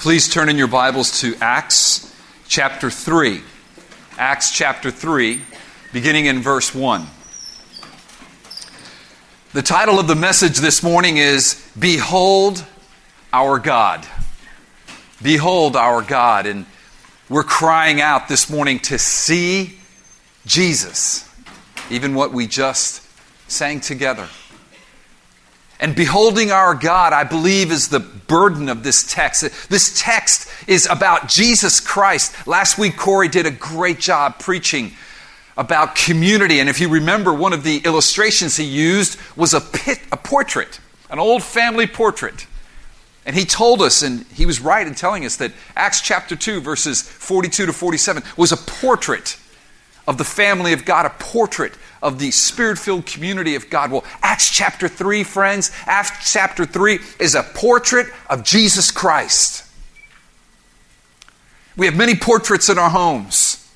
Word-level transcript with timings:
Please 0.00 0.30
turn 0.30 0.48
in 0.48 0.56
your 0.56 0.66
Bibles 0.66 1.20
to 1.20 1.36
Acts 1.42 2.10
chapter 2.48 2.88
3. 2.88 3.42
Acts 4.16 4.50
chapter 4.50 4.90
3, 4.90 5.42
beginning 5.92 6.24
in 6.24 6.40
verse 6.40 6.74
1. 6.74 7.06
The 9.52 9.60
title 9.60 9.98
of 9.98 10.08
the 10.08 10.14
message 10.14 10.56
this 10.56 10.82
morning 10.82 11.18
is 11.18 11.62
Behold 11.78 12.64
Our 13.30 13.58
God. 13.58 14.06
Behold 15.20 15.76
Our 15.76 16.00
God. 16.00 16.46
And 16.46 16.64
we're 17.28 17.42
crying 17.42 18.00
out 18.00 18.26
this 18.26 18.48
morning 18.48 18.78
to 18.78 18.98
see 18.98 19.78
Jesus, 20.46 21.28
even 21.90 22.14
what 22.14 22.32
we 22.32 22.46
just 22.46 23.06
sang 23.50 23.80
together. 23.80 24.30
And 25.80 25.96
beholding 25.96 26.52
our 26.52 26.74
God, 26.74 27.14
I 27.14 27.24
believe, 27.24 27.72
is 27.72 27.88
the 27.88 28.00
burden 28.00 28.68
of 28.68 28.82
this 28.82 29.02
text. 29.02 29.68
This 29.70 29.98
text 29.98 30.48
is 30.66 30.86
about 30.86 31.26
Jesus 31.26 31.80
Christ. 31.80 32.46
Last 32.46 32.76
week, 32.76 32.98
Corey 32.98 33.28
did 33.28 33.46
a 33.46 33.50
great 33.50 33.98
job 33.98 34.38
preaching 34.38 34.92
about 35.56 35.94
community. 35.94 36.60
And 36.60 36.68
if 36.68 36.80
you 36.80 36.90
remember, 36.90 37.32
one 37.32 37.54
of 37.54 37.64
the 37.64 37.78
illustrations 37.78 38.58
he 38.58 38.64
used 38.64 39.18
was 39.36 39.54
a, 39.54 39.60
pit, 39.60 40.00
a 40.12 40.18
portrait, 40.18 40.80
an 41.08 41.18
old 41.18 41.42
family 41.42 41.86
portrait. 41.86 42.46
And 43.24 43.34
he 43.34 43.46
told 43.46 43.80
us, 43.80 44.02
and 44.02 44.26
he 44.34 44.44
was 44.44 44.60
right 44.60 44.86
in 44.86 44.94
telling 44.94 45.24
us, 45.24 45.36
that 45.36 45.52
Acts 45.76 46.02
chapter 46.02 46.36
2, 46.36 46.60
verses 46.60 47.00
42 47.00 47.66
to 47.66 47.72
47, 47.72 48.22
was 48.36 48.52
a 48.52 48.56
portrait 48.58 49.38
of 50.06 50.18
the 50.18 50.24
family 50.24 50.72
of 50.72 50.84
God, 50.84 51.06
a 51.06 51.10
portrait 51.10 51.72
of 52.02 52.18
the 52.18 52.30
spirit 52.30 52.78
filled 52.78 53.06
community 53.06 53.54
of 53.54 53.70
God. 53.70 53.90
Well, 53.90 54.04
Acts 54.22 54.50
chapter 54.50 54.88
3, 54.88 55.24
friends, 55.24 55.70
Acts 55.86 56.32
chapter 56.32 56.64
3 56.64 56.98
is 57.18 57.34
a 57.34 57.42
portrait 57.42 58.06
of 58.28 58.42
Jesus 58.42 58.90
Christ. 58.90 59.64
We 61.76 61.86
have 61.86 61.96
many 61.96 62.14
portraits 62.14 62.68
in 62.68 62.78
our 62.78 62.90
homes, 62.90 63.70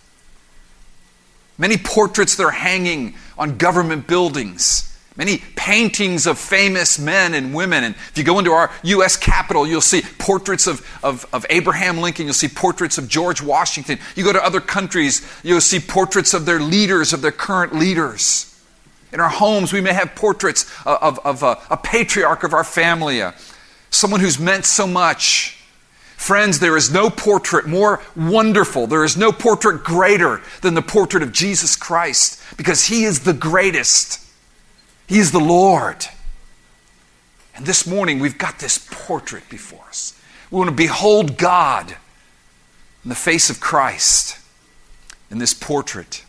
many 1.56 1.76
portraits 1.76 2.36
that 2.36 2.44
are 2.44 2.50
hanging 2.50 3.14
on 3.38 3.56
government 3.56 4.06
buildings. 4.06 4.93
Many 5.16 5.38
paintings 5.54 6.26
of 6.26 6.40
famous 6.40 6.98
men 6.98 7.34
and 7.34 7.54
women. 7.54 7.84
And 7.84 7.94
if 7.94 8.18
you 8.18 8.24
go 8.24 8.40
into 8.40 8.50
our 8.50 8.72
U.S. 8.82 9.16
Capitol, 9.16 9.64
you'll 9.64 9.80
see 9.80 10.02
portraits 10.18 10.66
of, 10.66 10.84
of, 11.04 11.24
of, 11.32 11.46
Abraham 11.50 11.98
Lincoln. 11.98 12.26
You'll 12.26 12.34
see 12.34 12.48
portraits 12.48 12.98
of 12.98 13.08
George 13.08 13.40
Washington. 13.40 14.00
You 14.16 14.24
go 14.24 14.32
to 14.32 14.44
other 14.44 14.60
countries, 14.60 15.24
you'll 15.44 15.60
see 15.60 15.78
portraits 15.78 16.34
of 16.34 16.46
their 16.46 16.58
leaders, 16.58 17.12
of 17.12 17.22
their 17.22 17.30
current 17.30 17.76
leaders. 17.76 18.50
In 19.12 19.20
our 19.20 19.28
homes, 19.28 19.72
we 19.72 19.80
may 19.80 19.92
have 19.92 20.16
portraits 20.16 20.68
of, 20.84 20.98
of, 21.00 21.18
of 21.24 21.42
a, 21.44 21.62
a, 21.70 21.76
patriarch 21.76 22.42
of 22.42 22.52
our 22.52 22.64
family, 22.64 23.20
a, 23.20 23.34
someone 23.90 24.18
who's 24.18 24.40
meant 24.40 24.64
so 24.64 24.84
much. 24.84 25.64
Friends, 26.16 26.58
there 26.58 26.76
is 26.76 26.92
no 26.92 27.08
portrait 27.08 27.68
more 27.68 28.02
wonderful. 28.16 28.88
There 28.88 29.04
is 29.04 29.16
no 29.16 29.30
portrait 29.30 29.84
greater 29.84 30.40
than 30.62 30.74
the 30.74 30.82
portrait 30.82 31.22
of 31.22 31.30
Jesus 31.30 31.76
Christ 31.76 32.42
because 32.56 32.86
he 32.86 33.04
is 33.04 33.20
the 33.20 33.32
greatest. 33.32 34.23
He's 35.06 35.32
the 35.32 35.40
Lord. 35.40 36.06
And 37.54 37.66
this 37.66 37.86
morning, 37.86 38.18
we've 38.18 38.38
got 38.38 38.58
this 38.58 38.78
portrait 38.90 39.48
before 39.48 39.84
us. 39.88 40.18
We 40.50 40.58
want 40.58 40.70
to 40.70 40.76
behold 40.76 41.36
God 41.36 41.96
in 43.02 43.08
the 43.08 43.14
face 43.14 43.50
of 43.50 43.60
Christ 43.60 44.38
in 45.30 45.38
this 45.38 45.54
portrait. 45.54 46.24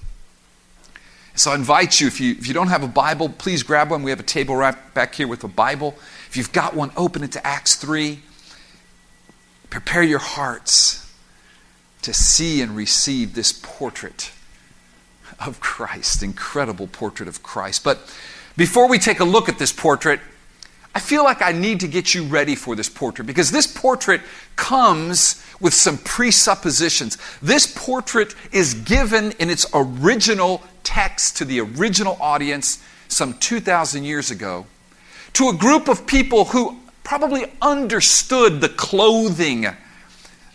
So 1.35 1.51
I 1.51 1.55
invite 1.55 1.99
you 1.99 2.07
if, 2.07 2.21
you, 2.21 2.31
if 2.31 2.47
you 2.47 2.53
don't 2.53 2.69
have 2.69 2.83
a 2.83 2.87
Bible, 2.87 3.29
please 3.29 3.63
grab 3.63 3.91
one. 3.91 4.03
We 4.03 4.11
have 4.11 4.19
a 4.19 4.23
table 4.23 4.55
right 4.55 4.75
back 4.93 5.15
here 5.15 5.27
with 5.27 5.43
a 5.43 5.49
Bible. 5.49 5.95
If 6.29 6.37
you've 6.37 6.53
got 6.53 6.75
one, 6.75 6.91
open 6.95 7.23
it 7.23 7.31
to 7.33 7.45
Acts 7.45 7.75
3. 7.75 8.19
Prepare 9.69 10.03
your 10.03 10.19
hearts 10.19 11.11
to 12.03 12.13
see 12.13 12.61
and 12.61 12.75
receive 12.75 13.35
this 13.35 13.51
portrait 13.51 14.31
of 15.39 15.59
Christ, 15.59 16.23
incredible 16.23 16.87
portrait 16.87 17.27
of 17.27 17.43
Christ. 17.43 17.83
But 17.83 17.99
before 18.57 18.87
we 18.87 18.99
take 18.99 19.19
a 19.19 19.25
look 19.25 19.49
at 19.49 19.59
this 19.59 19.71
portrait, 19.71 20.19
I 20.93 20.99
feel 20.99 21.25
like 21.25 21.41
I 21.41 21.51
need 21.51 21.81
to 21.81 21.89
get 21.89 22.13
you 22.13 22.23
ready 22.23 22.55
for 22.55 22.73
this 22.73 22.87
portrait 22.87 23.25
because 23.25 23.51
this 23.51 23.67
portrait 23.67 24.21
comes 24.55 25.43
with 25.59 25.73
some 25.73 25.97
presuppositions. 25.97 27.17
This 27.41 27.67
portrait 27.67 28.33
is 28.53 28.73
given 28.73 29.33
in 29.33 29.49
its 29.49 29.65
original 29.73 30.63
text 30.83 31.35
to 31.37 31.45
the 31.45 31.59
original 31.59 32.17
audience 32.21 32.81
some 33.09 33.33
2,000 33.39 34.05
years 34.05 34.31
ago 34.31 34.65
to 35.33 35.49
a 35.49 35.53
group 35.53 35.89
of 35.89 36.07
people 36.07 36.45
who 36.45 36.77
probably 37.03 37.51
understood 37.61 38.61
the 38.61 38.69
clothing, 38.69 39.67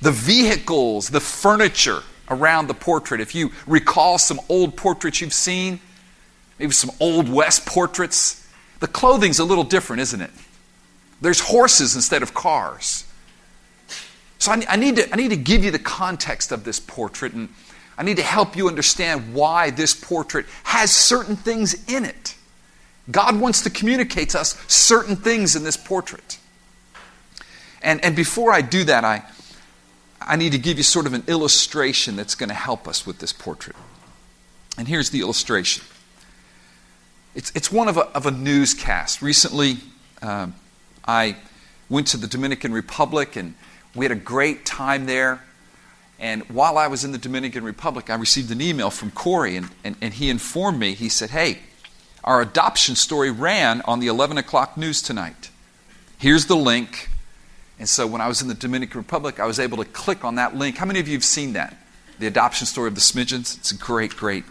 the 0.00 0.10
vehicles, 0.10 1.10
the 1.10 1.20
furniture 1.20 2.02
around 2.30 2.66
the 2.66 2.74
portrait. 2.74 3.20
If 3.20 3.34
you 3.34 3.50
recall 3.66 4.16
some 4.16 4.40
old 4.48 4.74
portraits 4.74 5.20
you've 5.20 5.34
seen, 5.34 5.80
maybe 6.60 6.72
some 6.72 6.90
Old 7.00 7.28
West 7.28 7.64
portraits. 7.64 8.46
The 8.80 8.86
clothing's 8.86 9.38
a 9.38 9.44
little 9.44 9.64
different, 9.64 10.02
isn't 10.02 10.20
it? 10.20 10.30
There's 11.20 11.40
horses 11.40 11.96
instead 11.96 12.22
of 12.22 12.34
cars. 12.34 13.06
So 14.38 14.52
I, 14.52 14.62
I, 14.68 14.76
need 14.76 14.96
to, 14.96 15.12
I 15.12 15.16
need 15.16 15.30
to 15.30 15.36
give 15.36 15.64
you 15.64 15.70
the 15.70 15.78
context 15.78 16.52
of 16.52 16.64
this 16.64 16.78
portrait, 16.78 17.32
and 17.32 17.48
I 17.96 18.02
need 18.02 18.18
to 18.18 18.22
help 18.22 18.56
you 18.56 18.68
understand 18.68 19.34
why 19.34 19.70
this 19.70 19.94
portrait 19.94 20.46
has 20.64 20.90
certain 20.90 21.34
things 21.34 21.88
in 21.88 22.04
it. 22.04 22.36
God 23.10 23.40
wants 23.40 23.62
to 23.62 23.70
communicate 23.70 24.30
to 24.30 24.40
us 24.40 24.62
certain 24.68 25.16
things 25.16 25.56
in 25.56 25.64
this 25.64 25.76
portrait. 25.76 26.38
And, 27.82 28.04
and 28.04 28.14
before 28.14 28.52
I 28.52 28.60
do 28.60 28.84
that, 28.84 29.04
I, 29.04 29.24
I 30.20 30.36
need 30.36 30.52
to 30.52 30.58
give 30.58 30.76
you 30.76 30.84
sort 30.84 31.06
of 31.06 31.14
an 31.14 31.24
illustration 31.26 32.16
that's 32.16 32.34
going 32.34 32.50
to 32.50 32.54
help 32.54 32.86
us 32.86 33.06
with 33.06 33.18
this 33.18 33.32
portrait. 33.32 33.76
And 34.76 34.86
here's 34.86 35.08
the 35.08 35.20
illustration. 35.20 35.82
It's, 37.34 37.52
it's 37.54 37.70
one 37.70 37.88
of 37.88 37.96
a, 37.96 38.06
of 38.08 38.26
a 38.26 38.30
newscast. 38.30 39.22
Recently, 39.22 39.76
um, 40.20 40.54
I 41.06 41.36
went 41.88 42.08
to 42.08 42.16
the 42.16 42.26
Dominican 42.26 42.72
Republic 42.72 43.36
and 43.36 43.54
we 43.94 44.04
had 44.04 44.12
a 44.12 44.16
great 44.16 44.66
time 44.66 45.06
there. 45.06 45.44
And 46.18 46.42
while 46.50 46.76
I 46.76 46.88
was 46.88 47.04
in 47.04 47.12
the 47.12 47.18
Dominican 47.18 47.64
Republic, 47.64 48.10
I 48.10 48.14
received 48.14 48.50
an 48.50 48.60
email 48.60 48.90
from 48.90 49.10
Corey, 49.10 49.56
and, 49.56 49.70
and, 49.82 49.96
and 50.02 50.12
he 50.12 50.28
informed 50.28 50.78
me. 50.78 50.92
He 50.92 51.08
said, 51.08 51.30
Hey, 51.30 51.60
our 52.22 52.42
adoption 52.42 52.94
story 52.94 53.30
ran 53.30 53.80
on 53.82 54.00
the 54.00 54.08
11 54.08 54.36
o'clock 54.36 54.76
news 54.76 55.00
tonight. 55.00 55.50
Here's 56.18 56.44
the 56.44 56.56
link. 56.56 57.08
And 57.78 57.88
so 57.88 58.06
when 58.06 58.20
I 58.20 58.28
was 58.28 58.42
in 58.42 58.48
the 58.48 58.54
Dominican 58.54 58.98
Republic, 58.98 59.40
I 59.40 59.46
was 59.46 59.58
able 59.58 59.78
to 59.78 59.86
click 59.86 60.22
on 60.22 60.34
that 60.34 60.54
link. 60.54 60.76
How 60.76 60.84
many 60.84 61.00
of 61.00 61.08
you 61.08 61.14
have 61.14 61.24
seen 61.24 61.54
that? 61.54 61.74
The 62.18 62.26
adoption 62.26 62.66
story 62.66 62.88
of 62.88 62.94
the 62.94 63.00
Smidgens? 63.00 63.56
It's 63.56 63.72
a 63.72 63.76
great, 63.76 64.14
great 64.14 64.44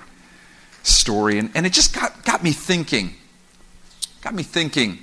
story. 0.84 1.40
And, 1.40 1.52
and 1.56 1.66
it 1.66 1.74
just 1.74 1.94
got, 1.94 2.24
got 2.26 2.44
me 2.44 2.52
thinking, 2.52 3.16
got 4.22 4.34
me 4.34 4.44
thinking 4.44 5.00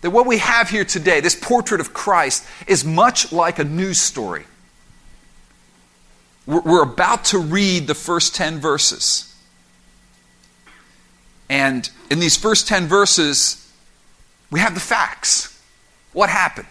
that 0.00 0.10
what 0.10 0.26
we 0.26 0.38
have 0.38 0.70
here 0.70 0.84
today, 0.84 1.20
this 1.20 1.34
portrait 1.34 1.80
of 1.80 1.92
Christ, 1.92 2.44
is 2.66 2.84
much 2.84 3.32
like 3.32 3.58
a 3.58 3.64
news 3.64 4.00
story. 4.00 4.44
We're, 6.46 6.60
we're 6.60 6.82
about 6.82 7.26
to 7.26 7.38
read 7.38 7.86
the 7.86 7.94
first 7.94 8.34
10 8.34 8.60
verses. 8.60 9.26
And 11.48 11.88
in 12.10 12.20
these 12.20 12.36
first 12.36 12.68
10 12.68 12.86
verses, 12.86 13.70
we 14.50 14.60
have 14.60 14.74
the 14.74 14.80
facts. 14.80 15.60
What 16.12 16.30
happened? 16.30 16.68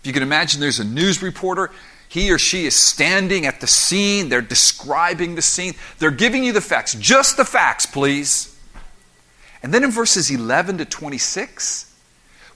If 0.00 0.06
you 0.06 0.12
can 0.12 0.22
imagine, 0.22 0.60
there's 0.60 0.80
a 0.80 0.84
news 0.84 1.22
reporter 1.22 1.70
he 2.16 2.30
or 2.30 2.38
she 2.38 2.64
is 2.64 2.74
standing 2.74 3.44
at 3.44 3.60
the 3.60 3.66
scene, 3.66 4.30
they're 4.30 4.40
describing 4.40 5.34
the 5.34 5.42
scene, 5.42 5.74
they're 5.98 6.10
giving 6.10 6.44
you 6.44 6.50
the 6.50 6.62
facts, 6.62 6.94
just 6.94 7.36
the 7.36 7.44
facts, 7.44 7.84
please. 7.84 8.58
And 9.62 9.74
then 9.74 9.84
in 9.84 9.90
verses 9.90 10.30
11 10.30 10.78
to 10.78 10.86
26, 10.86 11.94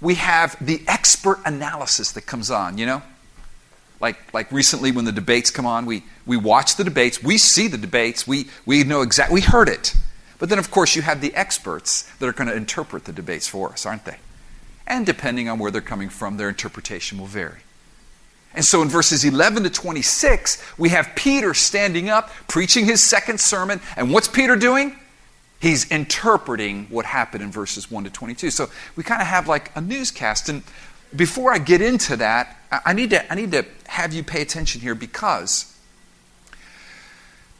we 0.00 0.14
have 0.14 0.56
the 0.64 0.82
expert 0.88 1.40
analysis 1.44 2.10
that 2.12 2.22
comes 2.22 2.50
on, 2.50 2.78
you 2.78 2.86
know? 2.86 3.02
Like, 4.00 4.32
like 4.32 4.50
recently 4.50 4.92
when 4.92 5.04
the 5.04 5.12
debates 5.12 5.50
come 5.50 5.66
on, 5.66 5.84
we, 5.84 6.04
we 6.24 6.38
watch 6.38 6.76
the 6.76 6.84
debates, 6.84 7.22
we 7.22 7.36
see 7.36 7.68
the 7.68 7.76
debates, 7.76 8.26
we, 8.26 8.48
we 8.64 8.82
know 8.82 9.02
exactly, 9.02 9.34
we 9.34 9.40
heard 9.42 9.68
it. 9.68 9.94
But 10.38 10.48
then, 10.48 10.58
of 10.58 10.70
course, 10.70 10.96
you 10.96 11.02
have 11.02 11.20
the 11.20 11.34
experts 11.34 12.10
that 12.18 12.26
are 12.26 12.32
going 12.32 12.48
to 12.48 12.56
interpret 12.56 13.04
the 13.04 13.12
debates 13.12 13.46
for 13.46 13.72
us, 13.72 13.84
aren't 13.84 14.06
they? 14.06 14.16
And 14.86 15.04
depending 15.04 15.50
on 15.50 15.58
where 15.58 15.70
they're 15.70 15.82
coming 15.82 16.08
from, 16.08 16.38
their 16.38 16.48
interpretation 16.48 17.18
will 17.18 17.26
vary. 17.26 17.58
And 18.54 18.64
so 18.64 18.82
in 18.82 18.88
verses 18.88 19.24
11 19.24 19.62
to 19.62 19.70
26, 19.70 20.62
we 20.76 20.88
have 20.88 21.12
Peter 21.14 21.54
standing 21.54 22.08
up, 22.08 22.30
preaching 22.48 22.84
his 22.84 23.02
second 23.02 23.40
sermon. 23.40 23.80
And 23.96 24.12
what's 24.12 24.28
Peter 24.28 24.56
doing? 24.56 24.96
He's 25.60 25.88
interpreting 25.90 26.86
what 26.86 27.04
happened 27.04 27.44
in 27.44 27.52
verses 27.52 27.90
1 27.90 28.04
to 28.04 28.10
22. 28.10 28.50
So 28.50 28.68
we 28.96 29.04
kind 29.04 29.20
of 29.20 29.28
have 29.28 29.46
like 29.46 29.70
a 29.76 29.80
newscast. 29.80 30.48
And 30.48 30.62
before 31.14 31.52
I 31.52 31.58
get 31.58 31.80
into 31.80 32.16
that, 32.16 32.56
I 32.84 32.92
need 32.92 33.10
to, 33.10 33.30
I 33.30 33.36
need 33.36 33.52
to 33.52 33.66
have 33.86 34.12
you 34.12 34.24
pay 34.24 34.42
attention 34.42 34.80
here 34.80 34.94
because 34.94 35.76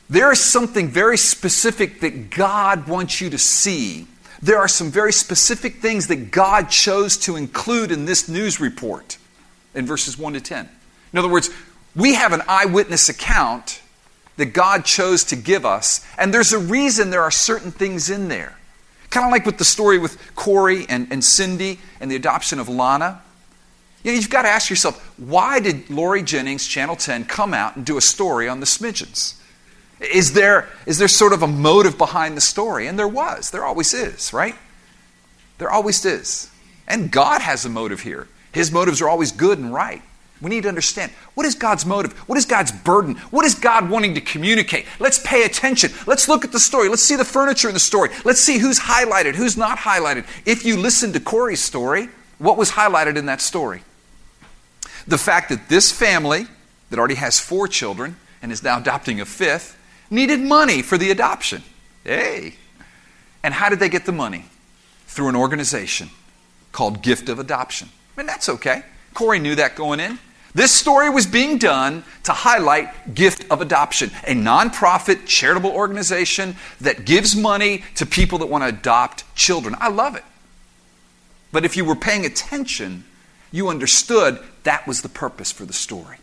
there 0.09 0.33
is 0.33 0.41
something 0.41 0.89
very 0.89 1.17
specific 1.17 2.01
that 2.01 2.31
God 2.31 2.89
wants 2.89 3.21
you 3.21 3.31
to 3.31 3.39
see. 3.39 4.09
There 4.43 4.59
are 4.59 4.67
some 4.67 4.91
very 4.91 5.13
specific 5.13 5.77
things 5.77 6.09
that 6.09 6.33
God 6.33 6.69
chose 6.69 7.17
to 7.19 7.37
include 7.37 7.93
in 7.93 8.07
this 8.07 8.29
news 8.29 8.59
report 8.59 9.19
in 9.75 9.87
verses 9.87 10.19
1 10.19 10.33
to 10.33 10.41
10. 10.41 10.69
In 11.13 11.19
other 11.19 11.29
words, 11.29 11.51
we 11.95 12.15
have 12.15 12.33
an 12.33 12.43
eyewitness 12.49 13.09
account 13.09 13.83
that 14.37 14.47
God 14.47 14.85
chose 14.85 15.25
to 15.25 15.37
give 15.37 15.67
us, 15.67 16.07
and 16.17 16.33
there's 16.33 16.53
a 16.53 16.59
reason 16.59 17.11
there 17.11 17.23
are 17.23 17.31
certain 17.31 17.71
things 17.71 18.09
in 18.09 18.29
there. 18.29 18.57
Kind 19.11 19.27
of 19.27 19.33
like 19.33 19.45
with 19.45 19.59
the 19.59 19.65
story 19.65 19.99
with 19.99 20.35
Corey 20.35 20.87
and, 20.89 21.09
and 21.11 21.23
Cindy 21.23 21.81
and 22.01 22.11
the 22.11 22.17
adoption 22.17 22.61
of 22.61 22.69
Lana. 22.69 23.23
You 24.03 24.13
know, 24.13 24.17
you've 24.17 24.31
got 24.31 24.43
to 24.43 24.49
ask 24.49 24.71
yourself, 24.71 25.19
why 25.19 25.61
did 25.61 25.91
Laurie 25.91 26.23
Jennings, 26.23 26.67
Channel 26.67 26.97
10, 26.97 27.25
come 27.25 27.53
out 27.53 27.77
and 27.77 27.85
do 27.85 27.99
a 27.99 28.01
story 28.01 28.49
on 28.49 28.61
the 28.61 28.67
Smidgens? 28.67 29.35
Is 30.01 30.33
there, 30.33 30.69
is 30.87 30.99
there 30.99 31.09
sort 31.09 31.35
of 31.35 31.43
a 31.43 31.47
motive 31.47 31.99
behind 31.99 32.37
the 32.37 32.41
story? 32.41 32.87
And 32.87 32.99
there 32.99 33.09
was. 33.09 33.51
There 33.51 33.65
always 33.65 33.93
is, 33.93 34.33
right? 34.33 34.55
There 35.59 35.71
always 35.71 36.03
is. 36.05 36.51
And 36.89 37.11
God 37.11 37.43
has 37.43 37.67
a 37.67 37.69
motive 37.69 38.01
here. 38.01 38.27
His 38.53 38.73
motives 38.73 39.03
are 39.03 39.09
always 39.09 39.33
good 39.33 39.59
and 39.59 39.75
right. 39.75 40.03
We 40.41 40.49
need 40.49 40.63
to 40.63 40.69
understand 40.69 41.13
what 41.35 41.45
is 41.45 41.55
God's 41.55 41.85
motive? 41.85 42.13
What 42.29 42.39
is 42.39 42.47
God's 42.47 42.73
burden? 42.73 43.17
What 43.31 43.45
is 43.45 43.55
God 43.55 43.91
wanting 43.91 44.15
to 44.15 44.21
communicate? 44.21 44.87
Let's 44.99 45.19
pay 45.19 45.45
attention. 45.45 45.93
Let's 46.07 46.29
look 46.29 46.45
at 46.45 46.53
the 46.53 46.61
story. 46.61 46.89
Let's 46.89 47.03
see 47.03 47.17
the 47.17 47.25
furniture 47.25 47.69
in 47.69 47.75
the 47.75 47.81
story. 47.81 48.11
Let's 48.25 48.41
see 48.41 48.59
who's 48.59 48.79
highlighted, 48.79 49.35
who's 49.35 49.57
not 49.57 49.79
highlighted. 49.79 50.27
If 50.47 50.65
you 50.65 50.79
listen 50.79 51.13
to 51.13 51.21
Corey's 51.21 51.61
story, 51.63 52.09
what 52.39 52.57
was 52.57 52.71
highlighted 52.71 53.17
in 53.17 53.27
that 53.27 53.41
story? 53.43 53.83
The 55.07 55.19
fact 55.19 55.51
that 55.51 55.69
this 55.69 55.93
family, 55.93 56.47
that 56.89 56.99
already 56.99 57.17
has 57.17 57.39
four 57.39 57.69
children 57.69 58.17
and 58.43 58.51
is 58.51 58.63
now 58.63 58.79
adopting 58.79 59.21
a 59.21 59.27
fifth, 59.27 59.77
needed 60.09 60.41
money 60.41 60.81
for 60.81 60.97
the 60.97 61.11
adoption. 61.11 61.63
Hey. 62.05 62.55
And 63.43 63.53
how 63.53 63.69
did 63.69 63.79
they 63.79 63.89
get 63.89 64.07
the 64.07 64.13
money? 64.13 64.47
Through 65.07 65.29
an 65.29 65.37
organization 65.37 66.11
called 66.73 67.03
Gift 67.03 67.29
of 67.29 67.39
Adoption. 67.39 67.89
I 68.17 68.21
mean, 68.21 68.27
that's 68.27 68.49
okay. 68.49 68.85
Corey 69.13 69.39
knew 69.39 69.55
that 69.57 69.75
going 69.75 70.01
in. 70.01 70.19
This 70.55 70.73
story 70.73 71.11
was 71.11 71.27
being 71.27 71.59
done 71.59 72.03
to 72.25 72.33
highlight 72.33 73.15
Gift 73.15 73.51
of 73.51 73.61
Adoption, 73.61 74.11
a 74.27 74.35
nonprofit 74.35 75.27
charitable 75.27 75.71
organization 75.71 76.57
that 76.81 77.05
gives 77.05 77.37
money 77.37 77.85
to 77.95 78.07
people 78.07 78.39
that 78.39 78.47
want 78.47 78.65
to 78.65 78.69
adopt 78.69 79.25
children. 79.37 79.77
I 79.79 79.89
love 79.89 80.17
it. 80.17 80.25
But 81.53 81.65
if 81.65 81.77
you 81.77 81.85
were 81.85 81.97
paying 81.97 82.27
attention, 82.27 83.05
you 83.53 83.69
understood 83.69 84.41
that 84.65 84.87
was 84.87 85.03
the 85.03 85.09
purpose 85.09 85.53
for 85.53 85.65
the 85.65 85.73
story. 85.73 86.19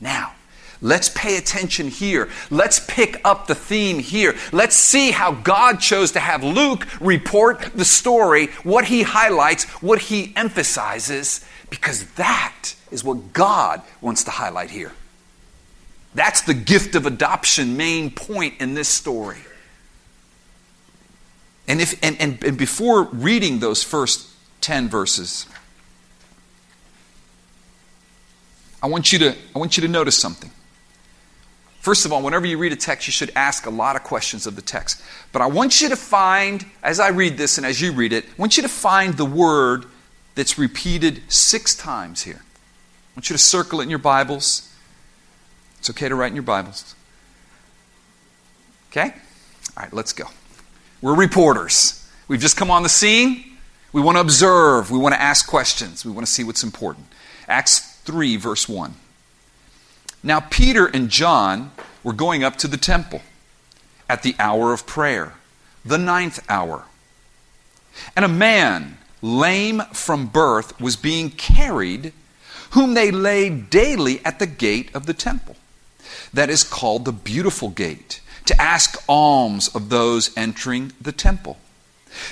Now, 0.00 0.34
let's 0.80 1.08
pay 1.08 1.36
attention 1.36 1.88
here. 1.88 2.28
Let's 2.50 2.80
pick 2.86 3.20
up 3.24 3.46
the 3.46 3.54
theme 3.54 3.98
here. 3.98 4.36
Let's 4.52 4.76
see 4.76 5.10
how 5.10 5.32
God 5.32 5.80
chose 5.80 6.12
to 6.12 6.20
have 6.20 6.44
Luke 6.44 6.86
report 7.00 7.60
the 7.74 7.84
story, 7.84 8.46
what 8.62 8.86
he 8.86 9.02
highlights, 9.02 9.64
what 9.82 10.02
he 10.02 10.32
emphasizes, 10.36 11.44
because 11.70 12.04
that 12.12 12.74
is 12.90 13.04
what 13.04 13.32
God 13.32 13.82
wants 14.00 14.24
to 14.24 14.30
highlight 14.30 14.70
here. 14.70 14.92
That's 16.14 16.42
the 16.42 16.54
gift 16.54 16.94
of 16.94 17.06
adoption 17.06 17.76
main 17.76 18.10
point 18.10 18.54
in 18.60 18.74
this 18.74 18.88
story. 18.88 19.38
And, 21.66 21.80
if, 21.80 22.02
and, 22.02 22.18
and, 22.20 22.42
and 22.42 22.56
before 22.56 23.02
reading 23.02 23.58
those 23.58 23.82
first 23.82 24.28
10 24.62 24.88
verses, 24.88 25.46
I 28.82 28.86
want, 28.86 29.12
you 29.12 29.18
to, 29.18 29.36
I 29.54 29.58
want 29.58 29.76
you 29.76 29.82
to 29.82 29.88
notice 29.88 30.16
something. 30.16 30.50
First 31.80 32.06
of 32.06 32.12
all, 32.12 32.22
whenever 32.22 32.46
you 32.46 32.58
read 32.58 32.72
a 32.72 32.76
text, 32.76 33.06
you 33.06 33.12
should 33.12 33.30
ask 33.36 33.66
a 33.66 33.70
lot 33.70 33.96
of 33.96 34.02
questions 34.02 34.46
of 34.46 34.56
the 34.56 34.62
text. 34.62 35.02
But 35.32 35.42
I 35.42 35.46
want 35.46 35.80
you 35.80 35.88
to 35.90 35.96
find, 35.96 36.64
as 36.82 37.00
I 37.00 37.08
read 37.08 37.36
this 37.36 37.58
and 37.58 37.66
as 37.66 37.80
you 37.80 37.92
read 37.92 38.12
it, 38.12 38.24
I 38.24 38.34
want 38.36 38.56
you 38.56 38.62
to 38.62 38.68
find 38.68 39.14
the 39.16 39.24
word 39.24 39.84
that's 40.34 40.58
repeated 40.58 41.22
six 41.28 41.74
times 41.74 42.22
here. 42.22 42.42
Want 43.18 43.30
you 43.30 43.34
to 43.34 43.42
circle 43.42 43.80
it 43.80 43.82
in 43.82 43.90
your 43.90 43.98
Bibles. 43.98 44.72
It's 45.80 45.90
okay 45.90 46.08
to 46.08 46.14
write 46.14 46.28
in 46.28 46.36
your 46.36 46.44
Bibles. 46.44 46.94
Okay? 48.92 49.12
All 49.76 49.82
right, 49.82 49.92
let's 49.92 50.12
go. 50.12 50.26
We're 51.02 51.16
reporters. 51.16 52.08
We've 52.28 52.38
just 52.38 52.56
come 52.56 52.70
on 52.70 52.84
the 52.84 52.88
scene. 52.88 53.56
We 53.92 54.00
want 54.00 54.18
to 54.18 54.20
observe. 54.20 54.92
We 54.92 55.00
want 55.00 55.16
to 55.16 55.20
ask 55.20 55.48
questions. 55.48 56.04
We 56.04 56.12
want 56.12 56.28
to 56.28 56.32
see 56.32 56.44
what's 56.44 56.62
important. 56.62 57.06
Acts 57.48 57.80
3, 58.02 58.36
verse 58.36 58.68
1. 58.68 58.94
Now, 60.22 60.38
Peter 60.38 60.86
and 60.86 61.08
John 61.08 61.72
were 62.04 62.12
going 62.12 62.44
up 62.44 62.54
to 62.58 62.68
the 62.68 62.76
temple 62.76 63.22
at 64.08 64.22
the 64.22 64.36
hour 64.38 64.72
of 64.72 64.86
prayer, 64.86 65.32
the 65.84 65.98
ninth 65.98 66.46
hour. 66.48 66.84
And 68.14 68.24
a 68.24 68.28
man 68.28 68.98
lame 69.22 69.80
from 69.92 70.26
birth, 70.26 70.80
was 70.80 70.94
being 70.94 71.30
carried, 71.30 72.12
whom 72.70 72.94
they 72.94 73.10
laid 73.10 73.70
daily 73.70 74.24
at 74.24 74.38
the 74.38 74.46
gate 74.46 74.90
of 74.94 75.06
the 75.06 75.14
temple. 75.14 75.56
That 76.32 76.50
is 76.50 76.62
called 76.62 77.04
the 77.04 77.12
Beautiful 77.12 77.70
Gate, 77.70 78.20
to 78.46 78.60
ask 78.60 79.02
alms 79.08 79.68
of 79.68 79.88
those 79.88 80.36
entering 80.36 80.92
the 81.00 81.12
temple. 81.12 81.58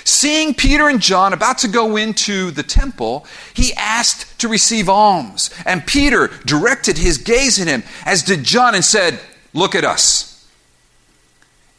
Seeing 0.03 0.53
Peter 0.53 0.89
and 0.89 0.99
John 0.99 1.33
about 1.33 1.59
to 1.59 1.67
go 1.67 1.97
into 1.97 2.51
the 2.51 2.63
temple, 2.63 3.25
he 3.53 3.73
asked 3.73 4.39
to 4.39 4.47
receive 4.47 4.89
alms. 4.89 5.49
And 5.65 5.85
Peter 5.85 6.29
directed 6.45 6.97
his 6.97 7.17
gaze 7.17 7.59
at 7.59 7.67
him, 7.67 7.83
as 8.05 8.23
did 8.23 8.43
John, 8.43 8.75
and 8.75 8.83
said, 8.83 9.19
Look 9.53 9.75
at 9.75 9.85
us. 9.85 10.47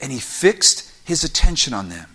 And 0.01 0.13
he 0.13 0.21
fixed 0.21 0.91
his 1.05 1.25
attention 1.25 1.75
on 1.75 1.89
them 1.89 2.07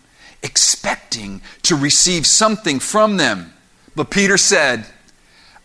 expecting 0.43 1.41
to 1.63 1.75
receive 1.75 2.27
something 2.27 2.79
from 2.79 3.17
them. 3.17 3.53
But 3.95 4.11
Peter 4.11 4.37
said, 4.37 4.85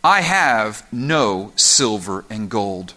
I 0.08 0.22
have 0.22 0.90
no 0.90 1.52
silver 1.55 2.25
and 2.31 2.49
gold. 2.49 2.94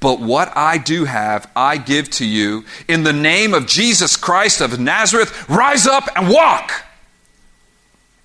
But 0.00 0.20
what 0.20 0.50
I 0.56 0.78
do 0.78 1.04
have, 1.04 1.50
I 1.54 1.76
give 1.76 2.08
to 2.12 2.24
you. 2.24 2.64
In 2.88 3.02
the 3.02 3.12
name 3.12 3.52
of 3.52 3.66
Jesus 3.66 4.16
Christ 4.16 4.62
of 4.62 4.80
Nazareth, 4.80 5.50
rise 5.50 5.86
up 5.86 6.08
and 6.16 6.30
walk. 6.30 6.86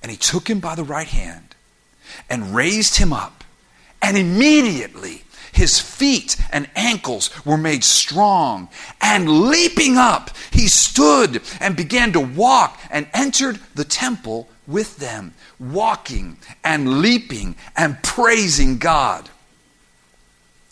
And 0.02 0.10
he 0.10 0.18
took 0.18 0.50
him 0.50 0.62
by 0.62 0.76
the 0.76 0.84
right 0.86 1.10
hand 1.10 1.56
and 2.30 2.56
raised 2.56 2.96
him 2.96 3.12
up. 3.12 3.44
And 4.02 4.18
immediately 4.18 5.24
his 5.52 5.82
feet 5.82 6.38
and 6.54 6.70
ankles 6.74 7.30
were 7.46 7.58
made 7.58 7.84
strong. 7.84 8.70
And 9.02 9.50
leaping 9.50 9.98
up, 9.98 10.30
he 10.52 10.70
stood 10.70 11.42
and 11.60 11.76
began 11.76 12.14
to 12.14 12.22
walk 12.22 12.80
and 12.90 13.10
entered 13.14 13.60
the 13.76 13.84
temple 13.84 14.48
with 14.68 14.98
them, 14.98 15.34
walking 15.60 16.38
and 16.64 17.02
leaping 17.02 17.56
and 17.76 18.02
praising 18.04 18.78
God. 18.78 19.30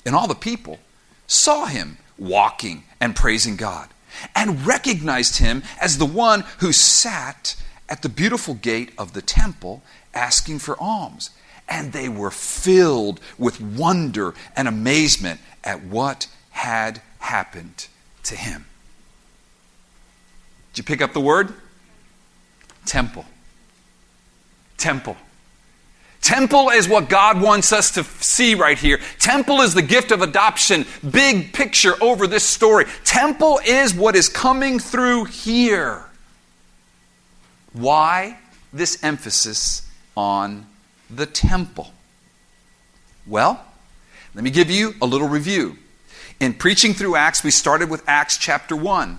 And 0.06 0.16
all 0.16 0.28
the 0.28 0.36
people 0.36 0.80
saw 1.28 1.66
him 1.66 1.98
walking 2.18 2.84
and 3.00 3.16
praising 3.16 3.56
God 3.56 3.90
and 4.36 4.66
recognized 4.66 5.38
him 5.38 5.64
as 5.82 5.98
the 5.98 6.06
one 6.06 6.44
who 6.60 6.72
sat 6.72 7.56
at 7.90 8.02
the 8.02 8.10
beautiful 8.10 8.54
gate 8.54 8.92
of 8.98 9.14
the 9.14 9.22
temple 9.22 9.84
asking 10.14 10.60
for 10.60 10.80
alms 10.82 11.32
and 11.68 11.92
they 11.92 12.10
were 12.10 12.32
filled 12.32 13.20
with 13.38 13.62
wonder 13.62 14.34
and 14.56 14.68
amazement 14.68 15.40
at 15.64 15.84
what 15.84 16.28
had 16.52 17.02
happened 17.20 17.88
to 18.24 18.36
him. 18.36 18.66
Did 20.74 20.80
you 20.80 20.84
pick 20.84 21.02
up 21.02 21.14
the 21.14 21.22
word? 21.22 21.54
Temple. 22.86 23.26
Temple. 24.84 25.16
Temple 26.20 26.70
is 26.70 26.90
what 26.90 27.08
God 27.08 27.42
wants 27.42 27.72
us 27.72 27.92
to 27.92 28.04
see 28.04 28.54
right 28.54 28.78
here. 28.78 29.00
Temple 29.18 29.62
is 29.62 29.74
the 29.74 29.82
gift 29.82 30.12
of 30.12 30.22
adoption, 30.22 30.86
big 31.10 31.54
picture 31.54 31.94
over 32.02 32.28
this 32.28 32.44
story. 32.44 32.84
Temple 33.06 33.62
is 33.66 33.94
what 33.96 34.14
is 34.18 34.28
coming 34.28 34.80
through 34.80 35.24
here. 35.24 36.04
Why 37.72 38.40
this 38.74 39.02
emphasis 39.06 39.90
on 40.18 40.66
the 41.10 41.28
temple? 41.28 41.94
Well, 43.26 43.64
let 44.36 44.44
me 44.44 44.50
give 44.50 44.70
you 44.70 44.96
a 45.02 45.06
little 45.06 45.30
review. 45.30 45.78
In 46.42 46.54
preaching 46.54 46.94
through 46.94 47.16
Acts, 47.16 47.42
we 47.42 47.52
started 47.52 47.90
with 47.90 48.04
Acts 48.06 48.38
chapter 48.38 48.76
1. 48.76 49.18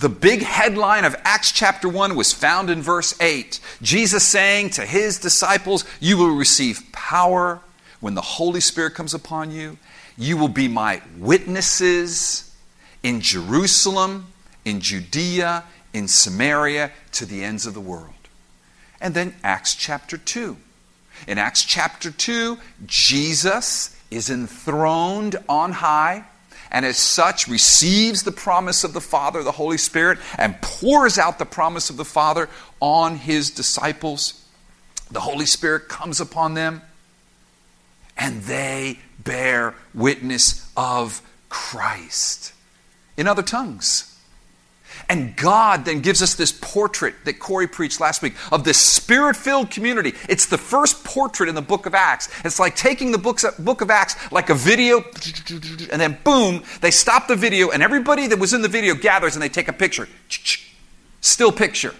The 0.00 0.08
big 0.08 0.40
headline 0.40 1.04
of 1.04 1.14
Acts 1.24 1.52
chapter 1.52 1.86
1 1.86 2.16
was 2.16 2.32
found 2.32 2.70
in 2.70 2.80
verse 2.80 3.14
8. 3.20 3.60
Jesus 3.82 4.26
saying 4.26 4.70
to 4.70 4.86
his 4.86 5.18
disciples, 5.18 5.84
You 6.00 6.16
will 6.16 6.34
receive 6.34 6.90
power 6.90 7.60
when 8.00 8.14
the 8.14 8.22
Holy 8.22 8.60
Spirit 8.60 8.94
comes 8.94 9.12
upon 9.12 9.50
you. 9.50 9.76
You 10.16 10.38
will 10.38 10.48
be 10.48 10.68
my 10.68 11.02
witnesses 11.18 12.50
in 13.02 13.20
Jerusalem, 13.20 14.28
in 14.64 14.80
Judea, 14.80 15.64
in 15.92 16.08
Samaria, 16.08 16.92
to 17.12 17.26
the 17.26 17.44
ends 17.44 17.66
of 17.66 17.74
the 17.74 17.80
world. 17.80 18.14
And 19.02 19.12
then 19.12 19.34
Acts 19.44 19.74
chapter 19.74 20.16
2. 20.16 20.56
In 21.28 21.36
Acts 21.36 21.62
chapter 21.62 22.10
2, 22.10 22.56
Jesus 22.86 23.94
is 24.10 24.30
enthroned 24.30 25.36
on 25.46 25.72
high 25.72 26.24
and 26.70 26.86
as 26.86 26.96
such 26.96 27.48
receives 27.48 28.22
the 28.22 28.32
promise 28.32 28.84
of 28.84 28.92
the 28.92 29.00
Father, 29.00 29.42
the 29.42 29.52
Holy 29.52 29.78
Spirit, 29.78 30.18
and 30.38 30.60
pours 30.60 31.18
out 31.18 31.38
the 31.38 31.46
promise 31.46 31.90
of 31.90 31.96
the 31.96 32.04
Father 32.04 32.48
on 32.80 33.16
his 33.16 33.50
disciples. 33.50 34.44
The 35.10 35.20
Holy 35.20 35.46
Spirit 35.46 35.88
comes 35.88 36.20
upon 36.20 36.54
them 36.54 36.82
and 38.16 38.42
they 38.42 38.98
bear 39.18 39.74
witness 39.94 40.70
of 40.76 41.22
Christ 41.48 42.52
in 43.16 43.26
other 43.26 43.42
tongues. 43.42 44.09
And 45.10 45.34
God 45.34 45.84
then 45.86 46.02
gives 46.02 46.22
us 46.22 46.36
this 46.36 46.52
portrait 46.52 47.16
that 47.24 47.40
Corey 47.40 47.66
preached 47.66 48.00
last 48.00 48.22
week 48.22 48.34
of 48.52 48.62
this 48.62 48.78
spirit 48.78 49.34
filled 49.34 49.68
community. 49.68 50.14
It's 50.28 50.46
the 50.46 50.56
first 50.56 51.02
portrait 51.02 51.48
in 51.48 51.56
the 51.56 51.62
book 51.62 51.86
of 51.86 51.96
Acts. 51.96 52.28
It's 52.44 52.60
like 52.60 52.76
taking 52.76 53.10
the 53.10 53.18
books, 53.18 53.44
book 53.58 53.80
of 53.80 53.90
Acts 53.90 54.14
like 54.30 54.50
a 54.50 54.54
video, 54.54 55.02
and 55.90 56.00
then 56.00 56.16
boom, 56.22 56.62
they 56.80 56.92
stop 56.92 57.26
the 57.26 57.34
video, 57.34 57.70
and 57.70 57.82
everybody 57.82 58.28
that 58.28 58.38
was 58.38 58.54
in 58.54 58.62
the 58.62 58.68
video 58.68 58.94
gathers 58.94 59.34
and 59.34 59.42
they 59.42 59.48
take 59.48 59.66
a 59.66 59.72
picture. 59.72 60.08
Still 61.20 61.50
picture. 61.50 61.92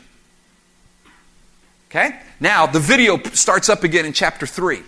Okay? 1.90 2.20
Now, 2.38 2.64
the 2.64 2.78
video 2.78 3.20
starts 3.32 3.68
up 3.68 3.82
again 3.82 4.06
in 4.06 4.12
chapter 4.12 4.46
3. 4.46 4.84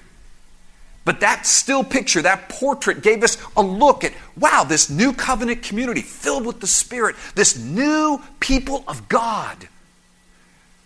But 1.04 1.20
that 1.20 1.46
still 1.46 1.82
picture, 1.82 2.22
that 2.22 2.48
portrait 2.48 3.02
gave 3.02 3.24
us 3.24 3.36
a 3.56 3.62
look 3.62 4.04
at 4.04 4.12
wow, 4.36 4.64
this 4.64 4.88
new 4.88 5.12
covenant 5.12 5.62
community 5.62 6.00
filled 6.00 6.46
with 6.46 6.60
the 6.60 6.66
Spirit, 6.66 7.16
this 7.34 7.58
new 7.58 8.22
people 8.40 8.84
of 8.86 9.08
God. 9.08 9.68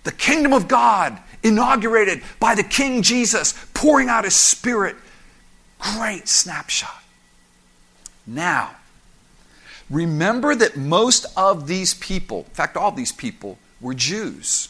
The 0.04 0.12
kingdom 0.12 0.52
of 0.52 0.68
God 0.68 1.18
inaugurated 1.42 2.22
by 2.40 2.54
the 2.54 2.62
King 2.62 3.02
Jesus, 3.02 3.54
pouring 3.74 4.08
out 4.08 4.24
his 4.24 4.36
Spirit. 4.36 4.96
Great 5.78 6.28
snapshot. 6.28 7.02
Now, 8.26 8.76
remember 9.90 10.54
that 10.54 10.76
most 10.76 11.26
of 11.36 11.66
these 11.66 11.94
people, 11.94 12.38
in 12.38 12.54
fact, 12.54 12.76
all 12.76 12.90
these 12.90 13.12
people, 13.12 13.58
were 13.80 13.94
Jews. 13.94 14.68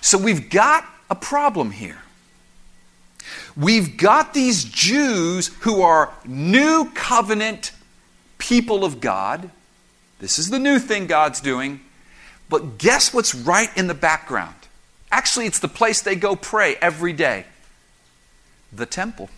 So 0.00 0.16
we've 0.16 0.48
got 0.48 0.84
a 1.10 1.14
problem 1.14 1.72
here. 1.72 1.98
We've 3.56 3.96
got 3.96 4.34
these 4.34 4.64
Jews 4.64 5.48
who 5.60 5.82
are 5.82 6.12
new 6.24 6.90
covenant 6.94 7.72
people 8.38 8.84
of 8.84 9.00
God. 9.00 9.50
This 10.18 10.38
is 10.38 10.50
the 10.50 10.58
new 10.58 10.78
thing 10.78 11.06
God's 11.06 11.40
doing. 11.40 11.80
But 12.48 12.78
guess 12.78 13.14
what's 13.14 13.34
right 13.34 13.70
in 13.76 13.86
the 13.86 13.94
background? 13.94 14.54
Actually, 15.10 15.46
it's 15.46 15.58
the 15.58 15.68
place 15.68 16.02
they 16.02 16.16
go 16.16 16.36
pray 16.36 16.76
every 16.76 17.12
day 17.12 17.46
the 18.72 18.86
temple. 18.86 19.28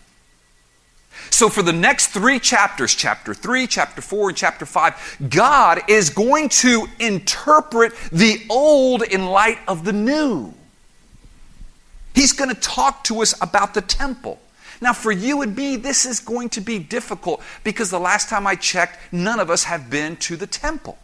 So, 1.29 1.49
for 1.49 1.61
the 1.61 1.73
next 1.73 2.07
three 2.07 2.39
chapters, 2.39 2.93
chapter 2.93 3.33
3, 3.33 3.67
chapter 3.67 4.01
4, 4.01 4.29
and 4.29 4.37
chapter 4.37 4.65
5, 4.65 5.29
God 5.29 5.81
is 5.87 6.09
going 6.09 6.49
to 6.49 6.87
interpret 6.99 7.93
the 8.11 8.45
old 8.49 9.01
in 9.01 9.25
light 9.25 9.59
of 9.67 9.85
the 9.85 9.93
new. 9.93 10.53
He's 12.15 12.31
going 12.31 12.49
to 12.49 12.59
talk 12.59 13.03
to 13.05 13.21
us 13.21 13.35
about 13.41 13.73
the 13.73 13.81
temple. 13.81 14.39
Now, 14.81 14.93
for 14.93 15.11
you 15.11 15.41
and 15.41 15.55
me, 15.55 15.75
this 15.75 16.05
is 16.05 16.19
going 16.19 16.49
to 16.49 16.61
be 16.61 16.79
difficult 16.79 17.41
because 17.63 17.91
the 17.91 17.99
last 17.99 18.29
time 18.29 18.47
I 18.47 18.55
checked, 18.55 19.13
none 19.13 19.39
of 19.39 19.49
us 19.49 19.65
have 19.65 19.89
been 19.89 20.15
to 20.17 20.35
the 20.35 20.47
temple. 20.47 20.97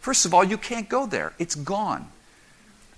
First 0.00 0.24
of 0.24 0.32
all, 0.32 0.44
you 0.44 0.56
can't 0.56 0.88
go 0.88 1.06
there, 1.06 1.32
it's 1.38 1.54
gone. 1.54 2.10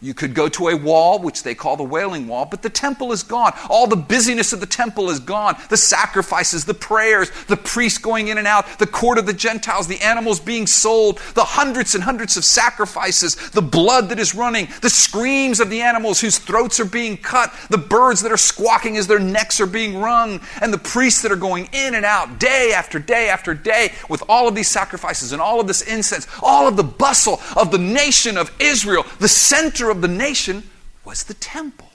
You 0.00 0.14
could 0.14 0.32
go 0.32 0.48
to 0.50 0.68
a 0.68 0.76
wall, 0.76 1.18
which 1.18 1.42
they 1.42 1.56
call 1.56 1.76
the 1.76 1.82
Wailing 1.82 2.28
Wall, 2.28 2.44
but 2.44 2.62
the 2.62 2.70
temple 2.70 3.10
is 3.10 3.24
gone. 3.24 3.52
All 3.68 3.88
the 3.88 3.96
busyness 3.96 4.52
of 4.52 4.60
the 4.60 4.66
temple 4.66 5.10
is 5.10 5.18
gone. 5.18 5.56
The 5.70 5.76
sacrifices, 5.76 6.64
the 6.64 6.74
prayers, 6.74 7.32
the 7.48 7.56
priests 7.56 7.98
going 7.98 8.28
in 8.28 8.38
and 8.38 8.46
out, 8.46 8.78
the 8.78 8.86
court 8.86 9.18
of 9.18 9.26
the 9.26 9.32
Gentiles, 9.32 9.88
the 9.88 10.00
animals 10.00 10.38
being 10.38 10.68
sold, 10.68 11.18
the 11.34 11.42
hundreds 11.42 11.96
and 11.96 12.04
hundreds 12.04 12.36
of 12.36 12.44
sacrifices, 12.44 13.34
the 13.50 13.62
blood 13.62 14.08
that 14.10 14.20
is 14.20 14.36
running, 14.36 14.68
the 14.82 14.90
screams 14.90 15.58
of 15.58 15.68
the 15.68 15.80
animals 15.80 16.20
whose 16.20 16.38
throats 16.38 16.78
are 16.78 16.84
being 16.84 17.16
cut, 17.16 17.52
the 17.68 17.76
birds 17.76 18.22
that 18.22 18.30
are 18.30 18.36
squawking 18.36 18.96
as 18.96 19.08
their 19.08 19.18
necks 19.18 19.60
are 19.60 19.66
being 19.66 19.98
wrung, 19.98 20.40
and 20.62 20.72
the 20.72 20.78
priests 20.78 21.22
that 21.22 21.32
are 21.32 21.36
going 21.36 21.68
in 21.72 21.96
and 21.96 22.04
out 22.04 22.38
day 22.38 22.72
after 22.72 23.00
day 23.00 23.28
after 23.28 23.52
day 23.52 23.92
with 24.08 24.22
all 24.28 24.46
of 24.46 24.54
these 24.54 24.68
sacrifices 24.68 25.32
and 25.32 25.42
all 25.42 25.60
of 25.60 25.66
this 25.66 25.82
incense, 25.82 26.28
all 26.40 26.68
of 26.68 26.76
the 26.76 26.84
bustle 26.84 27.40
of 27.56 27.72
the 27.72 27.78
nation 27.78 28.36
of 28.36 28.54
Israel, 28.60 29.04
the 29.18 29.26
center 29.26 29.87
of 29.90 30.00
the 30.00 30.08
nation 30.08 30.64
was 31.04 31.24
the 31.24 31.34
temple. 31.34 31.88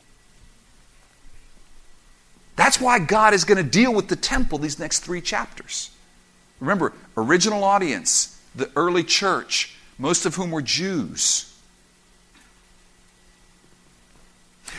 That's 2.55 2.79
why 2.79 2.99
God 2.99 3.33
is 3.33 3.45
going 3.45 3.57
to 3.57 3.69
deal 3.69 3.93
with 3.93 4.07
the 4.07 4.15
temple 4.15 4.57
these 4.57 4.79
next 4.79 4.99
three 4.99 5.21
chapters. 5.21 5.89
Remember, 6.59 6.93
original 7.17 7.63
audience, 7.63 8.39
the 8.55 8.69
early 8.75 9.03
church, 9.03 9.75
most 9.97 10.25
of 10.25 10.35
whom 10.35 10.51
were 10.51 10.61
Jews. 10.61 11.49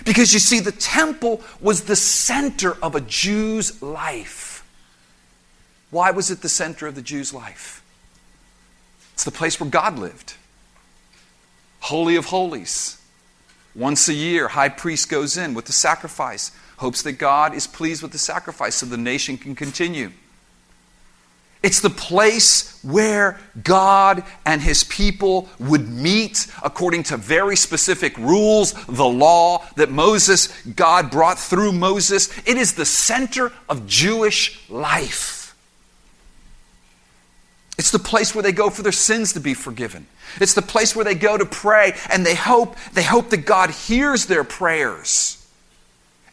Because 0.04 0.33
you 0.33 0.40
see, 0.40 0.61
the 0.61 0.73
temple 0.73 1.42
was 1.61 1.85
the 1.85 1.97
center 1.97 2.76
of 2.83 2.94
a 2.94 3.00
Jew's 3.00 3.80
life. 3.83 4.66
Why 5.90 6.11
was 6.11 6.30
it 6.30 6.40
the 6.40 6.49
center 6.49 6.87
of 6.87 6.94
the 6.94 7.02
Jew's 7.02 7.33
life? 7.33 7.83
It's 9.12 9.25
the 9.25 9.30
place 9.30 9.61
where 9.61 9.71
God 9.71 9.99
lived. 9.99 10.35
Holy 11.80 12.16
of 12.16 12.26
Holies. 12.26 13.00
Once 13.75 14.09
a 14.09 14.14
year, 14.14 14.49
high 14.49 14.69
priest 14.69 15.09
goes 15.09 15.37
in 15.37 15.54
with 15.54 15.64
the 15.64 15.73
sacrifice, 15.73 16.52
hopes 16.76 17.02
that 17.02 17.12
God 17.12 17.54
is 17.54 17.66
pleased 17.66 18.02
with 18.02 18.12
the 18.12 18.19
sacrifice 18.19 18.76
so 18.76 18.87
the 18.87 18.97
nation 18.97 19.37
can 19.37 19.54
continue. 19.54 20.12
It's 21.64 21.81
the 21.81 21.88
place 21.88 22.78
where 22.85 23.40
God 23.62 24.23
and 24.45 24.61
his 24.61 24.85
people 24.85 25.49
would 25.59 25.88
meet 25.88 26.47
according 26.62 27.04
to 27.04 27.16
very 27.16 27.57
specific 27.57 28.19
rules, 28.19 28.75
the 28.85 29.07
law 29.07 29.64
that 29.76 29.90
Moses, 29.90 30.49
God 30.62 31.11
brought 31.11 31.38
through 31.38 31.73
Moses. 31.73 32.28
It 32.47 32.59
is 32.59 32.75
the 32.75 32.85
center 32.85 33.50
of 33.66 33.87
Jewish 33.87 34.69
life. 34.69 35.44
It's 37.76 37.90
the 37.90 37.99
place 37.99 38.35
where 38.35 38.43
they 38.43 38.52
go 38.52 38.71
for 38.71 38.83
their 38.83 38.93
sins 38.93 39.33
to 39.33 39.40
be 39.40 39.54
forgiven. 39.54 40.07
It's 40.40 40.54
the 40.54 40.62
place 40.62 40.95
where 40.95 41.04
they 41.04 41.14
go 41.14 41.37
to 41.37 41.45
pray 41.45 41.95
and 42.11 42.25
they 42.25 42.35
hope 42.35 42.76
they 42.93 43.02
hope 43.02 43.31
that 43.31 43.38
God 43.38 43.71
hears 43.71 44.26
their 44.26 44.45
prayers 44.45 45.45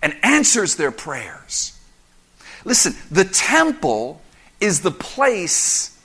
and 0.01 0.15
answers 0.23 0.75
their 0.75 0.91
prayers. 0.91 1.77
Listen, 2.63 2.95
the 3.09 3.25
temple 3.25 4.21
is 4.59 4.81
the 4.81 4.91
place 4.91 5.97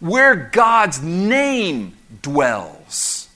where 0.00 0.34
God's 0.34 1.02
name 1.02 1.96
dwells. 2.20 3.28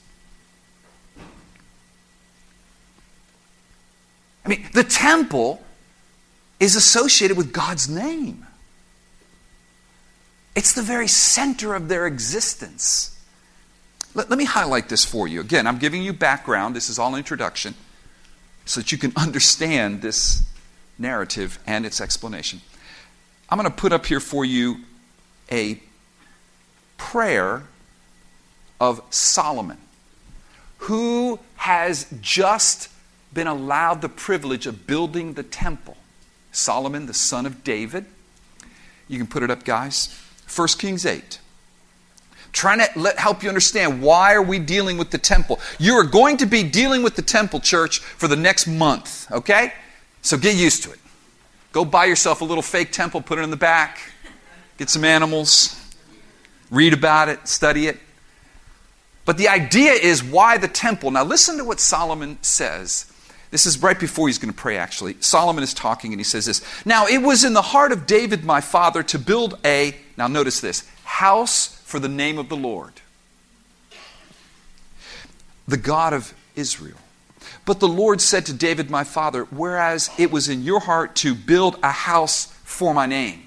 I 4.45 4.49
mean, 4.49 4.69
the 4.73 4.83
temple 4.83 5.63
is 6.59 6.75
associated 6.75 7.37
with 7.37 7.51
God's 7.53 7.89
name. 7.89 8.45
It's 10.59 10.73
the 10.73 10.81
very 10.81 11.07
center 11.07 11.73
of 11.73 11.87
their 11.87 12.05
existence. 12.05 13.17
Let, 14.13 14.29
let, 14.29 14.37
me 14.37 14.43
highlight 14.43 14.89
this 14.89 15.05
for 15.05 15.25
you. 15.25 15.39
Again, 15.39 15.65
I'm 15.65 15.77
giving 15.77 16.03
you 16.03 16.11
background. 16.11 16.75
This 16.75 16.89
is 16.89 16.99
all 16.99 17.15
introduction 17.15 17.75
so 18.65 18.81
that 18.81 18.91
you 18.91 18.97
can 18.97 19.13
understand 19.17 20.01
this 20.01 20.43
narrative 20.97 21.59
and 21.65 21.85
its 21.85 22.01
explanation. 22.01 22.59
I'm 23.47 23.57
going 23.57 23.71
to 23.71 23.73
put 23.75 23.93
up 23.93 24.05
here 24.05 24.19
for 24.19 24.43
you 24.43 24.79
a 25.49 25.81
prayer 26.97 27.63
of 28.81 29.01
Solomon, 29.11 29.77
who 30.79 31.39
has 31.55 32.05
just 32.19 32.89
been 33.33 33.47
allowed 33.47 34.01
the 34.01 34.09
privilege 34.09 34.67
of 34.67 34.85
building 34.85 35.35
the 35.35 35.43
temple. 35.43 35.95
Solomon, 36.51 37.05
the 37.05 37.13
son 37.13 37.45
of 37.45 37.63
David. 37.63 38.03
You 39.07 39.17
can 39.17 39.27
put 39.27 39.41
it 39.41 39.49
up, 39.49 39.63
guys. 39.63 40.25
1 40.53 40.67
Kings 40.79 41.05
8 41.05 41.39
trying 42.51 42.79
to 42.79 42.87
let, 42.99 43.19
help 43.19 43.43
you 43.43 43.49
understand 43.49 44.01
why 44.01 44.33
are 44.33 44.41
we 44.41 44.57
dealing 44.57 44.97
with 44.97 45.11
the 45.11 45.17
temple? 45.19 45.59
You 45.77 45.93
are 45.93 46.03
going 46.03 46.37
to 46.37 46.47
be 46.47 46.63
dealing 46.63 47.03
with 47.03 47.15
the 47.15 47.21
temple 47.21 47.59
church 47.59 47.99
for 47.99 48.27
the 48.27 48.35
next 48.35 48.67
month 48.67 49.31
okay? 49.31 49.73
So 50.21 50.37
get 50.37 50.55
used 50.55 50.83
to 50.83 50.91
it. 50.91 50.99
Go 51.71 51.85
buy 51.85 52.05
yourself 52.05 52.41
a 52.41 52.45
little 52.45 52.63
fake 52.63 52.91
temple 52.91 53.21
put 53.21 53.39
it 53.39 53.43
in 53.43 53.49
the 53.49 53.57
back 53.57 53.99
get 54.77 54.89
some 54.89 55.03
animals 55.03 55.75
read 56.71 56.93
about 56.93 57.29
it 57.29 57.47
study 57.47 57.87
it. 57.87 57.97
But 59.25 59.37
the 59.37 59.47
idea 59.47 59.91
is 59.91 60.23
why 60.23 60.57
the 60.57 60.67
temple? 60.67 61.11
Now 61.11 61.23
listen 61.23 61.57
to 61.57 61.63
what 61.63 61.79
solomon 61.79 62.39
says. 62.41 63.11
This 63.51 63.65
is 63.65 63.81
right 63.81 63.99
before 63.99 64.27
he's 64.27 64.37
going 64.37 64.53
to 64.53 64.57
pray, 64.57 64.77
actually. 64.77 65.15
Solomon 65.21 65.63
is 65.63 65.73
talking 65.73 66.13
and 66.13 66.19
he 66.19 66.23
says 66.23 66.45
this 66.45 66.61
Now 66.85 67.07
it 67.07 67.21
was 67.21 67.43
in 67.43 67.53
the 67.53 67.61
heart 67.61 67.91
of 67.91 68.05
David, 68.05 68.43
my 68.43 68.61
father, 68.61 69.01
to 69.03 69.19
build 69.19 69.57
a, 69.65 69.95
now 70.19 70.27
notice 70.27 70.59
this, 70.59 70.87
house 71.05 71.81
for 71.85 71.97
the 71.97 72.09
name 72.09 72.37
of 72.37 72.49
the 72.49 72.57
Lord, 72.57 72.91
the 75.65 75.77
God 75.77 76.11
of 76.13 76.33
Israel. 76.55 76.97
But 77.65 77.79
the 77.79 77.87
Lord 77.87 78.19
said 78.19 78.45
to 78.47 78.53
David, 78.53 78.89
my 78.89 79.05
father, 79.05 79.45
Whereas 79.45 80.09
it 80.17 80.29
was 80.29 80.49
in 80.49 80.63
your 80.63 80.81
heart 80.81 81.15
to 81.17 81.33
build 81.33 81.79
a 81.81 81.91
house 81.91 82.47
for 82.63 82.93
my 82.93 83.05
name, 83.05 83.43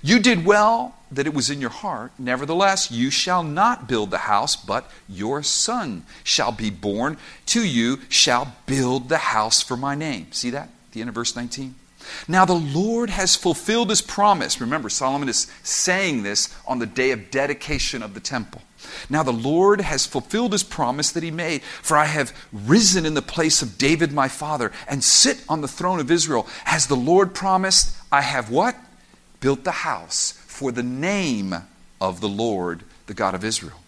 you 0.00 0.20
did 0.20 0.46
well 0.46 0.94
that 1.10 1.26
it 1.26 1.34
was 1.34 1.50
in 1.50 1.60
your 1.60 1.70
heart. 1.70 2.12
Nevertheless, 2.18 2.92
you 2.92 3.10
shall 3.10 3.42
not 3.42 3.88
build 3.88 4.12
the 4.12 4.18
house, 4.18 4.54
but 4.54 4.88
your 5.08 5.42
son 5.42 6.04
shall 6.22 6.52
be 6.52 6.70
born 6.70 7.16
to 7.46 7.66
you, 7.66 8.00
shall 8.08 8.54
build 8.66 9.08
the 9.08 9.18
house 9.18 9.60
for 9.60 9.76
my 9.76 9.96
name. 9.96 10.28
See 10.30 10.50
that? 10.50 10.68
The 10.92 11.00
end 11.00 11.08
of 11.08 11.14
verse 11.14 11.34
19. 11.34 11.74
Now 12.28 12.44
the 12.44 12.54
Lord 12.54 13.10
has 13.10 13.36
fulfilled 13.36 13.90
his 13.90 14.02
promise. 14.02 14.60
Remember, 14.60 14.88
Solomon 14.88 15.28
is 15.28 15.46
saying 15.62 16.22
this 16.22 16.54
on 16.66 16.78
the 16.78 16.86
day 16.86 17.10
of 17.10 17.30
dedication 17.30 18.02
of 18.02 18.14
the 18.14 18.20
temple. 18.20 18.62
Now 19.08 19.22
the 19.22 19.32
Lord 19.32 19.80
has 19.80 20.06
fulfilled 20.06 20.52
his 20.52 20.62
promise 20.62 21.10
that 21.12 21.22
he 21.22 21.30
made, 21.30 21.62
for 21.62 21.96
I 21.96 22.06
have 22.06 22.32
risen 22.52 23.06
in 23.06 23.14
the 23.14 23.22
place 23.22 23.62
of 23.62 23.78
David 23.78 24.12
my 24.12 24.28
father 24.28 24.72
and 24.88 25.02
sit 25.02 25.42
on 25.48 25.60
the 25.60 25.68
throne 25.68 26.00
of 26.00 26.10
Israel. 26.10 26.46
As 26.64 26.86
the 26.86 26.96
Lord 26.96 27.34
promised, 27.34 27.96
I 28.12 28.22
have 28.22 28.50
what? 28.50 28.76
Built 29.40 29.64
the 29.64 29.70
house 29.70 30.32
for 30.32 30.72
the 30.72 30.82
name 30.82 31.54
of 32.00 32.20
the 32.20 32.28
Lord, 32.28 32.84
the 33.06 33.14
God 33.14 33.34
of 33.34 33.44
Israel. 33.44 33.80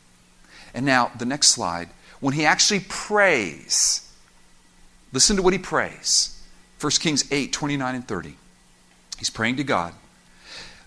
And 0.75 0.85
now, 0.85 1.11
the 1.19 1.25
next 1.25 1.49
slide. 1.49 1.89
When 2.21 2.35
he 2.35 2.45
actually 2.45 2.81
prays, 2.89 4.13
listen 5.13 5.37
to 5.37 5.43
what 5.43 5.53
he 5.53 5.59
prays 5.59 6.38
1 6.81 6.91
Kings 6.93 7.31
8 7.31 7.53
29 7.53 7.95
and 7.95 8.07
30. 8.07 8.35
He's 9.19 9.31
praying 9.31 9.57
to 9.57 9.65
God 9.65 9.95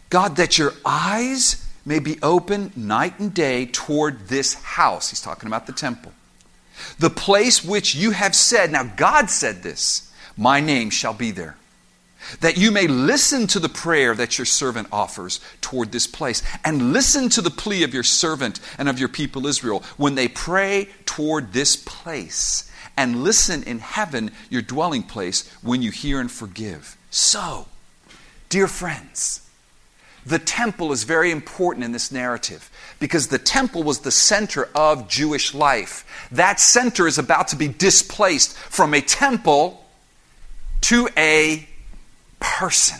God, 0.09 0.35
that 0.35 0.57
your 0.57 0.73
eyes 0.85 1.65
may 1.85 1.99
be 1.99 2.19
open 2.21 2.71
night 2.75 3.19
and 3.19 3.33
day 3.33 3.65
toward 3.65 4.27
this 4.27 4.53
house. 4.53 5.09
He's 5.09 5.21
talking 5.21 5.47
about 5.47 5.67
the 5.67 5.73
temple. 5.73 6.11
The 6.99 7.09
place 7.09 7.63
which 7.63 7.95
you 7.95 8.11
have 8.11 8.35
said, 8.35 8.71
now 8.71 8.83
God 8.83 9.29
said 9.29 9.63
this, 9.63 10.11
my 10.37 10.59
name 10.59 10.89
shall 10.89 11.13
be 11.13 11.31
there. 11.31 11.55
That 12.41 12.57
you 12.57 12.71
may 12.71 12.87
listen 12.87 13.47
to 13.47 13.59
the 13.59 13.69
prayer 13.69 14.13
that 14.15 14.37
your 14.37 14.45
servant 14.45 14.89
offers 14.91 15.39
toward 15.59 15.91
this 15.91 16.07
place, 16.07 16.43
and 16.63 16.93
listen 16.93 17.29
to 17.29 17.41
the 17.41 17.49
plea 17.49 17.83
of 17.83 17.93
your 17.93 18.03
servant 18.03 18.59
and 18.77 18.87
of 18.87 18.99
your 18.99 19.09
people 19.09 19.47
Israel 19.47 19.83
when 19.97 20.15
they 20.15 20.27
pray 20.27 20.89
toward 21.05 21.51
this 21.51 21.75
place, 21.75 22.70
and 22.97 23.23
listen 23.23 23.63
in 23.63 23.79
heaven, 23.79 24.31
your 24.49 24.61
dwelling 24.61 25.03
place, 25.03 25.49
when 25.61 25.81
you 25.81 25.91
hear 25.91 26.19
and 26.19 26.31
forgive. 26.31 26.97
So, 27.09 27.67
dear 28.49 28.67
friends, 28.67 29.47
the 30.25 30.39
temple 30.39 30.91
is 30.91 31.03
very 31.03 31.31
important 31.31 31.83
in 31.83 31.91
this 31.91 32.11
narrative 32.11 32.69
because 32.99 33.27
the 33.27 33.39
temple 33.39 33.83
was 33.83 33.99
the 33.99 34.11
center 34.11 34.69
of 34.75 35.07
Jewish 35.07 35.53
life. 35.53 36.27
That 36.31 36.59
center 36.59 37.07
is 37.07 37.17
about 37.17 37.47
to 37.49 37.55
be 37.55 37.67
displaced 37.67 38.55
from 38.55 38.93
a 38.93 39.01
temple 39.01 39.83
to 40.81 41.09
a 41.17 41.67
person. 42.39 42.99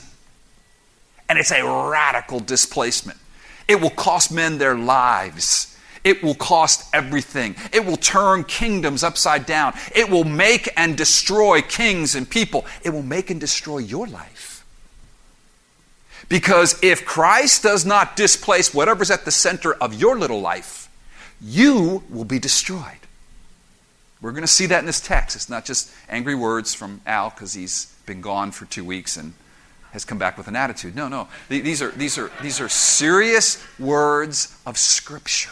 And 1.30 1.38
it's 1.38 1.52
a 1.52 1.64
radical 1.64 2.40
displacement. 2.40 3.20
It 3.68 3.80
will 3.80 3.92
cost 3.92 4.32
men 4.32 4.58
their 4.58 4.76
lives. 4.76 5.71
It 6.04 6.24
will 6.24 6.36
cost 6.36 6.90
everything. 6.94 7.56
It 7.72 7.86
will 7.86 7.98
turn 7.98 8.44
kingdoms 8.44 9.04
upside 9.04 9.46
down. 9.46 9.74
It 9.96 10.10
will 10.10 10.24
make 10.24 10.70
and 10.76 10.98
destroy 10.98 11.62
kings 11.62 12.16
and 12.16 12.30
people. 12.30 12.66
It 12.84 12.90
will 12.90 13.04
make 13.04 13.30
and 13.30 13.40
destroy 13.40 13.80
your 13.80 14.08
life. 14.08 14.66
Because 16.28 16.82
if 16.82 17.06
Christ 17.06 17.64
does 17.64 17.86
not 17.86 18.16
displace 18.16 18.74
whatever's 18.74 19.12
at 19.12 19.26
the 19.26 19.32
center 19.32 19.74
of 19.74 19.94
your 19.94 20.18
little 20.18 20.42
life, 20.42 20.90
you 21.42 22.04
will 22.10 22.26
be 22.26 22.40
destroyed. 22.40 23.02
We're 24.22 24.32
going 24.32 24.44
to 24.44 24.48
see 24.48 24.68
that 24.68 24.80
in 24.80 24.86
this 24.86 25.02
text. 25.02 25.36
It's 25.36 25.50
not 25.50 25.66
just 25.66 25.92
angry 26.08 26.36
words 26.36 26.74
from 26.74 27.02
Al 27.06 27.32
because 27.32 27.54
he's 27.54 27.94
been 28.06 28.22
gone 28.22 28.52
for 28.52 28.66
two 28.66 28.86
weeks 28.86 29.18
and 29.18 29.34
has 29.92 30.06
come 30.06 30.18
back 30.18 30.38
with 30.38 30.48
an 30.48 30.56
attitude. 30.56 30.96
No, 30.96 31.08
no. 31.08 31.28
These 31.50 31.82
are, 31.82 31.92
these 31.92 32.18
are, 32.18 32.32
these 32.42 32.62
are 32.62 32.70
serious 32.70 33.64
words 33.78 34.58
of 34.66 34.78
Scripture. 34.78 35.52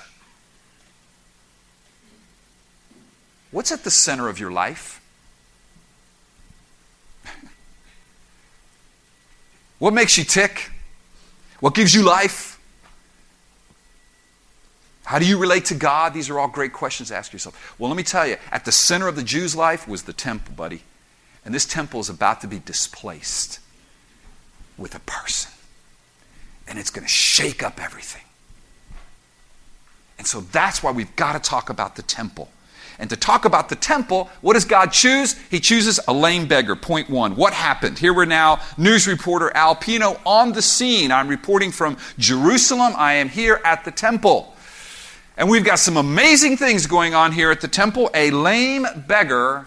What's 3.51 3.71
at 3.71 3.83
the 3.83 3.91
center 3.91 4.29
of 4.29 4.39
your 4.39 4.51
life? 4.51 5.01
What 9.79 9.93
makes 9.93 10.17
you 10.17 10.25
tick? 10.25 10.71
What 11.61 11.73
gives 11.73 11.93
you 11.93 12.03
life? 12.03 12.59
How 15.05 15.17
do 15.17 15.25
you 15.25 15.37
relate 15.39 15.65
to 15.65 15.73
God? 15.73 16.13
These 16.13 16.29
are 16.29 16.37
all 16.37 16.47
great 16.47 16.71
questions 16.71 17.09
to 17.09 17.15
ask 17.15 17.33
yourself. 17.33 17.75
Well, 17.79 17.89
let 17.89 17.97
me 17.97 18.03
tell 18.03 18.27
you, 18.27 18.37
at 18.51 18.65
the 18.65 18.71
center 18.71 19.07
of 19.07 19.15
the 19.15 19.23
Jews' 19.23 19.55
life 19.55 19.87
was 19.87 20.03
the 20.03 20.13
temple, 20.13 20.53
buddy. 20.53 20.83
And 21.43 21.51
this 21.55 21.65
temple 21.65 21.99
is 21.99 22.09
about 22.09 22.41
to 22.41 22.47
be 22.47 22.59
displaced 22.59 23.59
with 24.77 24.93
a 24.93 24.99
person. 24.99 25.51
And 26.67 26.77
it's 26.77 26.91
going 26.91 27.07
to 27.07 27.11
shake 27.11 27.63
up 27.63 27.81
everything. 27.81 28.21
And 30.19 30.27
so 30.27 30.41
that's 30.41 30.83
why 30.83 30.91
we've 30.91 31.15
got 31.15 31.33
to 31.33 31.39
talk 31.39 31.69
about 31.71 31.95
the 31.95 32.03
temple. 32.03 32.49
And 32.99 33.09
to 33.09 33.15
talk 33.15 33.45
about 33.45 33.69
the 33.69 33.77
temple, 33.77 34.29
what 34.41 34.53
does 34.53 34.65
God 34.65 34.91
choose? 34.91 35.37
He 35.49 35.61
chooses 35.61 36.01
a 36.07 36.13
lame 36.13 36.47
beggar. 36.47 36.75
Point 36.75 37.09
one. 37.09 37.37
What 37.37 37.53
happened? 37.53 37.97
Here 37.97 38.13
we're 38.13 38.25
now, 38.25 38.59
news 38.77 39.07
reporter 39.07 39.55
Al 39.55 39.75
Pino 39.75 40.19
on 40.25 40.51
the 40.51 40.61
scene. 40.61 41.11
I'm 41.11 41.29
reporting 41.29 41.71
from 41.71 41.97
Jerusalem. 42.17 42.93
I 42.97 43.13
am 43.13 43.29
here 43.29 43.61
at 43.63 43.85
the 43.85 43.91
temple. 43.91 44.53
And 45.37 45.49
we've 45.49 45.63
got 45.63 45.79
some 45.79 45.95
amazing 45.95 46.57
things 46.57 46.85
going 46.85 47.15
on 47.15 47.31
here 47.31 47.49
at 47.49 47.61
the 47.61 47.69
temple. 47.69 48.09
A 48.13 48.31
lame 48.31 48.85
beggar 49.07 49.65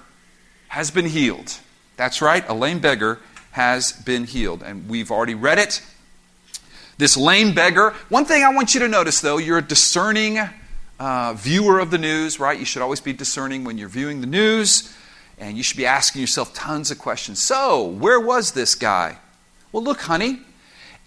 has 0.68 0.90
been 0.90 1.06
healed. 1.06 1.54
That's 1.96 2.20
right, 2.20 2.46
a 2.46 2.54
lame 2.54 2.80
beggar 2.80 3.18
has 3.52 3.92
been 3.92 4.24
healed. 4.24 4.62
And 4.62 4.90
we've 4.90 5.10
already 5.10 5.34
read 5.34 5.58
it. 5.58 5.82
This 6.98 7.16
lame 7.16 7.54
beggar. 7.54 7.94
One 8.10 8.26
thing 8.26 8.42
I 8.42 8.54
want 8.54 8.74
you 8.74 8.80
to 8.80 8.88
notice, 8.88 9.22
though, 9.22 9.38
you're 9.38 9.58
a 9.58 9.62
discerning 9.62 10.38
uh, 11.02 11.34
viewer 11.34 11.80
of 11.80 11.90
the 11.90 11.98
news, 11.98 12.38
right? 12.38 12.56
You 12.56 12.64
should 12.64 12.80
always 12.80 13.00
be 13.00 13.12
discerning 13.12 13.64
when 13.64 13.76
you're 13.76 13.88
viewing 13.88 14.20
the 14.20 14.26
news, 14.28 14.96
and 15.36 15.56
you 15.56 15.64
should 15.64 15.76
be 15.76 15.84
asking 15.84 16.20
yourself 16.20 16.54
tons 16.54 16.92
of 16.92 16.98
questions. 17.00 17.42
So, 17.42 17.84
where 17.84 18.20
was 18.20 18.52
this 18.52 18.76
guy? 18.76 19.18
Well, 19.72 19.82
look, 19.82 20.02
honey, 20.02 20.38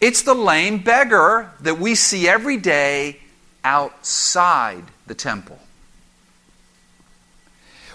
it's 0.02 0.22
the 0.22 0.34
lame 0.34 0.80
beggar 0.80 1.50
that 1.62 1.80
we 1.80 1.96
see 1.96 2.28
every 2.28 2.58
day 2.58 3.22
outside 3.64 4.84
the 5.08 5.16
temple 5.16 5.60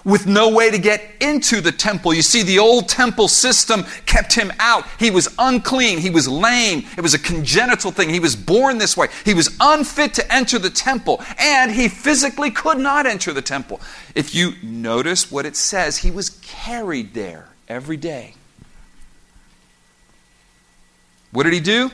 with 0.04 0.26
no 0.26 0.48
way 0.48 0.70
to 0.70 0.78
get 0.78 1.02
into 1.20 1.60
the 1.60 1.72
temple. 1.72 2.14
You 2.14 2.22
see, 2.22 2.42
the 2.42 2.58
old 2.58 2.88
temple 2.88 3.28
system 3.28 3.84
kept 4.06 4.32
him 4.32 4.52
out. 4.58 4.86
He 4.98 5.10
was 5.10 5.28
unclean. 5.38 5.98
He 5.98 6.10
was 6.10 6.28
lame. 6.28 6.86
It 6.96 7.00
was 7.00 7.14
a 7.14 7.18
congenital 7.18 7.90
thing. 7.90 8.10
He 8.10 8.20
was 8.20 8.36
born 8.36 8.78
this 8.78 8.96
way. 8.96 9.08
He 9.24 9.34
was 9.34 9.56
unfit 9.60 10.14
to 10.14 10.32
enter 10.32 10.58
the 10.58 10.70
temple, 10.70 11.22
and 11.38 11.70
he 11.70 11.88
physically 11.88 12.50
could 12.50 12.78
not 12.78 13.06
enter 13.06 13.32
the 13.32 13.42
temple. 13.42 13.80
If 14.14 14.34
you 14.34 14.52
notice 14.62 15.30
what 15.30 15.46
it 15.46 15.56
says, 15.56 15.98
he 15.98 16.10
was 16.10 16.30
carried 16.42 17.14
there 17.14 17.48
every 17.68 17.96
day. 17.96 18.34
What 21.32 21.44
did 21.44 21.52
he 21.52 21.60
do? 21.60 21.90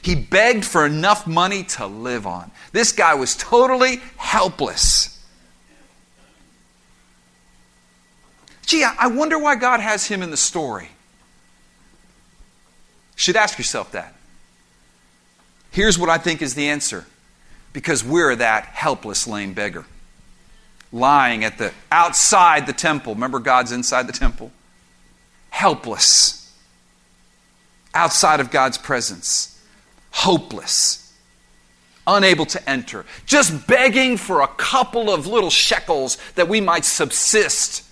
He 0.00 0.14
begged 0.14 0.64
for 0.64 0.86
enough 0.86 1.26
money 1.26 1.64
to 1.64 1.86
live 1.86 2.26
on. 2.26 2.50
This 2.72 2.92
guy 2.92 3.14
was 3.14 3.36
totally 3.36 4.00
helpless. 4.16 5.17
Gee, 8.68 8.84
I 8.84 9.06
wonder 9.06 9.38
why 9.38 9.56
God 9.56 9.80
has 9.80 10.08
him 10.08 10.22
in 10.22 10.30
the 10.30 10.36
story. 10.36 10.90
Should 13.16 13.34
ask 13.34 13.56
yourself 13.56 13.92
that. 13.92 14.14
Here's 15.70 15.98
what 15.98 16.10
I 16.10 16.18
think 16.18 16.42
is 16.42 16.54
the 16.54 16.68
answer. 16.68 17.06
Because 17.72 18.04
we're 18.04 18.36
that 18.36 18.66
helpless 18.66 19.26
lame 19.26 19.54
beggar. 19.54 19.86
Lying 20.92 21.44
at 21.44 21.56
the 21.56 21.72
outside 21.90 22.66
the 22.66 22.74
temple. 22.74 23.14
Remember 23.14 23.38
god's 23.38 23.72
inside 23.72 24.06
the 24.06 24.12
temple? 24.12 24.52
Helpless. 25.48 26.54
Outside 27.94 28.38
of 28.38 28.50
god's 28.50 28.76
presence. 28.76 29.64
Hopeless. 30.10 31.10
Unable 32.06 32.44
to 32.44 32.68
enter. 32.68 33.06
Just 33.24 33.66
begging 33.66 34.18
for 34.18 34.42
a 34.42 34.46
couple 34.46 35.10
of 35.10 35.26
little 35.26 35.48
shekels 35.48 36.18
that 36.34 36.50
we 36.50 36.60
might 36.60 36.84
subsist 36.84 37.87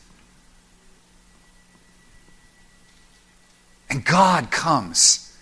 And 3.90 4.04
God 4.04 4.50
comes 4.50 5.36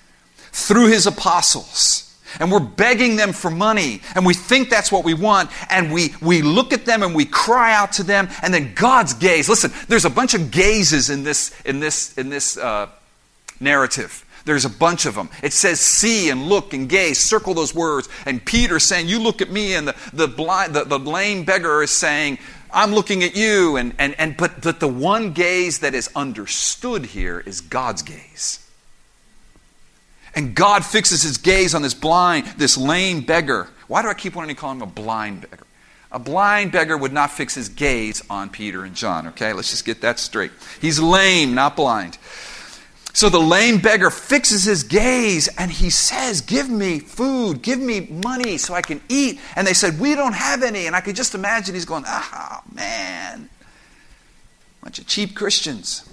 through 0.53 0.89
his 0.89 1.07
apostles. 1.07 2.01
And 2.41 2.51
we're 2.51 2.61
begging 2.61 3.15
them 3.15 3.33
for 3.33 3.51
money, 3.51 4.01
and 4.17 4.27
we 4.27 4.35
think 4.35 4.69
that's 4.69 4.91
what 4.91 5.05
we 5.05 5.15
want, 5.15 5.51
and 5.71 5.93
we, 5.93 6.17
we 6.21 6.43
look 6.43 6.73
at 6.73 6.85
them 6.85 7.05
and 7.05 7.15
we 7.15 7.27
cry 7.27 7.73
out 7.73 7.93
to 7.93 8.03
them, 8.03 8.29
and 8.43 8.53
then 8.53 8.75
God's 8.75 9.15
gaze. 9.15 9.49
Listen, 9.49 9.71
there's 9.87 10.05
a 10.05 10.11
bunch 10.11 10.35
of 10.35 10.51
gazes 10.51 11.11
in 11.11 11.23
this, 11.23 11.55
in 11.65 11.79
this, 11.79 12.19
in 12.19 12.31
this 12.31 12.57
uh, 12.57 12.89
narrative. 13.61 14.25
There's 14.45 14.65
a 14.65 14.71
bunch 14.71 15.07
of 15.07 15.15
them. 15.15 15.31
It 15.43 15.53
says 15.53 15.81
see 15.81 16.29
and 16.29 16.43
look 16.43 16.75
and 16.75 16.89
gaze. 16.89 17.19
Circle 17.19 17.55
those 17.55 17.75
words. 17.75 18.09
And 18.27 18.45
Peter 18.45 18.79
saying, 18.79 19.09
You 19.09 19.19
look 19.19 19.41
at 19.41 19.51
me, 19.51 19.75
and 19.75 19.89
the, 19.89 19.97
the, 20.13 20.29
blind, 20.29 20.75
the, 20.75 20.85
the 20.85 20.99
lame 20.99 21.45
beggar 21.45 21.83
is 21.83 21.91
saying, 21.91 22.39
I'm 22.75 22.93
looking 22.93 23.23
at 23.23 23.37
you. 23.37 23.77
And, 23.77 23.95
and, 23.99 24.15
and, 24.19 24.37
but, 24.37 24.61
but 24.61 24.81
the 24.81 24.89
one 24.89 25.33
gaze 25.33 25.79
that 25.79 25.95
is 25.95 26.11
understood 26.15 27.07
here 27.07 27.41
is 27.41 27.61
God's 27.61 28.03
gaze. 28.03 28.61
And 30.35 30.55
God 30.55 30.85
fixes 30.85 31.23
his 31.23 31.39
gaze 31.39 31.75
on 31.75 31.83
this 31.83 31.95
blind, 31.95 32.47
this 32.59 32.77
lame 32.77 33.21
beggar. 33.21 33.69
Why 33.87 34.03
do 34.03 34.09
I 34.09 34.15
keep 34.15 34.35
wanting 34.35 34.55
to 34.55 34.61
call 34.61 34.73
him 34.73 34.83
a 34.83 34.87
blind 34.87 35.43
beggar? 35.43 35.67
A 36.11 36.19
blind 36.19 36.73
beggar 36.73 36.97
would 36.97 37.13
not 37.13 37.31
fix 37.31 37.55
his 37.55 37.69
gaze 37.69 38.23
on 38.31 38.49
Peter 38.49 38.85
and 38.85 38.95
John, 38.95 39.29
okay? 39.29 39.53
Let's 39.53 39.71
just 39.71 39.85
get 39.85 40.01
that 40.03 40.19
straight. 40.19 40.53
He's 40.81 41.01
lame, 41.01 41.55
not 41.55 41.77
blind. 41.77 42.19
So 43.15 43.29
the 43.29 43.39
lame 43.39 43.79
beggar 43.79 44.11
fixes 44.11 44.65
his 44.65 44.83
gaze 44.83 45.47
and 45.57 45.71
he 45.71 45.89
says, 45.89 46.41
Give 46.41 46.69
me 46.69 46.99
food, 46.99 47.63
give 47.63 47.79
me 47.79 48.01
money 48.01 48.59
so 48.59 48.75
I 48.75 48.83
can 48.83 49.01
eat. 49.09 49.41
And 49.55 49.65
they 49.65 49.73
said, 49.73 50.01
We 50.01 50.17
don't 50.17 50.35
have 50.35 50.65
any. 50.65 50.89
And 50.89 50.97
I 50.97 51.01
could 51.01 51.15
just 51.15 51.33
imagine 51.33 51.77
he's 51.77 51.85
going, 51.85 52.03
Ah, 52.09 52.61
oh, 52.61 52.75
man. 52.75 53.49
Bunch 54.83 54.99
of 54.99 55.07
cheap 55.07 55.37
Christians. 55.37 56.11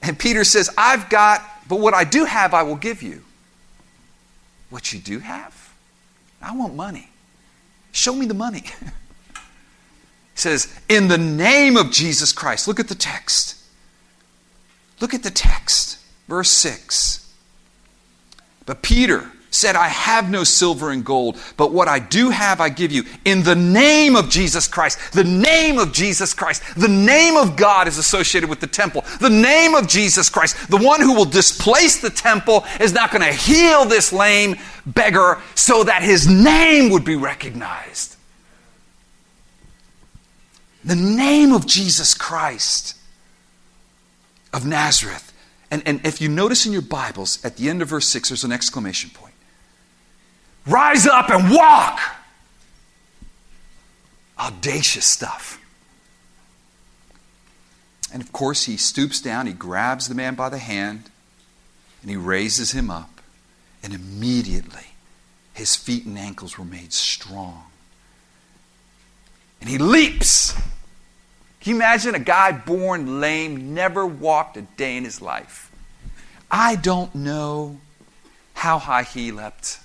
And 0.00 0.16
Peter 0.16 0.44
says, 0.44 0.70
I've 0.78 1.10
got, 1.10 1.42
but 1.68 1.80
what 1.80 1.94
I 1.94 2.04
do 2.04 2.24
have, 2.24 2.54
I 2.54 2.62
will 2.62 2.76
give 2.76 3.02
you. 3.02 3.24
What 4.70 4.92
you 4.92 5.00
do 5.00 5.18
have? 5.18 5.74
I 6.40 6.54
want 6.54 6.76
money. 6.76 7.10
Show 7.90 8.14
me 8.14 8.26
the 8.26 8.34
money. 8.34 8.62
says, 10.38 10.72
In 10.88 11.08
the 11.08 11.18
name 11.18 11.76
of 11.76 11.90
Jesus 11.90 12.32
Christ. 12.32 12.68
Look 12.68 12.80
at 12.80 12.88
the 12.88 12.94
text. 12.94 13.56
Look 15.00 15.14
at 15.14 15.22
the 15.22 15.30
text. 15.30 15.98
Verse 16.28 16.50
6. 16.50 17.32
But 18.66 18.82
Peter 18.82 19.30
said, 19.50 19.76
I 19.76 19.88
have 19.88 20.30
no 20.30 20.44
silver 20.44 20.90
and 20.90 21.02
gold, 21.02 21.38
but 21.56 21.72
what 21.72 21.88
I 21.88 21.98
do 21.98 22.28
have 22.28 22.60
I 22.60 22.68
give 22.68 22.92
you. 22.92 23.04
In 23.24 23.42
the 23.42 23.54
name 23.54 24.14
of 24.14 24.28
Jesus 24.28 24.68
Christ, 24.68 25.12
the 25.12 25.24
name 25.24 25.78
of 25.78 25.92
Jesus 25.92 26.34
Christ, 26.34 26.62
the 26.76 26.86
name 26.86 27.36
of 27.36 27.56
God 27.56 27.88
is 27.88 27.96
associated 27.96 28.50
with 28.50 28.60
the 28.60 28.66
temple. 28.66 29.04
The 29.20 29.30
name 29.30 29.74
of 29.74 29.88
Jesus 29.88 30.28
Christ, 30.28 30.68
the 30.68 30.76
one 30.76 31.00
who 31.00 31.14
will 31.14 31.24
displace 31.24 31.98
the 31.98 32.10
temple, 32.10 32.66
is 32.78 32.92
not 32.92 33.10
going 33.10 33.22
to 33.22 33.32
heal 33.32 33.86
this 33.86 34.12
lame 34.12 34.56
beggar 34.84 35.40
so 35.54 35.82
that 35.82 36.02
his 36.02 36.28
name 36.28 36.90
would 36.90 37.04
be 37.04 37.16
recognized 37.16 38.17
the 40.88 40.96
name 40.96 41.52
of 41.52 41.66
Jesus 41.66 42.14
Christ 42.14 42.96
of 44.54 44.66
Nazareth. 44.66 45.34
And, 45.70 45.82
and 45.84 46.00
if 46.04 46.18
you 46.22 46.30
notice 46.30 46.64
in 46.64 46.72
your 46.72 46.80
Bibles, 46.82 47.44
at 47.44 47.58
the 47.58 47.68
end 47.68 47.82
of 47.82 47.88
verse 47.88 48.08
6, 48.08 48.30
there's 48.30 48.42
an 48.42 48.52
exclamation 48.52 49.10
point. 49.10 49.34
Rise 50.66 51.06
up 51.06 51.28
and 51.28 51.50
walk! 51.54 52.00
Audacious 54.38 55.04
stuff. 55.04 55.60
And 58.10 58.22
of 58.22 58.32
course, 58.32 58.64
he 58.64 58.78
stoops 58.78 59.20
down, 59.20 59.46
he 59.46 59.52
grabs 59.52 60.08
the 60.08 60.14
man 60.14 60.36
by 60.36 60.48
the 60.48 60.58
hand, 60.58 61.10
and 62.00 62.10
he 62.10 62.16
raises 62.16 62.72
him 62.72 62.90
up. 62.90 63.20
And 63.82 63.92
immediately, 63.92 64.86
his 65.52 65.76
feet 65.76 66.06
and 66.06 66.18
ankles 66.18 66.56
were 66.56 66.64
made 66.64 66.94
strong. 66.94 67.64
And 69.60 69.68
he 69.68 69.76
leaps 69.76 70.54
you 71.70 71.76
imagine 71.76 72.14
a 72.14 72.20
guy 72.20 72.52
born 72.52 73.20
lame, 73.20 73.74
never 73.74 74.06
walked 74.06 74.56
a 74.56 74.62
day 74.62 74.96
in 74.96 75.04
his 75.04 75.20
life? 75.20 75.70
I 76.50 76.76
don't 76.76 77.14
know 77.14 77.80
how 78.54 78.78
high 78.78 79.02
he 79.02 79.32
leapt. 79.32 79.80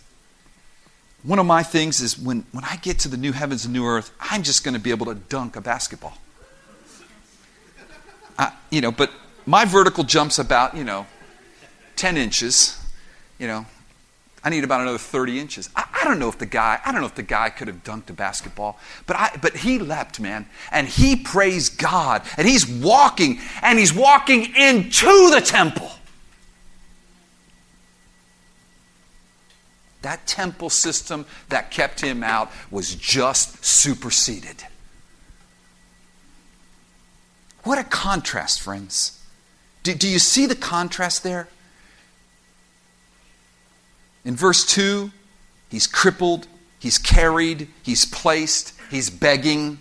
One 1.24 1.40
of 1.40 1.46
my 1.46 1.64
things 1.64 2.02
is 2.02 2.18
when, 2.20 2.46
when 2.52 2.64
I 2.64 2.76
get 2.78 3.00
to 3.00 3.08
the 3.08 3.18
new 3.18 3.32
heavens 3.32 3.66
and 3.66 3.74
new 3.74 3.86
earth, 3.86 4.12
I'm 4.20 4.44
just 4.44 4.64
going 4.64 4.74
to 4.74 4.80
be 4.80 4.92
able 4.92 5.06
to 5.08 5.16
dunk 5.16 5.56
a 5.56 5.62
basketball. 5.62 6.18
You 8.70 8.82
know, 8.82 8.92
but 8.92 9.12
my 9.46 9.66
vertical 9.66 10.04
jumps 10.04 10.40
about, 10.40 10.76
you 10.76 10.84
know, 10.84 11.06
10 11.96 12.18
inches. 12.18 12.80
You 13.38 13.48
know, 13.48 13.66
I 14.44 14.50
need 14.50 14.64
about 14.64 14.82
another 14.82 14.98
30 14.98 15.40
inches. 15.40 15.70
I, 15.76 15.86
I, 16.02 16.04
don't 16.04 16.20
know 16.20 16.28
if 16.28 16.38
the 16.38 16.46
guy, 16.46 16.80
I 16.86 16.92
don't 16.92 17.00
know 17.00 17.08
if 17.08 17.16
the 17.16 17.24
guy 17.24 17.50
could 17.50 17.70
have 17.70 17.84
dunked 17.84 18.10
a 18.10 18.14
basketball, 18.14 18.78
but 19.08 19.16
I 19.16 19.38
but 19.42 19.56
he 19.56 19.80
leapt, 19.80 20.20
man. 20.20 20.48
And 20.70 20.88
he 20.88 21.16
praised 21.16 21.78
God. 21.78 22.24
And 22.36 22.48
he's 22.48 22.68
walking, 22.68 23.40
and 23.62 23.80
he's 23.80 23.94
walking 23.94 24.54
into 24.56 25.30
the 25.30 25.42
temple. 25.44 25.92
That 30.02 30.28
temple 30.28 30.70
system 30.70 31.26
that 31.48 31.72
kept 31.72 32.02
him 32.02 32.24
out 32.24 32.52
was 32.70 32.94
just 32.94 33.64
superseded. 33.64 34.66
What 37.64 37.78
a 37.78 37.86
contrast, 37.86 38.62
friends. 38.62 39.24
Do, 39.84 39.94
do 39.94 40.10
you 40.10 40.20
see 40.20 40.46
the 40.46 40.56
contrast 40.56 41.24
there? 41.24 41.48
In 44.26 44.36
verse 44.36 44.66
2, 44.66 45.12
he's 45.70 45.88
crippled, 45.88 46.48
he's 46.80 46.98
carried, 46.98 47.68
he's 47.82 48.06
placed, 48.06 48.74
he's 48.90 49.10
begging. 49.10 49.80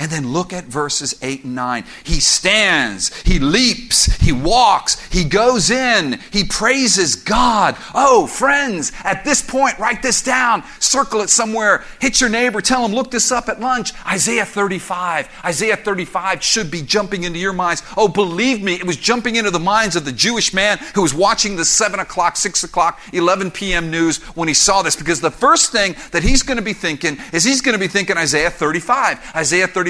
And 0.00 0.10
then 0.10 0.32
look 0.32 0.54
at 0.54 0.64
verses 0.64 1.14
8 1.20 1.44
and 1.44 1.54
9. 1.54 1.84
He 2.04 2.20
stands, 2.20 3.14
he 3.20 3.38
leaps, 3.38 4.06
he 4.16 4.32
walks, 4.32 4.98
he 5.12 5.24
goes 5.24 5.70
in, 5.70 6.18
he 6.32 6.42
praises 6.42 7.16
God. 7.16 7.76
Oh, 7.94 8.26
friends, 8.26 8.92
at 9.04 9.24
this 9.26 9.42
point, 9.42 9.78
write 9.78 10.00
this 10.00 10.22
down, 10.22 10.64
circle 10.78 11.20
it 11.20 11.28
somewhere, 11.28 11.84
hit 12.00 12.18
your 12.18 12.30
neighbor, 12.30 12.62
tell 12.62 12.82
him, 12.82 12.94
look 12.94 13.10
this 13.10 13.30
up 13.30 13.50
at 13.50 13.60
lunch. 13.60 13.92
Isaiah 14.06 14.46
35. 14.46 15.28
Isaiah 15.44 15.76
35 15.76 16.42
should 16.42 16.70
be 16.70 16.80
jumping 16.80 17.24
into 17.24 17.38
your 17.38 17.52
minds. 17.52 17.82
Oh, 17.94 18.08
believe 18.08 18.62
me, 18.62 18.76
it 18.76 18.86
was 18.86 18.96
jumping 18.96 19.36
into 19.36 19.50
the 19.50 19.58
minds 19.58 19.96
of 19.96 20.06
the 20.06 20.12
Jewish 20.12 20.54
man 20.54 20.78
who 20.94 21.02
was 21.02 21.12
watching 21.12 21.56
the 21.56 21.64
7 21.66 22.00
o'clock, 22.00 22.36
6 22.36 22.64
o'clock, 22.64 22.98
11 23.12 23.50
p.m. 23.50 23.90
news 23.90 24.16
when 24.34 24.48
he 24.48 24.54
saw 24.54 24.80
this, 24.80 24.96
because 24.96 25.20
the 25.20 25.30
first 25.30 25.72
thing 25.72 25.94
that 26.12 26.22
he's 26.22 26.42
going 26.42 26.56
to 26.56 26.64
be 26.64 26.72
thinking 26.72 27.18
is 27.34 27.44
he's 27.44 27.60
going 27.60 27.74
to 27.74 27.78
be 27.78 27.86
thinking 27.86 28.16
Isaiah 28.16 28.48
35. 28.48 29.32
Isaiah 29.36 29.66
35. 29.66 29.89